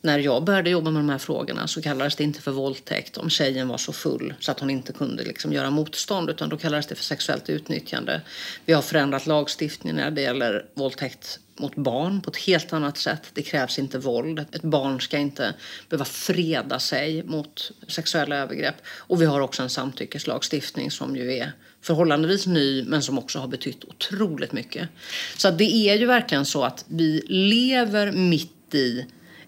[0.05, 3.30] när jag började jobba med de här frågorna så kallades det inte för våldtäkt om
[3.30, 6.86] tjejen var så full så att hon inte kunde liksom göra motstånd utan då kallades
[6.86, 8.20] det för sexuellt utnyttjande.
[8.64, 13.22] Vi har förändrat lagstiftningen när det gäller våldtäkt mot barn på ett helt annat sätt.
[13.35, 14.44] Det krävs inte våld.
[14.52, 15.55] Ett barn ska inte
[15.89, 18.76] behöva freda sig mot sexuella övergrepp.
[18.86, 21.52] Och vi har också en samtyckeslagstiftning som ju är
[21.82, 24.89] förhållandevis ny men som också har betytt otroligt mycket.
[25.36, 29.06] Så det är ju verkligen så att vi lever mitt i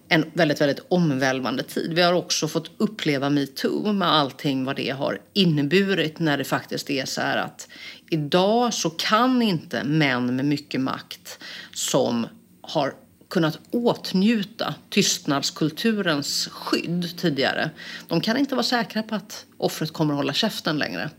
[0.09, 1.93] en väldigt, väldigt omvälvande tid.
[1.93, 6.89] Vi har också fått uppleva metoo med allting vad det har inneburit när det faktiskt
[6.89, 7.67] är så här att
[8.09, 11.39] idag så kan inte män med mycket makt
[11.77, 12.27] som
[12.61, 12.93] har
[13.29, 17.69] kunnat åtnjuta tystnadskulturens skydd tidigare.
[18.07, 21.09] De kan inte vara säkra på att offret kommer att hålla käften längre.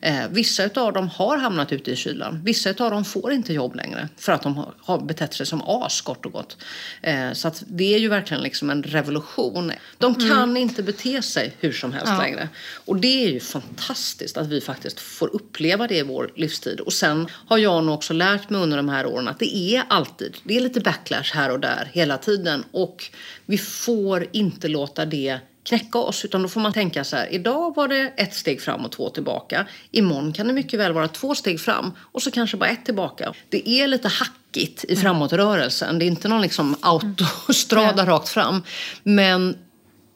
[0.00, 2.40] Eh, vissa av dem har hamnat ute i kylan.
[2.44, 6.00] Vissa av dem får inte jobb längre för att de har, betett sig som as
[6.00, 6.56] kort och gott.
[7.02, 9.72] Eh, så att det är ju verkligen liksom en revolution.
[9.98, 10.56] De kan mm.
[10.56, 12.18] inte bete sig hur som helst ja.
[12.18, 12.48] längre.
[12.84, 16.80] Och det är ju fantastiskt att vi faktiskt får uppleva det i vår livstid.
[16.80, 19.82] Och sen har jag nog också lärt mig under de här åren att det är
[19.88, 22.64] alltid, det är lite backlash här och där hela tiden.
[22.70, 23.04] Och
[23.46, 26.24] vi får inte låta det knäcka oss.
[26.24, 29.10] Utan då får man tänka så här, idag var det ett steg fram och två
[29.10, 29.66] tillbaka.
[29.90, 33.32] Imorgon kan det mycket väl vara två steg fram och så kanske bara ett tillbaka.
[33.48, 35.98] Det är lite hackigt i framåtrörelsen.
[35.98, 38.06] Det är inte någon liksom autostrada mm.
[38.06, 38.62] rakt fram.
[39.02, 39.56] Men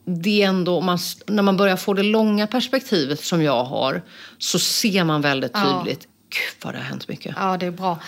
[0.05, 4.03] det är ändå, man, när man börjar få det långa perspektivet som jag har
[4.39, 6.11] så ser man väldigt tydligt, ja.
[6.29, 7.35] gud vad det har hänt mycket.
[7.39, 7.99] Ja, det är bra.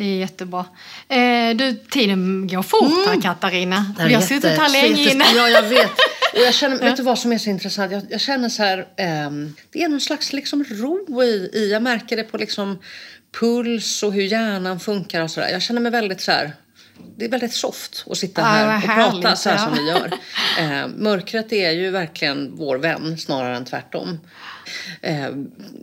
[0.00, 0.66] Det är jättebra.
[1.08, 3.22] Eh, du, tiden går fort här, mm.
[3.22, 3.94] Katarina.
[4.06, 5.24] Vi har suttit här länge inne.
[5.36, 5.90] Ja, jag vet.
[6.32, 7.92] Och jag känner, vet du vad som är så intressant?
[7.92, 9.30] Jag, jag känner så här, eh,
[9.72, 12.78] det är någon slags liksom ro i, i, jag märker det på liksom
[13.40, 15.48] puls och hur hjärnan funkar och sådär.
[15.48, 16.52] Jag känner mig väldigt så här,
[17.16, 19.64] det är väldigt soft att sitta här ja, och härligt, prata så här ja.
[19.64, 20.10] som vi gör.
[20.58, 24.18] Eh, mörkret är ju verkligen vår vän snarare än tvärtom.
[25.02, 25.14] Eh,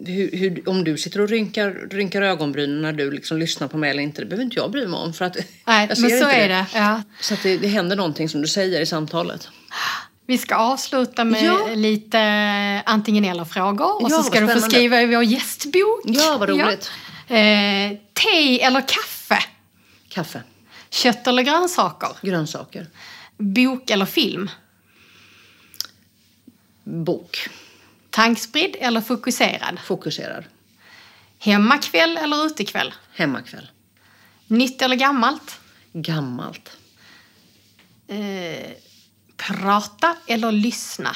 [0.05, 3.89] hur, hur, om du sitter och rynkar, rynkar ögonbrynen när du liksom lyssnar på mig
[3.89, 5.14] eller inte, det behöver inte jag bry mig om.
[5.14, 5.38] För att
[5.68, 6.55] Nej, men så är det.
[6.55, 6.65] det.
[6.73, 7.01] Ja.
[7.22, 9.49] Så att det, det händer någonting som du säger i samtalet.
[10.27, 11.68] Vi ska avsluta med ja.
[11.76, 12.19] lite
[12.85, 16.01] antingen eller frågor och ja, så ska du få skriva i vår gästbok.
[16.05, 16.91] Ja, vad roligt.
[17.27, 17.35] Ja.
[17.35, 19.43] Eh, te eller kaffe?
[20.09, 20.41] Kaffe.
[20.89, 22.09] Kött eller grönsaker?
[22.22, 22.88] Grönsaker.
[23.38, 24.49] Bok eller film?
[26.84, 27.49] Bok.
[28.18, 29.80] Tankspridd eller fokuserad?
[29.80, 30.44] Fokuserad.
[31.39, 32.94] Hemmakväll eller utekväll?
[33.15, 33.68] Hemmakväll.
[34.48, 35.60] Nytt eller gammalt?
[35.94, 36.77] Gammalt.
[38.07, 38.72] Eh,
[39.38, 41.15] prata eller lyssna?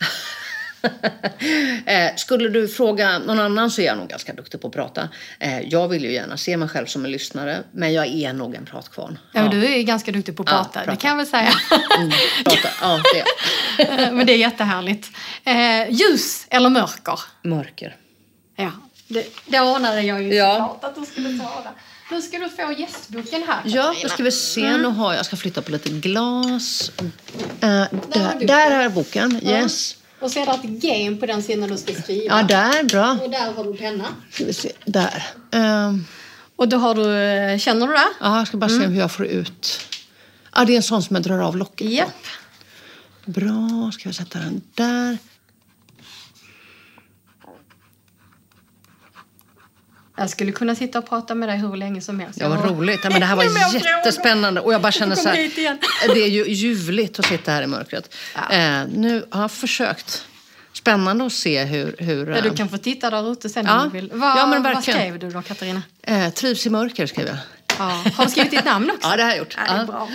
[1.86, 5.08] eh, skulle du fråga någon annan så är jag nog ganska duktig på att prata.
[5.38, 8.54] Eh, jag vill ju gärna se mig själv som en lyssnare, men jag är nog
[8.54, 9.18] en pratkvarn.
[9.32, 9.48] Ja, ja.
[9.48, 10.90] du är ganska duktig på att prata, ja, prata.
[10.90, 11.52] det kan jag väl säga.
[11.98, 12.10] Mm,
[12.44, 12.68] prata.
[12.80, 14.12] Ja, det.
[14.12, 15.10] men det är jättehärligt.
[15.44, 17.20] Eh, ljus eller mörker?
[17.42, 17.96] Mörker.
[18.56, 18.72] Ja,
[19.08, 20.54] det, det anade jag ju ja.
[20.54, 21.70] såklart att du skulle svara.
[22.10, 23.76] Nu ska du få gästboken här Katarina.
[23.76, 24.66] Ja, då ska vi se.
[24.66, 24.82] Mm.
[24.82, 26.92] Nu har jag, ska flytta på lite glas.
[27.00, 27.10] Uh,
[27.60, 29.40] där, där, där är boken.
[29.44, 29.97] Yes.
[30.20, 32.40] Och så är det ett game på den sidan du ska skriva.
[32.40, 32.84] Ja, där.
[32.84, 33.18] Bra.
[33.22, 34.04] Och där har du penna.
[34.30, 34.72] Ska vi se.
[34.84, 35.26] Där.
[35.52, 36.06] Um.
[36.56, 38.08] Och då har du, känner du det?
[38.20, 38.92] Ja, jag ska bara se mm.
[38.92, 39.80] hur jag får ut.
[40.54, 42.08] Ja, det är en sån som jag drar av locket Yep.
[43.24, 45.18] Bra, ska jag sätta den där.
[50.18, 52.40] Jag skulle kunna sitta och prata med dig hur länge som helst.
[52.40, 53.00] Ja, vad roligt.
[53.02, 54.60] Ja, men det här var jättespännande.
[54.60, 58.14] Och jag bara känner så här, det är ju ljuvligt att sitta här i mörkret.
[58.34, 58.56] Ja.
[58.56, 60.24] Eh, nu har jag försökt.
[60.72, 61.96] Spännande att se hur...
[61.98, 63.82] hur ja, du eh, kan få titta där ute sen ja.
[63.82, 64.10] om du vill.
[64.12, 65.82] Vad, ja, men vad skrev du då, Katarina?
[66.02, 67.36] Eh, trivs i mörker, skrev jag.
[67.78, 68.04] Ja.
[68.14, 69.08] Har du skrivit ditt namn också?
[69.08, 69.56] Ja, det har jag gjort.
[69.66, 70.08] Ja, det är bra.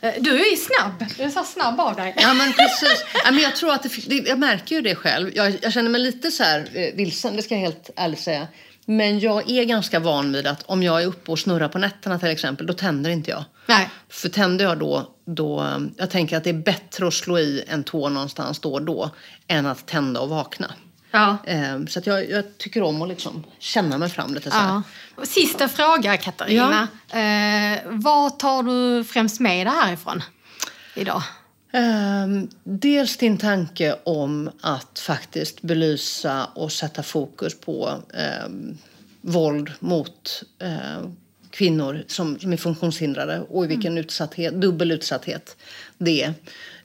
[0.00, 1.04] Eh, du är snabb.
[1.16, 2.14] Du är så snabb av dig.
[2.16, 3.04] Ja, men precis.
[3.24, 5.30] Ja, men jag, tror att det, jag märker ju det själv.
[5.34, 8.48] Jag, jag känner mig lite så här eh, vilsen, det ska jag helt ärligt säga.
[8.90, 12.18] Men jag är ganska van vid att om jag är uppe och snurrar på nätterna
[12.18, 13.44] till exempel, då tänder inte jag.
[13.66, 13.90] Nej.
[14.08, 17.84] För tänder jag då, då, jag tänker att det är bättre att slå i en
[17.84, 19.10] tå någonstans då och då,
[19.46, 20.72] än att tända och vakna.
[21.10, 21.36] Ja.
[21.46, 24.82] Ehm, så att jag, jag, tycker om att liksom känna mig fram lite så ja.
[25.24, 26.88] Sista fråga Katarina.
[27.10, 27.18] Ja.
[27.18, 30.22] Eh, vad tar du främst med dig härifrån
[30.94, 31.22] idag?
[31.72, 38.02] Um, dels din tanke om att faktiskt belysa och sätta fokus på
[38.44, 38.78] um,
[39.20, 41.16] våld mot um,
[41.50, 44.04] kvinnor som, som är funktionshindrade och i vilken mm.
[44.04, 45.56] utsatthet, dubbel utsatthet
[45.98, 46.34] det är.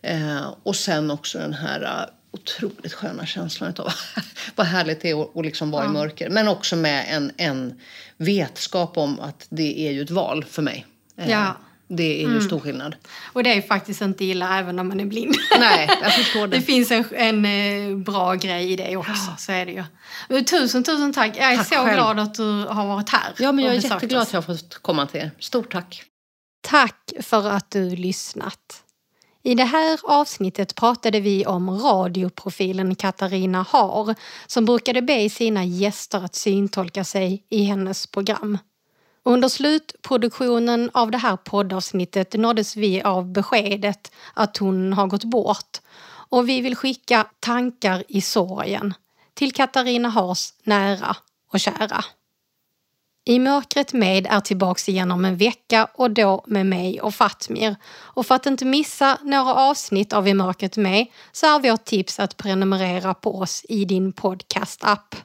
[0.01, 3.93] Eh, och sen också den här uh, otroligt sköna känslan av
[4.55, 5.89] vad härligt det är att, liksom vara ja.
[5.89, 6.29] i mörker.
[6.29, 7.79] Men också med en, en
[8.17, 10.85] vetskap om att det är ju ett val för mig.
[11.17, 11.57] Eh, ja.
[11.87, 12.41] Det är ju mm.
[12.41, 12.95] stor skillnad.
[13.33, 15.35] Och det är faktiskt inte illa även om man är blind.
[15.59, 16.57] Nej, jag förstår det.
[16.57, 19.37] Det finns en, en eh, bra grej i det också, ja.
[19.37, 20.43] så är det ju.
[20.43, 21.37] Tusen, tusen tack.
[21.37, 21.93] Jag är tack så själv.
[21.93, 23.33] glad att du har varit här.
[23.37, 25.31] Ja, men jag är jätteglad att jag har fått komma till er.
[25.39, 26.03] Stort tack.
[26.61, 28.81] Tack för att du lyssnat.
[29.43, 34.15] I det här avsnittet pratade vi om radioprofilen Katarina Har
[34.47, 38.57] som brukade be sina gäster att syntolka sig i hennes program.
[39.27, 45.81] Under slutproduktionen av det här poddavsnittet nåddes vi av beskedet att hon har gått bort
[46.29, 48.93] och vi vill skicka tankar i sorgen
[49.33, 51.15] till Katarina Haas nära
[51.51, 52.05] och kära.
[53.25, 57.75] I mörkret med är tillbaks igen om en vecka och då med mig och Fatmir.
[57.87, 62.19] Och för att inte missa några avsnitt av I mörkret med så är vårt tips
[62.19, 65.15] att prenumerera på oss i din podcastapp.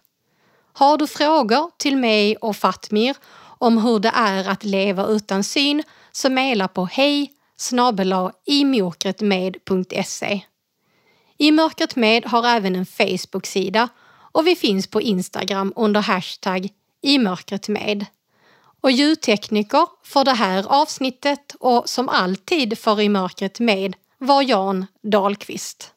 [0.72, 3.16] Har du frågor till mig och Fatmir
[3.60, 5.82] om hur det är att leva utan syn
[6.12, 7.32] så mejla på hej
[8.44, 10.40] imörkretmed.se.
[11.38, 13.88] I mörkret med har även en Facebook-sida
[14.32, 16.68] och vi finns på Instagram under hashtag
[17.02, 18.06] i mörkret med.
[18.80, 24.86] Och ljudtekniker för det här avsnittet och som alltid för I mörkret med var Jan
[25.02, 25.92] Dahlqvist.